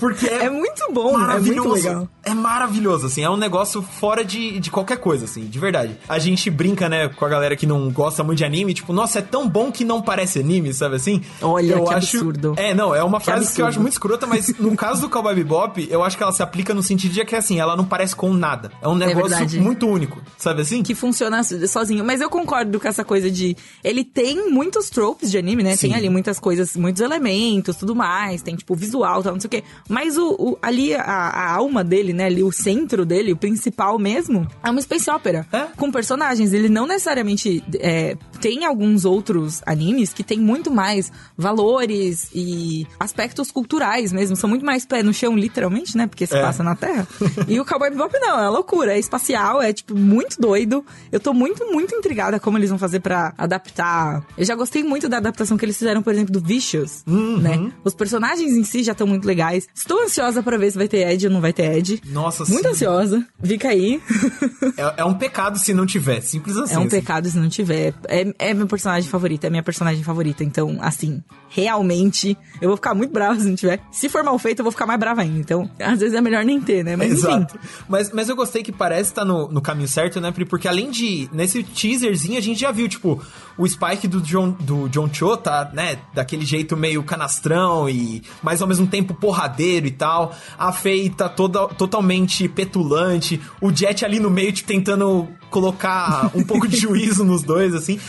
Porque 0.00 0.26
é, 0.26 0.46
É 0.46 0.50
muito 0.50 0.82
bom, 0.92 1.10
é 1.10 1.12
muito 1.12 1.20
maravilhoso. 1.20 1.72
legal. 1.74 2.08
É 2.24 2.34
maravilhoso, 2.34 3.06
assim. 3.06 3.22
É 3.22 3.30
um 3.30 3.36
negócio 3.36 3.80
fora 3.80 4.24
de, 4.24 4.58
de 4.58 4.70
qualquer 4.72 4.96
coisa, 4.98 5.24
assim, 5.24 5.46
de 5.46 5.56
verdade. 5.58 5.96
A 6.08 6.18
gente 6.18 6.50
brinca, 6.50 6.88
né, 6.88 7.08
com 7.08 7.24
a 7.24 7.28
galera 7.28 7.54
que 7.54 7.64
não 7.66 7.90
gosta 7.92 8.24
muito 8.24 8.38
de 8.38 8.44
anime, 8.44 8.74
tipo, 8.74 8.92
nossa, 8.92 9.20
é 9.20 9.22
tão 9.22 9.48
bom 9.48 9.70
que 9.70 9.84
não 9.84 10.02
parece 10.02 10.40
anime, 10.40 10.72
sabe 10.74 10.96
assim? 10.96 11.22
Olha, 11.40 11.74
eu 11.74 11.84
que 11.84 11.94
acho... 11.94 12.16
absurdo. 12.16 12.54
É, 12.56 12.74
não, 12.74 12.92
é 12.92 13.04
uma 13.04 13.20
Que 13.20 13.26
frase 13.26 13.54
que 13.54 13.60
eu 13.62 13.66
absurdo. 13.66 13.68
acho 13.68 13.80
muito 13.80 13.92
escrota, 13.92 14.26
mas 14.26 14.48
no 14.58 14.74
caso 14.74 15.02
do 15.02 15.08
Cowboy 15.08 15.34
Bebop, 15.36 15.86
eu 15.88 16.02
acho 16.02 16.16
que 16.16 16.22
ela 16.24 16.32
se 16.32 16.42
aplica 16.42 16.74
no 16.74 16.82
sentido 16.82 17.12
de 17.12 17.24
que, 17.24 17.36
assim, 17.36 17.60
ela 17.60 17.76
não 17.76 17.84
parece 17.84 18.16
com 18.16 18.32
nada. 18.32 18.72
É 18.82 18.88
um 18.88 18.96
negócio 18.96 19.28
verdade. 19.30 19.60
muito 19.60 19.86
único, 19.86 20.20
sabe 20.36 20.62
assim? 20.62 20.82
que 20.82 20.94
funciona 20.94 21.42
so- 21.44 21.66
sozinho. 21.68 22.04
Mas 22.04 22.20
eu 22.20 22.28
concordo 22.28 22.63
com 22.80 22.88
essa 22.88 23.04
coisa 23.04 23.30
de. 23.30 23.56
Ele 23.82 24.04
tem 24.04 24.50
muitos 24.50 24.90
tropes 24.90 25.30
de 25.30 25.38
anime, 25.38 25.62
né? 25.62 25.76
Sim. 25.76 25.88
Tem 25.88 25.96
ali 25.96 26.08
muitas 26.08 26.38
coisas, 26.38 26.76
muitos 26.76 27.00
elementos, 27.02 27.76
tudo 27.76 27.94
mais. 27.94 28.42
Tem, 28.42 28.56
tipo, 28.56 28.74
visual 28.74 29.22
tal, 29.22 29.32
não 29.34 29.40
sei 29.40 29.48
o 29.48 29.50
quê. 29.50 29.64
Mas 29.88 30.16
o, 30.16 30.30
o- 30.38 30.58
ali, 30.62 30.94
a, 30.94 31.02
a 31.02 31.52
alma 31.52 31.82
dele, 31.84 32.12
né? 32.12 32.24
Ali, 32.26 32.42
o 32.42 32.52
centro 32.52 33.04
dele, 33.04 33.32
o 33.32 33.36
principal 33.36 33.98
mesmo, 33.98 34.46
é 34.62 34.70
uma 34.70 34.80
space 34.80 35.10
opera. 35.10 35.46
É. 35.52 35.66
Com 35.76 35.90
personagens. 35.90 36.52
Ele 36.52 36.68
não 36.68 36.86
necessariamente. 36.86 37.62
é, 37.80 38.16
tem 38.40 38.64
alguns 38.64 39.04
outros 39.04 39.62
animes 39.66 40.12
que 40.12 40.22
tem 40.22 40.38
muito 40.38 40.70
mais 40.70 41.10
valores 41.48 42.28
e 42.34 42.86
aspectos 42.98 43.50
culturais 43.50 44.12
mesmo. 44.12 44.36
São 44.36 44.48
muito 44.50 44.64
mais 44.64 44.84
pé 44.84 45.02
no 45.02 45.12
chão, 45.14 45.36
literalmente, 45.36 45.96
né? 45.96 46.06
Porque 46.06 46.26
se 46.26 46.34
É. 46.36 46.40
passa 46.42 46.62
na 46.62 46.74
Terra. 46.74 47.06
E 47.48 47.60
o 47.60 47.64
Cowboy 47.64 47.90
Bebop 47.90 48.12
não, 48.18 48.38
é 48.42 48.48
loucura, 48.48 48.94
é 48.94 48.98
espacial, 48.98 49.62
é 49.62 49.72
tipo 49.72 49.94
muito 49.96 50.40
doido. 50.40 50.84
Eu 51.12 51.20
tô 51.20 51.32
muito, 51.32 51.64
muito 51.70 51.94
intrigada 51.94 52.40
como 52.40 52.53
eles 52.58 52.70
vão 52.70 52.78
fazer 52.78 53.00
pra 53.00 53.32
adaptar. 53.36 54.24
Eu 54.36 54.44
já 54.44 54.54
gostei 54.54 54.82
muito 54.82 55.08
da 55.08 55.16
adaptação 55.18 55.56
que 55.56 55.64
eles 55.64 55.76
fizeram, 55.76 56.02
por 56.02 56.12
exemplo, 56.12 56.32
do 56.32 56.40
Vicious, 56.40 57.02
Uhum. 57.06 57.38
né? 57.38 57.72
Os 57.84 57.94
personagens 57.94 58.52
em 58.52 58.64
si 58.64 58.82
já 58.82 58.92
estão 58.92 59.06
muito 59.06 59.26
legais. 59.26 59.66
Estou 59.74 60.02
ansiosa 60.02 60.42
pra 60.42 60.56
ver 60.56 60.70
se 60.70 60.78
vai 60.78 60.88
ter 60.88 61.06
Ed 61.08 61.26
ou 61.26 61.32
não 61.32 61.40
vai 61.40 61.52
ter 61.52 61.76
Ed. 61.76 62.02
Nossa, 62.06 62.44
Muito 62.44 62.64
sim. 62.64 62.70
ansiosa. 62.72 63.26
Fica 63.42 63.68
aí. 63.68 64.00
É, 64.76 65.02
é 65.02 65.04
um 65.04 65.14
pecado 65.14 65.56
se 65.58 65.72
não 65.72 65.86
tiver, 65.86 66.20
simples 66.20 66.56
assim. 66.56 66.74
é 66.74 66.78
um 66.78 66.80
assim. 66.82 66.88
pecado 66.90 67.28
se 67.28 67.36
não 67.38 67.48
tiver. 67.48 67.94
É, 68.08 68.34
é 68.40 68.54
meu 68.54 68.66
personagem 68.66 69.08
favorito, 69.08 69.44
é 69.44 69.50
minha 69.50 69.62
personagem 69.62 70.02
favorita. 70.02 70.42
Então, 70.42 70.78
assim, 70.80 71.22
realmente, 71.48 72.36
eu 72.60 72.68
vou 72.68 72.76
ficar 72.76 72.94
muito 72.94 73.12
brava 73.12 73.38
se 73.38 73.46
não 73.46 73.54
tiver. 73.54 73.80
Se 73.92 74.08
for 74.08 74.22
mal 74.24 74.38
feito, 74.38 74.60
eu 74.60 74.64
vou 74.64 74.72
ficar 74.72 74.86
mais 74.86 74.98
brava 74.98 75.22
ainda. 75.22 75.38
Então, 75.38 75.70
às 75.78 76.00
vezes 76.00 76.14
é 76.14 76.20
melhor 76.20 76.44
nem 76.44 76.60
ter, 76.60 76.84
né? 76.84 76.96
Mas 76.96 77.12
enfim. 77.12 77.18
Exato. 77.26 77.58
Mas, 77.88 78.10
mas 78.12 78.28
eu 78.28 78.34
gostei 78.36 78.62
que 78.62 78.72
parece 78.72 79.10
estar 79.10 79.24
no, 79.24 79.48
no 79.48 79.60
caminho 79.62 79.88
certo, 79.88 80.20
né, 80.20 80.32
Pri? 80.32 80.44
Porque 80.44 80.66
além 80.66 80.90
de. 80.90 81.28
Nesse 81.32 81.62
teaserzinho 81.62 82.38
a 82.38 82.40
gente 82.44 82.60
já 82.60 82.70
viu, 82.70 82.88
tipo, 82.88 83.22
o 83.56 83.66
Spike 83.66 84.08
do 84.08 84.20
John, 84.20 84.50
do 84.60 84.88
John 84.88 85.08
Cho 85.12 85.36
tá, 85.36 85.70
né, 85.72 85.98
daquele 86.12 86.44
jeito 86.44 86.76
meio 86.76 87.02
canastrão 87.02 87.88
e. 87.88 88.22
Mas 88.42 88.60
ao 88.60 88.68
mesmo 88.68 88.86
tempo 88.86 89.14
porradeiro 89.14 89.86
e 89.86 89.90
tal. 89.90 90.34
A 90.58 90.72
Faye 90.72 91.10
tá 91.10 91.28
toda, 91.28 91.66
totalmente 91.68 92.48
petulante. 92.48 93.40
O 93.60 93.74
Jet 93.74 94.04
ali 94.04 94.20
no 94.20 94.30
meio, 94.30 94.52
tipo, 94.52 94.68
tentando 94.68 95.28
colocar 95.54 96.32
um 96.34 96.42
pouco 96.42 96.66
de 96.66 96.76
juízo 96.76 97.24
nos 97.24 97.44
dois, 97.44 97.72
assim. 97.76 98.00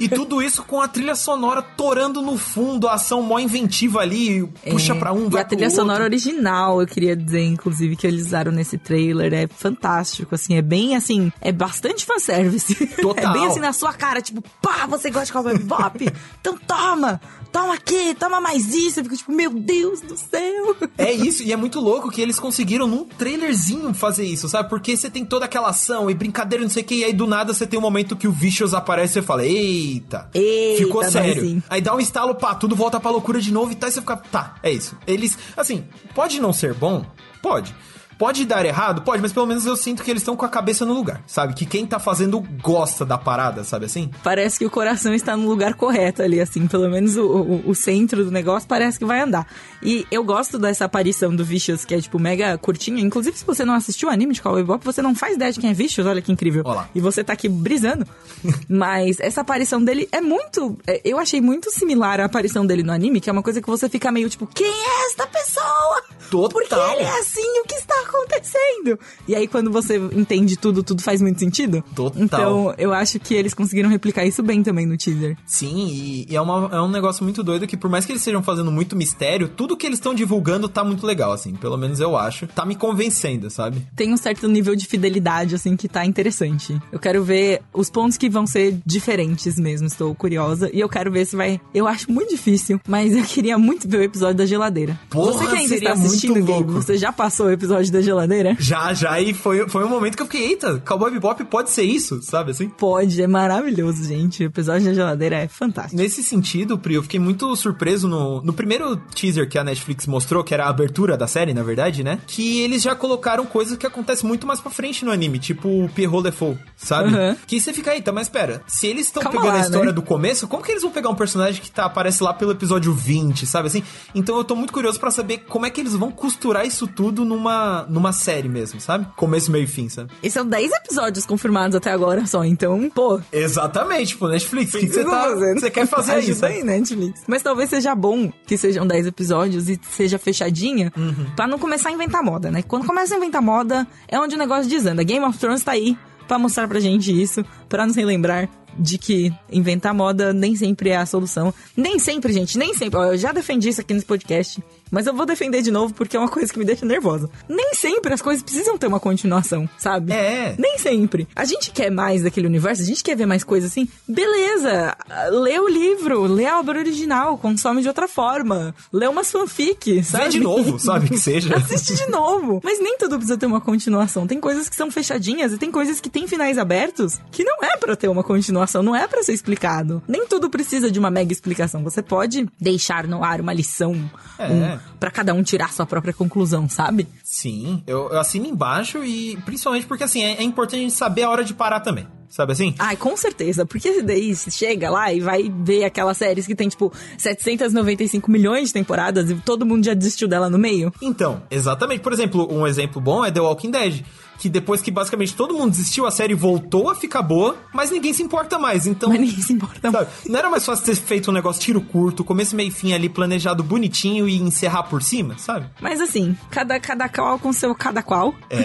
E 0.00 0.08
tudo 0.08 0.40
isso 0.40 0.62
com 0.62 0.80
a 0.80 0.86
trilha 0.86 1.16
sonora 1.16 1.60
torando 1.60 2.22
no 2.22 2.38
fundo, 2.38 2.86
a 2.86 2.94
ação 2.94 3.20
mó 3.20 3.40
inventiva 3.40 3.98
ali, 3.98 4.46
puxa 4.70 4.94
É, 4.94 4.98
pra 4.98 5.12
um, 5.12 5.26
E 5.26 5.30
vai 5.30 5.42
a 5.42 5.44
pro 5.44 5.56
trilha 5.56 5.70
sonora 5.70 6.04
original, 6.04 6.80
eu 6.80 6.86
queria 6.86 7.16
dizer, 7.16 7.42
inclusive, 7.42 7.96
que 7.96 8.06
eles 8.06 8.26
usaram 8.26 8.52
nesse 8.52 8.78
trailer. 8.78 9.34
É 9.34 9.48
fantástico, 9.48 10.36
assim. 10.36 10.54
É 10.54 10.62
bem, 10.62 10.94
assim, 10.94 11.32
é 11.40 11.50
bastante 11.50 12.06
fanservice. 12.06 12.74
Total. 12.96 13.24
É 13.24 13.32
bem 13.32 13.46
assim 13.46 13.60
na 13.60 13.72
sua 13.72 13.92
cara, 13.92 14.20
tipo, 14.20 14.42
pá, 14.60 14.86
você 14.86 15.08
gosta 15.10 15.26
de 15.26 15.32
Cowboy 15.32 15.56
Bebop? 15.56 16.12
então 16.40 16.58
toma! 16.66 17.18
Toma 17.50 17.74
aqui, 17.74 18.16
toma 18.18 18.40
mais 18.40 18.74
isso. 18.74 18.98
Eu 18.98 19.04
fico 19.04 19.16
tipo, 19.16 19.32
meu 19.32 19.50
Deus 19.50 20.00
do 20.00 20.16
céu. 20.16 20.76
É 20.98 21.12
isso, 21.12 21.44
e 21.44 21.52
é 21.52 21.56
muito 21.56 21.78
louco 21.78 22.10
que 22.10 22.20
eles 22.20 22.38
conseguiram 22.40 22.88
num 22.88 23.04
trailerzinho 23.04 23.94
fazer 23.94 24.24
isso, 24.24 24.48
sabe? 24.48 24.68
Porque 24.68 24.96
você 24.96 25.08
tem 25.08 25.24
toda 25.24 25.44
aquela 25.44 25.68
ação 25.68 26.10
e 26.10 26.14
brincadeira, 26.14 26.64
não 26.64 26.70
sei 26.70 26.82
o 26.82 26.83
que, 26.84 26.96
e 26.96 27.04
aí 27.04 27.12
do 27.12 27.26
nada 27.26 27.52
você 27.52 27.66
tem 27.66 27.78
um 27.78 27.82
momento 27.82 28.14
que 28.16 28.28
o 28.28 28.32
Vicious 28.32 28.74
aparece 28.74 29.12
e 29.12 29.14
você 29.14 29.22
fala, 29.22 29.44
eita, 29.44 30.28
Eita, 30.32 30.84
ficou 30.84 31.04
sério. 31.04 31.42
sim. 31.42 31.62
Aí 31.68 31.80
dá 31.80 31.94
um 31.94 32.00
estalo, 32.00 32.34
pá, 32.34 32.54
tudo 32.54 32.76
volta 32.76 33.00
pra 33.00 33.10
loucura 33.10 33.40
de 33.40 33.52
novo 33.52 33.72
e 33.72 33.74
tá, 33.74 33.88
e 33.88 33.92
você 33.92 34.00
fica, 34.00 34.16
tá, 34.16 34.54
é 34.62 34.70
isso. 34.70 34.96
Eles, 35.06 35.36
assim, 35.56 35.84
pode 36.14 36.40
não 36.40 36.52
ser 36.52 36.74
bom? 36.74 37.04
Pode. 37.42 37.74
Pode 38.18 38.44
dar 38.44 38.64
errado? 38.64 39.02
Pode, 39.02 39.20
mas 39.20 39.32
pelo 39.32 39.46
menos 39.46 39.66
eu 39.66 39.76
sinto 39.76 40.02
que 40.02 40.10
eles 40.10 40.22
estão 40.22 40.36
com 40.36 40.44
a 40.44 40.48
cabeça 40.48 40.84
no 40.86 40.94
lugar, 40.94 41.22
sabe? 41.26 41.54
Que 41.54 41.66
quem 41.66 41.86
tá 41.86 41.98
fazendo 41.98 42.40
gosta 42.62 43.04
da 43.04 43.18
parada, 43.18 43.64
sabe 43.64 43.86
assim? 43.86 44.10
Parece 44.22 44.58
que 44.58 44.66
o 44.66 44.70
coração 44.70 45.12
está 45.14 45.36
no 45.36 45.48
lugar 45.48 45.74
correto 45.74 46.22
ali, 46.22 46.40
assim. 46.40 46.66
Pelo 46.66 46.88
menos 46.88 47.16
o, 47.16 47.26
o, 47.26 47.70
o 47.70 47.74
centro 47.74 48.24
do 48.24 48.30
negócio 48.30 48.68
parece 48.68 48.98
que 48.98 49.04
vai 49.04 49.20
andar. 49.20 49.46
E 49.82 50.06
eu 50.10 50.22
gosto 50.24 50.58
dessa 50.58 50.84
aparição 50.84 51.34
do 51.34 51.44
Vicious, 51.44 51.84
que 51.84 51.94
é, 51.94 52.00
tipo, 52.00 52.18
mega 52.18 52.56
curtinha. 52.58 53.02
Inclusive, 53.02 53.36
se 53.36 53.44
você 53.44 53.64
não 53.64 53.74
assistiu 53.74 54.08
o 54.08 54.12
anime 54.12 54.32
de 54.34 54.40
Cowboy 54.42 54.62
Bebop, 54.62 54.84
você 54.84 55.02
não 55.02 55.14
faz 55.14 55.34
ideia 55.34 55.52
de 55.52 55.60
quem 55.60 55.70
é 55.70 55.74
Vicious. 55.74 56.06
Olha 56.06 56.22
que 56.22 56.32
incrível. 56.32 56.62
Olá. 56.64 56.88
E 56.94 57.00
você 57.00 57.22
tá 57.24 57.32
aqui 57.32 57.48
brisando. 57.48 58.06
Mas 58.68 59.18
essa 59.20 59.40
aparição 59.40 59.82
dele 59.82 60.08
é 60.12 60.20
muito... 60.20 60.76
é, 60.86 61.00
Eu 61.04 61.18
achei 61.18 61.40
muito 61.40 61.70
similar 61.70 62.20
à 62.20 62.24
aparição 62.26 62.64
dele 62.66 62.82
no 62.82 62.92
anime, 62.92 63.20
que 63.20 63.28
é 63.28 63.32
uma 63.32 63.42
coisa 63.42 63.60
que 63.60 63.68
você 63.68 63.88
fica 63.88 64.10
meio, 64.12 64.28
tipo, 64.30 64.46
quem 64.46 64.66
é 64.66 65.06
esta 65.06 65.26
pessoa? 65.26 66.02
Total. 66.30 66.48
Por 66.50 66.68
que 66.68 66.74
ele 66.74 67.02
é 67.02 67.18
assim? 67.18 67.60
O 67.60 67.64
que 67.64 67.74
está 67.74 67.94
acontecendo? 68.16 68.98
E 69.26 69.34
aí, 69.34 69.46
quando 69.46 69.70
você 69.70 69.96
entende 70.12 70.56
tudo, 70.56 70.82
tudo 70.82 71.02
faz 71.02 71.20
muito 71.20 71.38
sentido. 71.40 71.82
Total. 71.94 72.22
Então, 72.22 72.74
eu 72.78 72.92
acho 72.92 73.18
que 73.20 73.34
eles 73.34 73.54
conseguiram 73.54 73.88
replicar 73.88 74.24
isso 74.24 74.42
bem 74.42 74.62
também 74.62 74.86
no 74.86 74.96
teaser. 74.96 75.36
Sim, 75.46 75.86
e, 75.88 76.26
e 76.30 76.36
é, 76.36 76.40
uma- 76.40 76.68
é 76.72 76.80
um 76.80 76.88
negócio 76.90 77.22
muito 77.24 77.42
doido 77.42 77.66
que, 77.66 77.76
por 77.76 77.90
mais 77.90 78.04
que 78.04 78.12
eles 78.12 78.20
estejam 78.22 78.42
fazendo 78.42 78.70
muito 78.70 78.96
mistério, 78.96 79.48
tudo 79.48 79.76
que 79.76 79.86
eles 79.86 79.98
estão 79.98 80.14
divulgando 80.14 80.68
tá 80.68 80.84
muito 80.84 81.06
legal, 81.06 81.32
assim. 81.32 81.54
Pelo 81.54 81.76
menos 81.76 82.00
eu 82.00 82.16
acho. 82.16 82.46
Tá 82.48 82.64
me 82.64 82.74
convencendo, 82.74 83.50
sabe? 83.50 83.86
Tem 83.96 84.12
um 84.12 84.16
certo 84.16 84.48
nível 84.48 84.74
de 84.76 84.86
fidelidade, 84.86 85.54
assim, 85.54 85.76
que 85.76 85.88
tá 85.88 86.04
interessante. 86.04 86.78
Eu 86.92 86.98
quero 86.98 87.22
ver 87.24 87.62
os 87.72 87.90
pontos 87.90 88.16
que 88.16 88.28
vão 88.28 88.46
ser 88.46 88.78
diferentes 88.84 89.56
mesmo, 89.58 89.86
estou 89.86 90.14
curiosa. 90.14 90.70
E 90.72 90.80
eu 90.80 90.88
quero 90.88 91.10
ver 91.10 91.24
se 91.26 91.36
vai. 91.36 91.60
Eu 91.74 91.86
acho 91.86 92.10
muito 92.10 92.30
difícil, 92.30 92.80
mas 92.88 93.14
eu 93.14 93.24
queria 93.24 93.58
muito 93.58 93.88
ver 93.88 93.98
o 93.98 94.02
episódio 94.02 94.36
da 94.36 94.46
geladeira. 94.46 94.98
Porra, 95.10 95.32
você 95.32 95.46
que 95.46 95.56
ainda 95.56 95.74
está 95.74 95.92
assistindo, 95.92 96.44
Gabe, 96.44 96.72
você 96.72 96.96
já 96.96 97.12
passou 97.12 97.46
o 97.46 97.50
episódio 97.50 97.92
da 97.94 98.02
geladeira? 98.02 98.56
Já, 98.58 98.92
já, 98.92 99.20
e 99.20 99.32
foi, 99.32 99.68
foi 99.68 99.84
um 99.84 99.88
momento 99.88 100.16
que 100.16 100.22
eu 100.22 100.26
fiquei, 100.26 100.48
eita, 100.48 100.80
Cowboy 100.80 101.10
Bebop 101.10 101.42
pode 101.44 101.70
ser 101.70 101.82
isso, 101.82 102.20
sabe 102.22 102.50
assim? 102.50 102.68
Pode, 102.68 103.20
é 103.22 103.26
maravilhoso, 103.26 104.04
gente. 104.04 104.42
O 104.42 104.46
episódio 104.46 104.86
da 104.86 104.94
geladeira 104.94 105.36
é 105.36 105.48
fantástico. 105.48 105.96
Nesse 105.96 106.22
sentido, 106.22 106.78
Pri, 106.78 106.94
eu 106.94 107.02
fiquei 107.02 107.20
muito 107.20 107.54
surpreso 107.56 108.08
no, 108.08 108.42
no 108.42 108.52
primeiro 108.52 108.96
teaser 108.96 109.48
que 109.48 109.58
a 109.58 109.64
Netflix 109.64 110.06
mostrou, 110.06 110.42
que 110.42 110.52
era 110.52 110.66
a 110.66 110.68
abertura 110.68 111.16
da 111.16 111.26
série, 111.26 111.54
na 111.54 111.62
verdade, 111.62 112.02
né? 112.02 112.18
Que 112.26 112.60
eles 112.60 112.82
já 112.82 112.94
colocaram 112.94 113.46
coisas 113.46 113.76
que 113.76 113.86
acontecem 113.86 114.26
muito 114.26 114.46
mais 114.46 114.60
pra 114.60 114.70
frente 114.70 115.04
no 115.04 115.10
anime, 115.10 115.38
tipo 115.38 115.68
o 115.68 115.88
Pierrot 115.88 116.24
Lefou, 116.24 116.58
sabe? 116.76 117.14
Uhum. 117.14 117.36
Que 117.46 117.60
você 117.60 117.72
fica, 117.72 117.94
eita, 117.94 118.12
mas 118.12 118.28
pera, 118.28 118.62
se 118.66 118.86
eles 118.86 119.06
estão 119.06 119.22
pegando 119.22 119.46
lá, 119.46 119.54
a 119.54 119.60
história 119.60 119.86
né? 119.86 119.92
do 119.92 120.02
começo, 120.02 120.48
como 120.48 120.62
que 120.62 120.70
eles 120.70 120.82
vão 120.82 120.90
pegar 120.90 121.10
um 121.10 121.14
personagem 121.14 121.60
que 121.60 121.70
tá, 121.70 121.84
aparece 121.84 122.22
lá 122.22 122.32
pelo 122.32 122.52
episódio 122.52 122.92
20, 122.92 123.46
sabe 123.46 123.68
assim? 123.68 123.82
Então 124.14 124.36
eu 124.36 124.44
tô 124.44 124.54
muito 124.54 124.72
curioso 124.72 124.98
pra 124.98 125.10
saber 125.10 125.38
como 125.48 125.66
é 125.66 125.70
que 125.70 125.80
eles 125.80 125.94
vão 125.94 126.10
costurar 126.10 126.66
isso 126.66 126.86
tudo 126.86 127.24
numa, 127.24 127.83
numa 127.88 128.12
série 128.12 128.48
mesmo, 128.48 128.80
sabe? 128.80 129.06
Começo, 129.16 129.50
meio 129.50 129.64
e 129.64 129.66
fim, 129.66 129.88
sabe? 129.88 130.10
E 130.22 130.30
são 130.30 130.46
10 130.46 130.72
episódios 130.72 131.24
confirmados 131.26 131.76
até 131.76 131.90
agora 131.90 132.26
só, 132.26 132.44
então, 132.44 132.90
pô. 132.90 133.20
Exatamente, 133.32 134.08
tipo, 134.08 134.26
Netflix, 134.28 134.74
o 134.74 134.78
que, 134.78 134.86
você 134.88 135.04
tá, 135.04 135.10
fazendo? 135.24 135.60
você 135.60 135.70
quer 135.70 135.86
fazer 135.86 136.12
Ajuda 136.12 136.34
sabe? 136.34 136.54
aí, 136.54 136.62
Netflix. 136.64 137.22
Mas 137.26 137.42
talvez 137.42 137.70
seja 137.70 137.94
bom 137.94 138.32
que 138.46 138.56
sejam 138.56 138.86
10 138.86 139.06
episódios 139.06 139.68
e 139.68 139.78
seja 139.90 140.18
fechadinha 140.18 140.92
Uhum. 140.96 141.26
pra 141.36 141.46
não 141.46 141.58
começar 141.58 141.88
a 141.88 141.92
inventar 141.92 142.22
moda, 142.22 142.50
né? 142.50 142.62
Quando 142.62 142.86
começa 142.86 143.14
a 143.14 143.16
inventar 143.18 143.42
moda, 143.42 143.86
é 144.08 144.18
onde 144.18 144.34
o 144.34 144.38
negócio 144.38 144.68
desanda. 144.68 145.02
Game 145.02 145.24
of 145.24 145.38
Thrones 145.38 145.62
tá 145.62 145.72
aí 145.72 145.96
pra 146.26 146.38
mostrar 146.38 146.66
pra 146.66 146.80
gente 146.80 147.12
isso, 147.22 147.44
pra 147.74 147.84
nos 147.84 147.96
relembrar 147.96 148.48
de 148.78 148.98
que 148.98 149.32
inventar 149.50 149.94
moda 149.94 150.32
nem 150.32 150.54
sempre 150.56 150.90
é 150.90 150.96
a 150.96 151.06
solução. 151.06 151.52
Nem 151.76 151.98
sempre, 151.98 152.32
gente, 152.32 152.58
nem 152.58 152.74
sempre. 152.74 152.98
Ó, 152.98 153.04
eu 153.06 153.18
já 153.18 153.32
defendi 153.32 153.68
isso 153.68 153.80
aqui 153.80 153.94
nesse 153.94 154.06
podcast, 154.06 154.62
mas 154.90 155.06
eu 155.06 155.14
vou 155.14 155.26
defender 155.26 155.62
de 155.62 155.70
novo 155.70 155.94
porque 155.94 156.16
é 156.16 156.20
uma 156.20 156.28
coisa 156.28 156.52
que 156.52 156.58
me 156.58 156.64
deixa 156.64 156.84
nervosa. 156.86 157.28
Nem 157.48 157.74
sempre 157.74 158.12
as 158.12 158.22
coisas 158.22 158.42
precisam 158.42 158.78
ter 158.78 158.86
uma 158.86 159.00
continuação, 159.00 159.68
sabe? 159.78 160.12
É. 160.12 160.54
Nem 160.58 160.78
sempre. 160.78 161.26
A 161.34 161.44
gente 161.44 161.70
quer 161.70 161.90
mais 161.90 162.22
daquele 162.22 162.46
universo, 162.46 162.82
a 162.82 162.86
gente 162.86 163.02
quer 163.02 163.16
ver 163.16 163.26
mais 163.26 163.44
coisas 163.44 163.70
assim. 163.70 163.88
Beleza, 164.06 164.96
lê 165.30 165.58
o 165.58 165.68
livro, 165.68 166.22
lê 166.24 166.46
a 166.46 166.58
obra 166.58 166.78
original, 166.78 167.38
consome 167.38 167.82
de 167.82 167.88
outra 167.88 168.08
forma. 168.08 168.74
Lê 168.92 169.06
umas 169.06 169.30
fanfic, 169.30 170.02
sabe? 170.04 170.24
Vê 170.24 170.30
de 170.30 170.40
novo, 170.40 170.78
sabe? 170.78 171.08
Que 171.08 171.18
seja. 171.18 171.54
Assiste 171.56 171.94
de 171.94 172.10
novo. 172.10 172.60
Mas 172.62 172.80
nem 172.80 172.96
tudo 172.98 173.16
precisa 173.16 173.38
ter 173.38 173.46
uma 173.46 173.60
continuação. 173.60 174.26
Tem 174.26 174.40
coisas 174.40 174.68
que 174.68 174.76
são 174.76 174.90
fechadinhas 174.90 175.52
e 175.52 175.58
tem 175.58 175.70
coisas 175.70 176.00
que 176.00 176.10
têm 176.10 176.26
finais 176.26 176.58
abertos 176.58 177.20
que 177.30 177.44
não 177.44 177.63
é 177.64 177.76
pra 177.76 177.96
ter 177.96 178.08
uma 178.08 178.22
continuação, 178.22 178.82
não 178.82 178.94
é 178.94 179.06
pra 179.08 179.22
ser 179.22 179.32
explicado. 179.32 180.02
Nem 180.06 180.26
tudo 180.26 180.48
precisa 180.50 180.90
de 180.90 180.98
uma 180.98 181.10
mega 181.10 181.32
explicação. 181.32 181.82
Você 181.84 182.02
pode 182.02 182.46
deixar 182.60 183.06
no 183.06 183.24
ar 183.24 183.40
uma 183.40 183.52
lição 183.52 183.94
É. 184.38 184.46
um, 184.50 184.78
para 184.98 185.10
cada 185.10 185.32
um 185.34 185.42
tirar 185.42 185.72
sua 185.72 185.86
própria 185.86 186.12
conclusão, 186.14 186.68
sabe? 186.68 187.06
Sim, 187.22 187.82
eu, 187.86 188.10
eu 188.10 188.20
assino 188.20 188.46
embaixo 188.46 189.02
e 189.04 189.36
principalmente 189.44 189.86
porque 189.86 190.04
assim, 190.04 190.22
é, 190.22 190.34
é 190.38 190.42
importante 190.42 190.80
a 190.80 190.82
gente 190.82 190.92
saber 190.94 191.22
a 191.24 191.30
hora 191.30 191.44
de 191.44 191.54
parar 191.54 191.80
também. 191.80 192.06
sabe 192.28 192.52
assim? 192.52 192.74
Ai, 192.78 192.96
com 192.96 193.16
certeza, 193.16 193.64
porque 193.64 194.02
daí 194.02 194.34
você 194.34 194.50
chega 194.50 194.90
lá 194.90 195.12
e 195.12 195.20
vai 195.20 195.52
ver 195.62 195.84
aquelas 195.84 196.16
séries 196.16 196.46
que 196.46 196.54
tem, 196.54 196.68
tipo, 196.68 196.92
795 197.18 198.30
milhões 198.30 198.68
de 198.68 198.74
temporadas 198.74 199.30
e 199.30 199.34
todo 199.36 199.64
mundo 199.66 199.84
já 199.84 199.94
desistiu 199.94 200.26
dela 200.28 200.50
no 200.50 200.58
meio. 200.58 200.92
Então, 201.00 201.42
exatamente. 201.50 202.00
Por 202.00 202.12
exemplo, 202.12 202.46
um 202.52 202.66
exemplo 202.66 203.00
bom 203.00 203.24
é 203.24 203.30
The 203.30 203.40
Walking 203.40 203.70
Dead. 203.70 204.04
Que 204.38 204.48
depois 204.48 204.82
que 204.82 204.90
basicamente 204.90 205.34
todo 205.34 205.54
mundo 205.54 205.70
desistiu, 205.70 206.06
a 206.06 206.10
série 206.10 206.34
voltou 206.34 206.90
a 206.90 206.94
ficar 206.94 207.22
boa, 207.22 207.56
mas 207.72 207.90
ninguém 207.90 208.12
se 208.12 208.22
importa 208.22 208.58
mais. 208.58 208.86
Então. 208.86 209.08
Mas 209.08 209.20
ninguém 209.20 209.42
se 209.42 209.52
importa 209.52 209.90
sabe, 209.90 210.08
não 210.28 210.38
era 210.38 210.50
mais 210.50 210.64
fácil 210.64 210.84
ter 210.84 210.96
feito 210.96 211.30
um 211.30 211.34
negócio 211.34 211.60
tiro 211.60 211.80
curto, 211.80 212.24
começo, 212.24 212.56
meio 212.56 212.68
e 212.68 212.72
fim 212.72 212.92
ali, 212.92 213.08
planejado 213.08 213.62
bonitinho 213.62 214.28
e 214.28 214.36
encerrar 214.36 214.84
por 214.84 215.02
cima, 215.02 215.38
sabe? 215.38 215.66
Mas 215.80 216.00
assim, 216.00 216.36
cada, 216.50 216.78
cada 216.80 217.08
qual 217.08 217.38
com 217.38 217.52
seu 217.52 217.74
cada 217.74 218.02
qual. 218.02 218.34
É. 218.50 218.64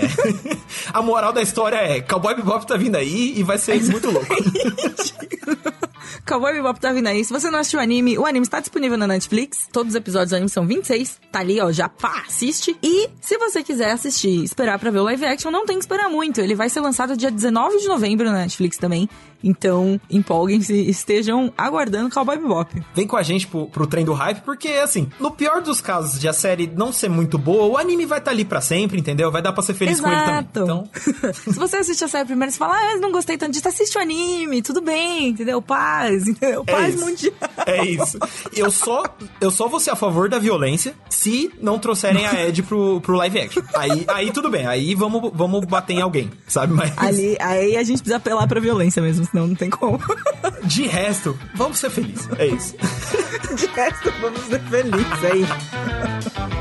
a 0.93 1.01
moral 1.01 1.32
da 1.32 1.41
história 1.41 1.78
é: 1.78 2.01
Cowboy 2.01 2.36
Bebop 2.36 2.65
tá 2.65 2.76
vindo 2.76 2.95
aí 2.95 3.34
e 3.38 3.43
vai 3.43 3.57
ser 3.57 3.82
muito 3.84 4.09
louco. 4.09 4.28
Cowboy 6.26 6.53
Bebop 6.53 6.80
tá 6.80 6.91
vindo 6.91 7.07
aí. 7.07 7.24
Se 7.24 7.32
você 7.32 7.49
não 7.49 7.59
assistiu 7.59 7.80
o 7.80 7.84
anime, 7.84 8.17
o 8.17 8.26
anime 8.26 8.45
está 8.45 8.59
disponível 8.59 8.97
na 8.97 9.07
Netflix. 9.07 9.67
Todos 9.72 9.93
os 9.93 9.95
episódios 9.95 10.30
do 10.30 10.36
anime 10.36 10.49
são 10.49 10.65
26. 10.65 11.20
Tá 11.32 11.39
ali, 11.39 11.59
ó, 11.59 11.72
já 11.72 11.89
pá, 11.89 12.24
assiste. 12.28 12.78
E 12.82 13.09
se 13.22 13.38
você 13.38 13.63
quiser 13.63 13.91
assistir, 13.91 14.43
esperar 14.43 14.80
pra 14.80 14.91
ver 14.91 14.99
o 14.99 15.03
live 15.03 15.26
action, 15.26 15.51
não 15.51 15.59
tem 15.66 15.78
que 15.78 15.84
esperar 15.84 16.10
muito. 16.10 16.41
Ele 16.41 16.55
vai 16.55 16.70
ser 16.70 16.82
lançado 16.82 17.16
dia 17.18 17.32
19 17.32 17.78
de 17.78 17.88
novembro 17.88 18.26
na 18.26 18.39
Netflix 18.39 18.78
também. 18.78 19.10
Então, 19.44 20.00
empolguem-se, 20.10 20.74
estejam 20.90 21.54
aguardando 21.58 22.10
Cowboy 22.10 22.38
Bebop. 22.38 22.84
Vem 22.94 23.08
com 23.08 23.18
a 23.18 23.24
gente 23.24 23.48
pro, 23.48 23.68
pro 23.68 23.88
trem 23.88 24.06
do 24.06 24.14
hype, 24.14 24.42
porque, 24.42 24.70
assim, 24.70 25.10
no 25.20 25.32
pior 25.32 25.62
dos 25.62 25.82
casos 25.82 26.20
de 26.20 26.28
a 26.28 26.34
série 26.34 26.68
não 26.68 26.92
ser 26.92 27.10
muito 27.10 27.38
boa, 27.38 27.66
o 27.66 27.78
anime 27.78 28.06
vai 28.06 28.20
estar 28.20 28.32
tá 28.32 28.36
ali 28.36 28.46
para 28.46 28.62
sempre, 28.62 29.00
entendeu? 29.00 29.32
Vai 29.32 29.42
dar 29.42 29.54
pra 29.54 29.64
ser 29.64 29.74
feliz 29.74 30.00
Exato. 30.00 30.10
com 30.10 30.22
ele 30.22 30.48
também. 30.52 30.60
Então... 30.62 30.90
Se 31.50 31.58
você 31.58 31.78
assiste 31.78 32.04
a 32.04 32.08
série 32.08 32.26
primeiro, 32.26 32.52
você 32.52 32.58
fala, 32.58 32.76
ah, 32.76 32.98
não 32.98 33.12
gostei 33.12 33.38
tanto 33.38 33.54
disso, 33.54 33.68
assiste 33.68 33.98
o 33.98 34.02
anime, 34.02 34.62
tudo 34.62 34.82
bem, 34.82 35.30
entendeu? 35.30 35.62
Paz, 35.62 36.28
entendeu? 36.28 36.66
Paz 36.66 36.96
é 36.96 37.06
mundial. 37.06 37.34
É 37.66 37.86
isso. 37.86 38.18
Eu 38.56 38.72
só, 38.72 39.04
eu 39.40 39.52
só 39.52 39.68
vou 39.68 39.80
ser 39.80 39.92
a 39.92 39.96
favor 39.96 40.30
da 40.30 40.40
violência 40.40 40.94
se 41.10 41.52
não 41.62 41.80
trouxerem 41.80 42.26
a 42.26 42.48
Ed 42.48 42.64
pro, 42.64 43.02
pro 43.02 43.16
live 43.16 43.40
action. 43.40 43.64
Aí, 43.74 44.06
aí 44.08 44.32
tudo 44.32 44.50
bem, 44.50 44.66
aí 44.66 44.96
vamos, 44.96 45.32
vamos 45.34 45.66
bater 45.66 45.94
em 45.94 46.02
alguém, 46.02 46.30
sabe? 46.48 46.74
Mas... 46.74 46.94
Ali, 46.98 47.38
aí 47.40 47.78
a 47.78 47.84
gente 47.84 48.00
precisa 48.00 48.18
apelar 48.18 48.48
pra 48.48 48.60
violência 48.60 49.02
mesmo, 49.02 49.28
senão 49.30 49.47
não 49.47 49.55
tem 49.55 49.69
como. 49.69 49.99
De 50.63 50.88
resto, 50.88 51.38
vamos 51.55 51.80
ser 51.80 51.89
felizes. 51.89 52.27
É 52.38 52.47
isso. 52.47 52.75
De 53.55 53.65
resto, 53.67 54.13
vamos 54.21 54.41
ser 54.41 54.61
felizes. 54.61 55.23
É 55.23 55.36
isso. 55.36 56.59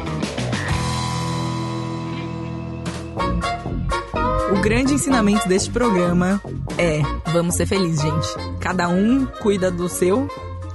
O 4.51 4.61
grande 4.61 4.95
ensinamento 4.95 5.49
deste 5.49 5.71
programa 5.71 6.41
é: 6.77 7.03
vamos 7.33 7.55
ser 7.55 7.67
felizes, 7.67 8.01
gente. 8.01 8.29
Cada 8.61 8.89
um 8.89 9.27
cuida 9.27 9.71
do 9.71 9.89
seu. 9.89 10.29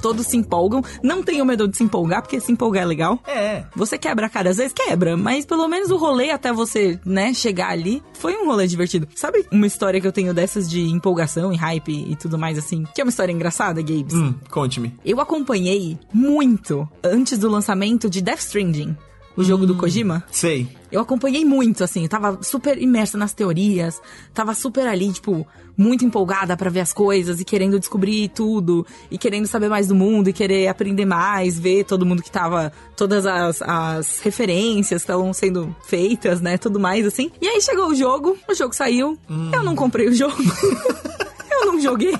Todos 0.03 0.27
se 0.27 0.35
empolgam. 0.35 0.83
Não 1.01 1.23
tenham 1.23 1.45
medo 1.45 1.65
de 1.65 1.77
se 1.77 1.83
empolgar, 1.83 2.21
porque 2.21 2.37
se 2.37 2.51
empolgar 2.51 2.83
é 2.83 2.85
legal. 2.85 3.17
É. 3.25 3.63
Você 3.73 3.97
quebra 3.97 4.25
a 4.25 4.29
cara, 4.29 4.49
às 4.49 4.57
vezes 4.57 4.73
quebra, 4.73 5.15
mas 5.15 5.45
pelo 5.45 5.65
menos 5.65 5.91
o 5.91 5.95
rolê 5.95 6.29
até 6.29 6.51
você, 6.51 6.99
né, 7.05 7.33
chegar 7.33 7.69
ali 7.69 8.03
foi 8.19 8.35
um 8.35 8.45
rolê 8.45 8.67
divertido. 8.67 9.07
Sabe 9.15 9.45
uma 9.49 9.65
história 9.65 10.01
que 10.01 10.05
eu 10.05 10.11
tenho 10.11 10.33
dessas 10.33 10.69
de 10.69 10.81
empolgação 10.81 11.53
e 11.53 11.55
hype 11.55 12.11
e 12.11 12.17
tudo 12.17 12.37
mais 12.37 12.57
assim? 12.57 12.83
Que 12.93 12.99
é 12.99 13.03
uma 13.05 13.11
história 13.11 13.31
engraçada, 13.31 13.81
Gabes? 13.81 14.13
Hum, 14.13 14.35
conte-me. 14.51 14.93
Eu 15.05 15.21
acompanhei 15.21 15.97
muito 16.13 16.85
antes 17.01 17.39
do 17.39 17.49
lançamento 17.49 18.09
de 18.09 18.19
Death 18.21 18.39
Stranding, 18.39 18.97
o 19.37 19.43
jogo 19.43 19.65
do 19.65 19.75
Kojima. 19.75 20.21
Sei. 20.29 20.67
Eu 20.93 21.01
acompanhei 21.01 21.43
muito, 21.43 21.83
assim, 21.83 22.07
tava 22.07 22.37
super 22.43 22.79
imersa 22.79 23.17
nas 23.17 23.33
teorias, 23.33 23.99
tava 24.31 24.53
super 24.53 24.87
ali, 24.87 25.11
tipo, 25.11 25.47
muito 25.75 26.05
empolgada 26.05 26.55
pra 26.55 26.69
ver 26.69 26.81
as 26.81 26.93
coisas 26.93 27.41
e 27.41 27.43
querendo 27.43 27.79
descobrir 27.79 28.29
tudo, 28.29 28.85
e 29.09 29.17
querendo 29.17 29.47
saber 29.47 29.69
mais 29.69 29.87
do 29.87 29.95
mundo, 29.95 30.29
e 30.29 30.33
querer 30.33 30.67
aprender 30.67 31.05
mais, 31.05 31.57
ver 31.57 31.83
todo 31.83 32.05
mundo 32.05 32.21
que 32.21 32.29
tava, 32.29 32.71
todas 32.95 33.25
as, 33.25 33.59
as 33.63 34.19
referências 34.19 35.01
estavam 35.01 35.33
sendo 35.33 35.75
feitas, 35.83 36.39
né, 36.41 36.59
tudo 36.59 36.79
mais, 36.79 37.07
assim. 37.07 37.31
E 37.41 37.47
aí 37.47 37.59
chegou 37.59 37.87
o 37.87 37.95
jogo, 37.95 38.37
o 38.47 38.53
jogo 38.53 38.75
saiu, 38.75 39.17
eu 39.51 39.63
não 39.63 39.75
comprei 39.75 40.07
o 40.07 40.13
jogo, 40.13 40.37
eu 41.49 41.65
não 41.65 41.79
joguei. 41.79 42.15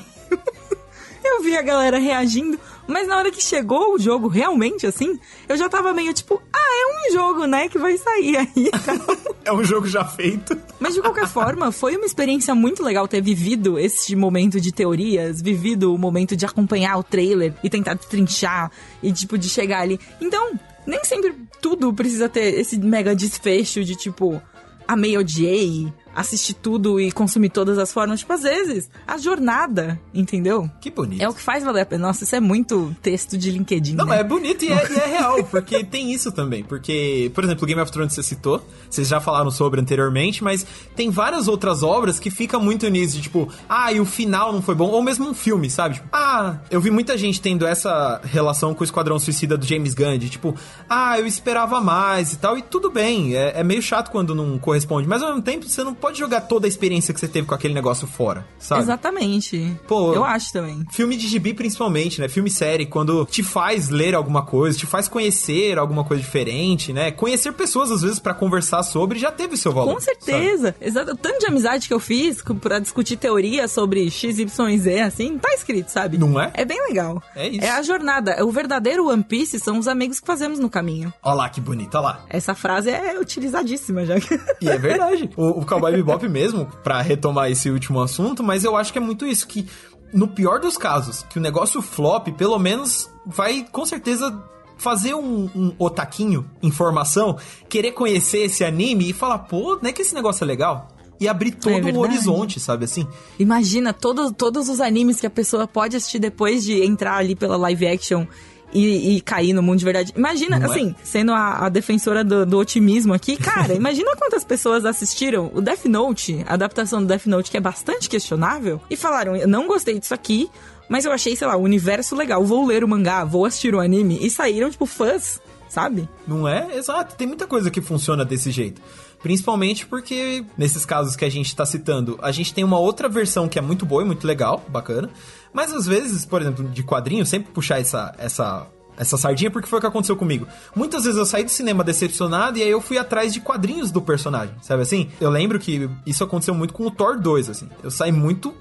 Eu 1.24 1.42
vi 1.42 1.56
a 1.56 1.62
galera 1.62 1.98
reagindo, 1.98 2.60
mas 2.88 3.08
na 3.08 3.18
hora 3.18 3.32
que 3.32 3.42
chegou 3.42 3.94
o 3.94 4.00
jogo 4.00 4.28
realmente, 4.28 4.86
assim, 4.86 5.20
eu 5.48 5.56
já 5.56 5.70
tava 5.70 5.94
meio 5.94 6.14
tipo, 6.14 6.42
ah, 6.54 6.58
é 6.60 7.10
um 7.10 7.14
jogo, 7.14 7.46
né, 7.46 7.70
que 7.70 7.78
vai 7.78 7.98
sair 7.98 8.38
aí. 8.38 8.72
É 9.46 9.52
um 9.52 9.62
jogo 9.62 9.86
já 9.86 10.06
feito. 10.06 10.58
Mas 10.80 10.94
de 10.94 11.02
qualquer 11.02 11.28
forma, 11.28 11.70
foi 11.70 11.98
uma 11.98 12.06
experiência 12.06 12.56
muito 12.56 12.82
legal 12.82 13.10
ter 13.10 13.22
vivido 13.22 13.78
esse 13.78 14.16
momento 14.16 14.60
de 14.62 14.72
teorias, 14.72 15.42
vivido 15.42 15.94
o 15.94 15.98
momento 15.98 16.34
de 16.34 16.46
acompanhar 16.46 16.98
o 16.98 17.04
trailer 17.04 17.54
e 17.62 17.70
tentar 17.70 17.98
trinchar 17.98 18.72
e 19.02 19.12
tipo 19.12 19.38
de 19.38 19.50
chegar 19.50 19.82
ali. 19.82 20.00
Então, 20.22 20.58
nem 20.88 21.04
sempre 21.04 21.36
tudo 21.62 21.94
precisa 21.94 22.30
ter 22.30 22.58
esse 22.58 22.78
mega 22.78 23.14
desfecho 23.14 23.84
de 23.84 23.98
tipo, 23.98 24.42
amei, 24.88 25.18
odiei, 25.18 25.92
assistir 26.16 26.54
tudo 26.54 27.00
e 27.00 27.12
consumir 27.12 27.50
todas 27.50 27.78
as 27.78 27.92
formas. 27.92 28.20
Tipo, 28.20 28.34
às 28.34 28.44
vezes, 28.44 28.90
a 29.08 29.18
jornada, 29.18 30.00
entendeu? 30.14 30.70
Que 30.82 30.90
bonito. 30.92 31.22
É 31.22 31.28
o 31.30 31.34
que 31.34 31.42
faz 31.42 31.64
valer 31.64 31.82
a 31.82 31.86
pena. 31.86 32.08
Nossa, 32.08 32.24
isso 32.24 32.36
é 32.36 32.40
muito 32.40 32.96
texto 33.02 33.38
de 33.38 33.50
LinkedIn, 33.52 33.96
Não, 33.96 34.06
né? 34.06 34.20
é 34.20 34.24
bonito 34.24 34.64
e 34.66 34.72
é, 34.72 34.92
e 34.92 34.96
é 34.96 35.06
real, 35.08 35.44
porque 35.46 35.84
tem 35.86 36.12
isso 36.12 36.32
também. 36.32 36.64
Porque, 36.64 37.32
por 37.34 37.44
exemplo, 37.44 37.66
Game 37.66 37.82
of 37.82 37.92
Thrones 37.92 38.14
você 38.14 38.24
citou, 38.24 38.66
vocês 38.90 39.08
já 39.08 39.20
falaram 39.20 39.50
sobre 39.52 39.80
anteriormente, 39.82 40.44
mas 40.44 40.66
tem 40.96 41.10
várias 41.10 41.48
outras 41.48 41.84
obras 41.84 42.20
que 42.20 42.30
ficam 42.30 42.62
muito 42.62 42.88
nisso, 42.90 43.16
de 43.16 43.24
tipo, 43.24 43.50
ah, 43.68 43.92
e 43.92 44.00
o 44.00 44.06
final 44.06 44.52
não 44.54 44.62
foi 44.62 44.76
bom, 44.76 44.90
ou 44.90 45.02
mesmo 45.02 45.28
um 45.28 45.34
filme, 45.34 45.70
sabe? 45.70 45.96
Tipo, 45.96 46.08
ah, 46.14 46.58
eu 46.70 46.80
vi 46.82 46.92
muita 46.92 47.18
gente 47.18 47.42
tendo 47.42 47.66
essa 47.66 48.22
relação 48.24 48.74
com 48.74 48.82
o 48.82 48.84
Esquadrão 48.84 49.18
Suicida 49.20 49.58
do 49.58 49.66
James 49.66 49.94
Gunn, 49.94 50.18
de 50.18 50.30
tipo, 50.30 50.56
ah, 50.90 51.20
eu 51.20 51.26
esperava 51.26 51.82
mais 51.82 52.34
e 52.34 52.38
tal, 52.38 52.58
e 52.58 52.62
tudo 52.62 52.90
bem, 52.92 53.36
é, 53.36 53.60
é 53.60 53.64
meio 53.64 53.82
chato 53.82 54.12
quando 54.12 54.36
não 54.36 54.58
corresponde, 54.60 55.08
mas 55.08 55.22
ao 55.22 55.30
mesmo 55.30 55.42
tempo 55.42 55.68
você 55.68 55.84
não 55.84 55.94
pode 56.04 56.20
jogar 56.20 56.42
toda 56.42 56.68
a 56.68 56.70
experiência 56.70 57.14
que 57.14 57.20
você 57.22 57.30
teve 57.30 57.48
com 57.48 57.56
aquele 57.56 57.74
negócio 57.74 58.06
fora, 58.06 58.46
sabe? 58.60 58.82
Exatamente. 58.82 59.74
Pô, 59.88 60.14
Eu 60.14 60.26
acho 60.26 60.52
também. 60.52 60.86
Filme 60.92 61.16
de 61.16 61.30
gibi, 61.30 61.54
principalmente, 61.54 62.20
né? 62.20 62.28
Filme 62.28 62.50
série, 62.50 62.86
quando 62.86 63.26
te 63.26 63.42
faz 63.42 63.88
ler 63.88 64.14
alguma 64.14 64.46
coisa, 64.46 64.78
te 64.78 64.86
faz 64.86 65.08
conhecer 65.08 65.78
alguma 65.78 66.04
coisa 66.04 66.22
diferente, 66.22 66.92
né? 66.92 67.10
Conhecer 67.10 67.54
pessoas, 67.54 67.90
às 67.90 68.02
vezes, 68.02 68.20
pra 68.20 68.34
conversar 68.34 68.84
sobre, 68.84 69.18
já 69.18 69.32
teve 69.32 69.56
seu 69.56 69.72
valor. 69.72 69.94
Com 69.94 70.02
certeza. 70.02 70.76
Exato. 70.82 71.14
O 71.14 71.16
tanto 71.16 71.40
de 71.40 71.46
amizade 71.46 71.88
que 71.88 71.94
eu 71.94 72.02
fiz 72.02 72.44
pra 72.60 72.80
discutir 72.80 73.16
teoria 73.16 73.70
sobre 73.70 74.12
X, 74.12 74.40
Y 74.40 74.70
e 74.72 74.78
Z, 74.78 75.00
assim, 75.00 75.38
tá 75.38 75.54
escrito, 75.54 75.88
sabe? 75.88 76.18
Não 76.18 76.38
é? 76.38 76.52
É 76.54 76.66
bem 76.66 76.86
legal. 76.86 77.24
É 77.34 77.48
isso. 77.48 77.64
É 77.64 77.70
a 77.70 77.82
jornada. 77.82 78.44
O 78.44 78.52
verdadeiro 78.52 79.08
One 79.08 79.24
Piece 79.24 79.58
são 79.58 79.80
os 79.80 79.88
amigos 79.88 80.20
que 80.20 80.28
fazemos 80.28 80.60
no 80.60 80.70
caminho. 80.70 81.14
Olha 81.24 81.36
lá 81.36 81.50
que 81.50 81.62
bonito, 81.62 81.96
olha 81.96 82.08
lá. 82.08 82.26
Essa 82.30 82.54
frase 82.54 82.90
é 82.90 83.18
utilizadíssima 83.18 84.06
já. 84.06 84.16
E 84.60 84.68
é 84.68 84.78
verdade. 84.78 85.30
o, 85.38 85.62
o 85.62 85.66
Cowboy 85.66 85.93
Bebop 85.98 86.28
mesmo, 86.28 86.66
pra 86.84 87.02
retomar 87.02 87.52
esse 87.52 87.70
último 87.70 88.02
assunto, 88.02 88.44
mas 88.44 88.64
eu 88.64 88.76
acho 88.76 88.92
que 88.92 89.00
é 89.00 89.02
muito 89.02 89.26
isso, 89.26 89.48
que 89.48 89.68
no 90.14 90.28
pior 90.28 90.60
dos 90.60 90.78
casos, 90.78 91.26
que 91.30 91.40
o 91.40 91.42
negócio 91.42 91.82
flop, 91.82 92.28
pelo 92.38 92.60
menos 92.60 93.10
vai 93.26 93.66
com 93.72 93.86
certeza 93.86 94.44
fazer 94.78 95.14
um, 95.14 95.50
um 95.56 95.74
otaquinho, 95.80 96.50
informação, 96.62 97.38
querer 97.70 97.94
conhecer 97.94 98.40
esse 98.40 98.64
anime 98.64 99.10
e 99.10 99.14
falar, 99.14 99.40
pô, 99.40 99.80
não 99.82 99.90
é 99.90 99.94
que 99.94 100.02
esse 100.02 100.14
negócio 100.14 100.44
é 100.44 100.48
legal? 100.48 100.90
E 101.20 101.28
abrir 101.28 101.52
todo 101.52 101.72
o 101.72 101.76
verdade. 101.76 101.98
horizonte, 101.98 102.60
sabe 102.60 102.86
assim? 102.86 103.08
Imagina 103.40 103.94
todos, 103.94 104.32
todos 104.36 104.68
os 104.68 104.82
animes 104.82 105.22
que 105.22 105.28
a 105.28 105.30
pessoa 105.30 105.68
pode 105.68 105.96
assistir 105.96 106.20
depois 106.20 106.64
de 106.64 106.84
entrar 106.84 107.16
ali 107.16 107.36
pela 107.36 107.56
live 107.56 107.88
action 107.88 108.26
e, 108.74 109.18
e 109.18 109.22
cair 109.22 109.54
no 109.54 109.62
mundo 109.62 109.80
de 109.80 109.86
verdade. 109.86 110.14
Imagina, 110.16 110.60
Não 110.60 110.68
é? 110.68 110.70
assim, 110.70 110.96
sendo 111.04 111.32
a, 111.32 111.66
a 111.66 111.70
defensora 111.70 112.24
do, 112.24 112.46
do 112.46 112.58
otimismo 112.58 113.14
aqui, 113.14 113.38
cara, 113.38 113.74
imagina 113.76 114.16
quantas 114.16 114.44
pessoas 114.44 114.86
assistiram 114.86 115.52
o 115.54 115.62
Death 115.62 115.86
Note, 115.86 116.44
a 116.48 116.54
adaptação 116.54 117.02
do 117.02 117.08
Death 117.08 117.26
Note, 117.26 117.52
que 117.52 117.58
é 117.58 117.62
bastante 117.62 118.10
questionável, 118.10 118.82
e 118.90 118.96
falaram: 118.96 119.36
eu 119.36 119.48
não 119.48 119.68
gostei 119.68 120.00
disso 120.00 120.14
aqui. 120.14 120.50
Mas 120.90 121.06
eu 121.06 121.14
achei, 121.14 121.34
sei 121.34 121.48
lá, 121.48 121.56
o 121.56 121.62
universo 121.62 122.14
legal. 122.14 122.44
Vou 122.44 122.68
ler 122.68 122.84
o 122.84 122.88
mangá, 122.88 123.24
vou 123.24 123.46
assistir 123.46 123.74
o 123.74 123.80
anime. 123.80 124.20
E 124.22 124.30
saíram, 124.30 124.70
tipo, 124.70 124.86
fãs, 124.86 125.40
sabe? 125.70 126.08
Não 126.28 126.46
é? 126.46 126.76
Exato. 126.76 127.16
Tem 127.16 127.26
muita 127.26 127.48
coisa 127.48 127.72
que 127.72 127.82
funciona 127.82 128.26
desse 128.26 128.52
jeito. 128.52 128.82
Principalmente 129.24 129.86
porque, 129.86 130.44
nesses 130.58 130.86
casos 130.86 131.16
que 131.16 131.24
a 131.24 131.30
gente 131.30 131.56
tá 131.56 131.66
citando, 131.66 132.20
a 132.22 132.30
gente 132.30 132.54
tem 132.54 132.62
uma 132.64 132.78
outra 132.78 133.08
versão 133.08 133.48
que 133.48 133.58
é 133.58 133.62
muito 133.62 133.86
boa 133.86 134.04
e 134.04 134.06
muito 134.06 134.28
legal, 134.28 134.62
bacana. 134.68 135.10
Mas 135.54 135.72
às 135.72 135.88
vezes, 135.88 136.26
por 136.26 136.42
exemplo, 136.42 136.68
de 136.68 136.84
quadrinho, 136.84 137.26
sempre 137.26 137.50
puxar 137.54 137.80
essa, 137.80 138.14
essa, 138.18 138.68
essa 138.98 139.16
sardinha, 139.16 139.50
porque 139.50 139.66
foi 139.66 139.80
o 139.80 139.82
que 139.82 139.88
aconteceu 139.88 140.18
comigo. 140.18 140.46
Muitas 140.76 141.06
vezes 141.06 141.18
eu 141.18 141.26
saí 141.26 141.46
do 141.46 141.50
cinema 141.50 141.86
decepcionado 141.86 142.58
e 142.58 142.64
aí 142.64 142.70
eu 142.70 142.82
fui 142.82 142.98
atrás 142.98 143.34
de 143.34 143.40
quadrinhos 143.40 143.92
do 143.92 144.02
personagem, 144.02 144.56
sabe 144.62 144.82
assim? 144.82 145.10
Eu 145.22 145.30
lembro 145.30 145.58
que 145.58 145.90
isso 146.06 146.22
aconteceu 146.22 146.54
muito 146.54 146.74
com 146.74 146.86
o 146.86 146.92
Thor 146.92 147.18
2, 147.18 147.50
assim. 147.50 147.70
Eu 147.82 147.92
saí 147.92 148.12
muito, 148.12 148.54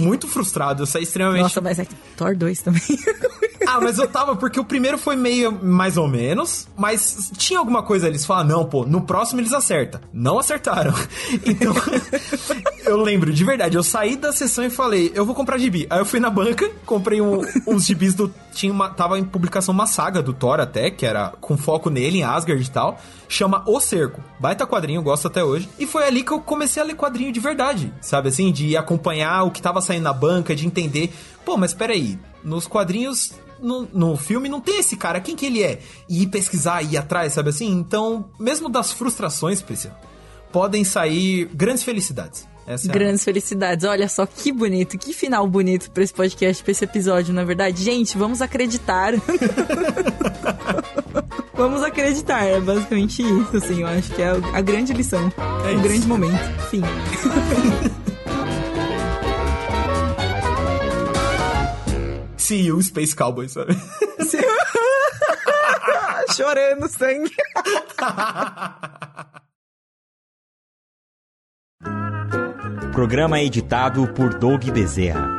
muito 0.00 0.28
frustrado, 0.28 0.82
eu 0.82 0.86
saí 0.86 1.04
extremamente 1.04 1.42
Nossa, 1.42 1.62
mas 1.62 1.78
é 1.78 1.86
que 1.86 1.94
Thor 2.16 2.36
2 2.36 2.60
também. 2.60 2.82
ah, 3.66 3.80
mas 3.80 3.98
eu 3.98 4.06
tava, 4.06 4.36
porque 4.36 4.60
o 4.60 4.64
primeiro 4.64 4.96
foi 4.96 5.16
meio 5.16 5.52
mais 5.52 5.96
ou 5.96 6.06
menos, 6.06 6.68
mas 6.76 7.30
tinha 7.36 7.58
alguma 7.58 7.82
coisa 7.82 8.06
eles 8.06 8.24
falam, 8.24 8.44
não, 8.44 8.64
pô, 8.64 8.84
no 8.84 9.02
próximo 9.02 9.40
eles 9.40 9.52
acertam. 9.52 10.00
Não 10.12 10.38
acertaram. 10.38 10.94
Então, 11.44 11.74
eu 12.84 12.96
lembro, 13.00 13.32
de 13.32 13.44
verdade, 13.44 13.76
eu 13.76 13.82
saí 13.82 14.16
da 14.16 14.32
sessão 14.32 14.64
e 14.64 14.70
falei, 14.70 15.12
eu 15.14 15.24
vou 15.24 15.34
comprar 15.34 15.58
gibi. 15.58 15.86
Aí 15.88 15.98
eu 15.98 16.04
fui 16.04 16.18
na 16.20 16.30
banca, 16.30 16.70
comprei 16.84 17.20
um, 17.20 17.40
uns 17.66 17.86
gibis 17.86 18.14
do. 18.14 18.32
Tinha 18.52 18.72
uma, 18.72 18.88
tava 18.90 19.18
em 19.18 19.24
publicação 19.24 19.74
uma 19.74 19.86
saga 19.86 20.22
do 20.22 20.32
Thor 20.32 20.60
até, 20.60 20.90
que 20.90 21.04
era 21.04 21.32
com 21.40 21.56
foco 21.56 21.90
nele, 21.90 22.18
em 22.18 22.22
Asgard 22.24 22.62
e 22.62 22.70
tal. 22.70 22.98
Chama 23.28 23.62
O 23.66 23.80
Cerco. 23.80 24.22
Baita 24.40 24.66
quadrinho, 24.66 25.02
gosto 25.02 25.28
até 25.28 25.42
hoje. 25.42 25.68
E 25.78 25.86
foi 25.86 26.04
ali 26.04 26.22
que 26.22 26.32
eu 26.32 26.40
comecei 26.40 26.82
a 26.82 26.86
ler 26.86 26.94
quadrinho 26.94 27.32
de 27.32 27.40
verdade, 27.40 27.92
sabe 28.00 28.28
assim? 28.28 28.52
De 28.52 28.76
acompanhar 28.76 29.44
o 29.44 29.50
que 29.50 29.62
tava 29.62 29.80
saindo 29.80 30.04
na 30.04 30.12
banca, 30.12 30.54
de 30.54 30.66
entender. 30.66 31.12
Pô, 31.44 31.56
mas 31.56 31.74
peraí, 31.74 32.18
nos 32.42 32.66
quadrinhos 32.66 33.32
no, 33.60 33.88
no, 33.92 34.16
filme 34.16 34.48
não 34.48 34.60
tem 34.60 34.78
esse 34.78 34.96
cara, 34.96 35.20
quem 35.20 35.36
que 35.36 35.46
ele 35.46 35.62
é? 35.62 35.80
E 36.08 36.22
ir 36.22 36.26
pesquisar, 36.28 36.82
ir 36.82 36.96
atrás, 36.96 37.32
sabe 37.32 37.50
assim? 37.50 37.70
Então, 37.70 38.30
mesmo 38.38 38.68
das 38.68 38.92
frustrações, 38.92 39.62
Priscila, 39.62 39.98
podem 40.52 40.84
sair 40.84 41.46
grandes 41.54 41.82
felicidades. 41.82 42.46
Essa 42.66 42.90
grandes 42.90 43.22
é 43.22 43.24
felicidades. 43.24 43.84
Olha 43.84 44.08
só 44.08 44.26
que 44.26 44.50
bonito, 44.50 44.98
que 44.98 45.12
final 45.12 45.46
bonito 45.46 45.88
pra 45.92 46.02
esse 46.02 46.12
podcast, 46.12 46.60
pra 46.62 46.72
esse 46.72 46.84
episódio, 46.84 47.32
na 47.32 47.42
é 47.42 47.44
verdade. 47.44 47.80
Gente, 47.82 48.18
vamos 48.18 48.42
acreditar. 48.42 49.12
vamos 51.54 51.84
acreditar, 51.84 52.44
é 52.44 52.60
basicamente 52.60 53.22
isso, 53.22 53.56
assim. 53.56 53.82
Eu 53.82 53.86
acho 53.86 54.12
que 54.12 54.20
é 54.20 54.32
a 54.52 54.60
grande 54.60 54.92
lição. 54.92 55.32
É 55.64 55.76
um 55.76 55.82
grande 55.82 56.08
momento. 56.08 56.42
Fim. 56.68 56.82
See 62.46 62.62
you, 62.62 62.80
Space 62.80 63.12
Cowboy, 63.12 63.48
sabe? 63.48 63.74
Chorando 66.36 66.86
sangue. 66.86 67.34
Programa 72.92 73.40
editado 73.40 74.14
por 74.14 74.38
Doug 74.38 74.70
Bezerra. 74.70 75.35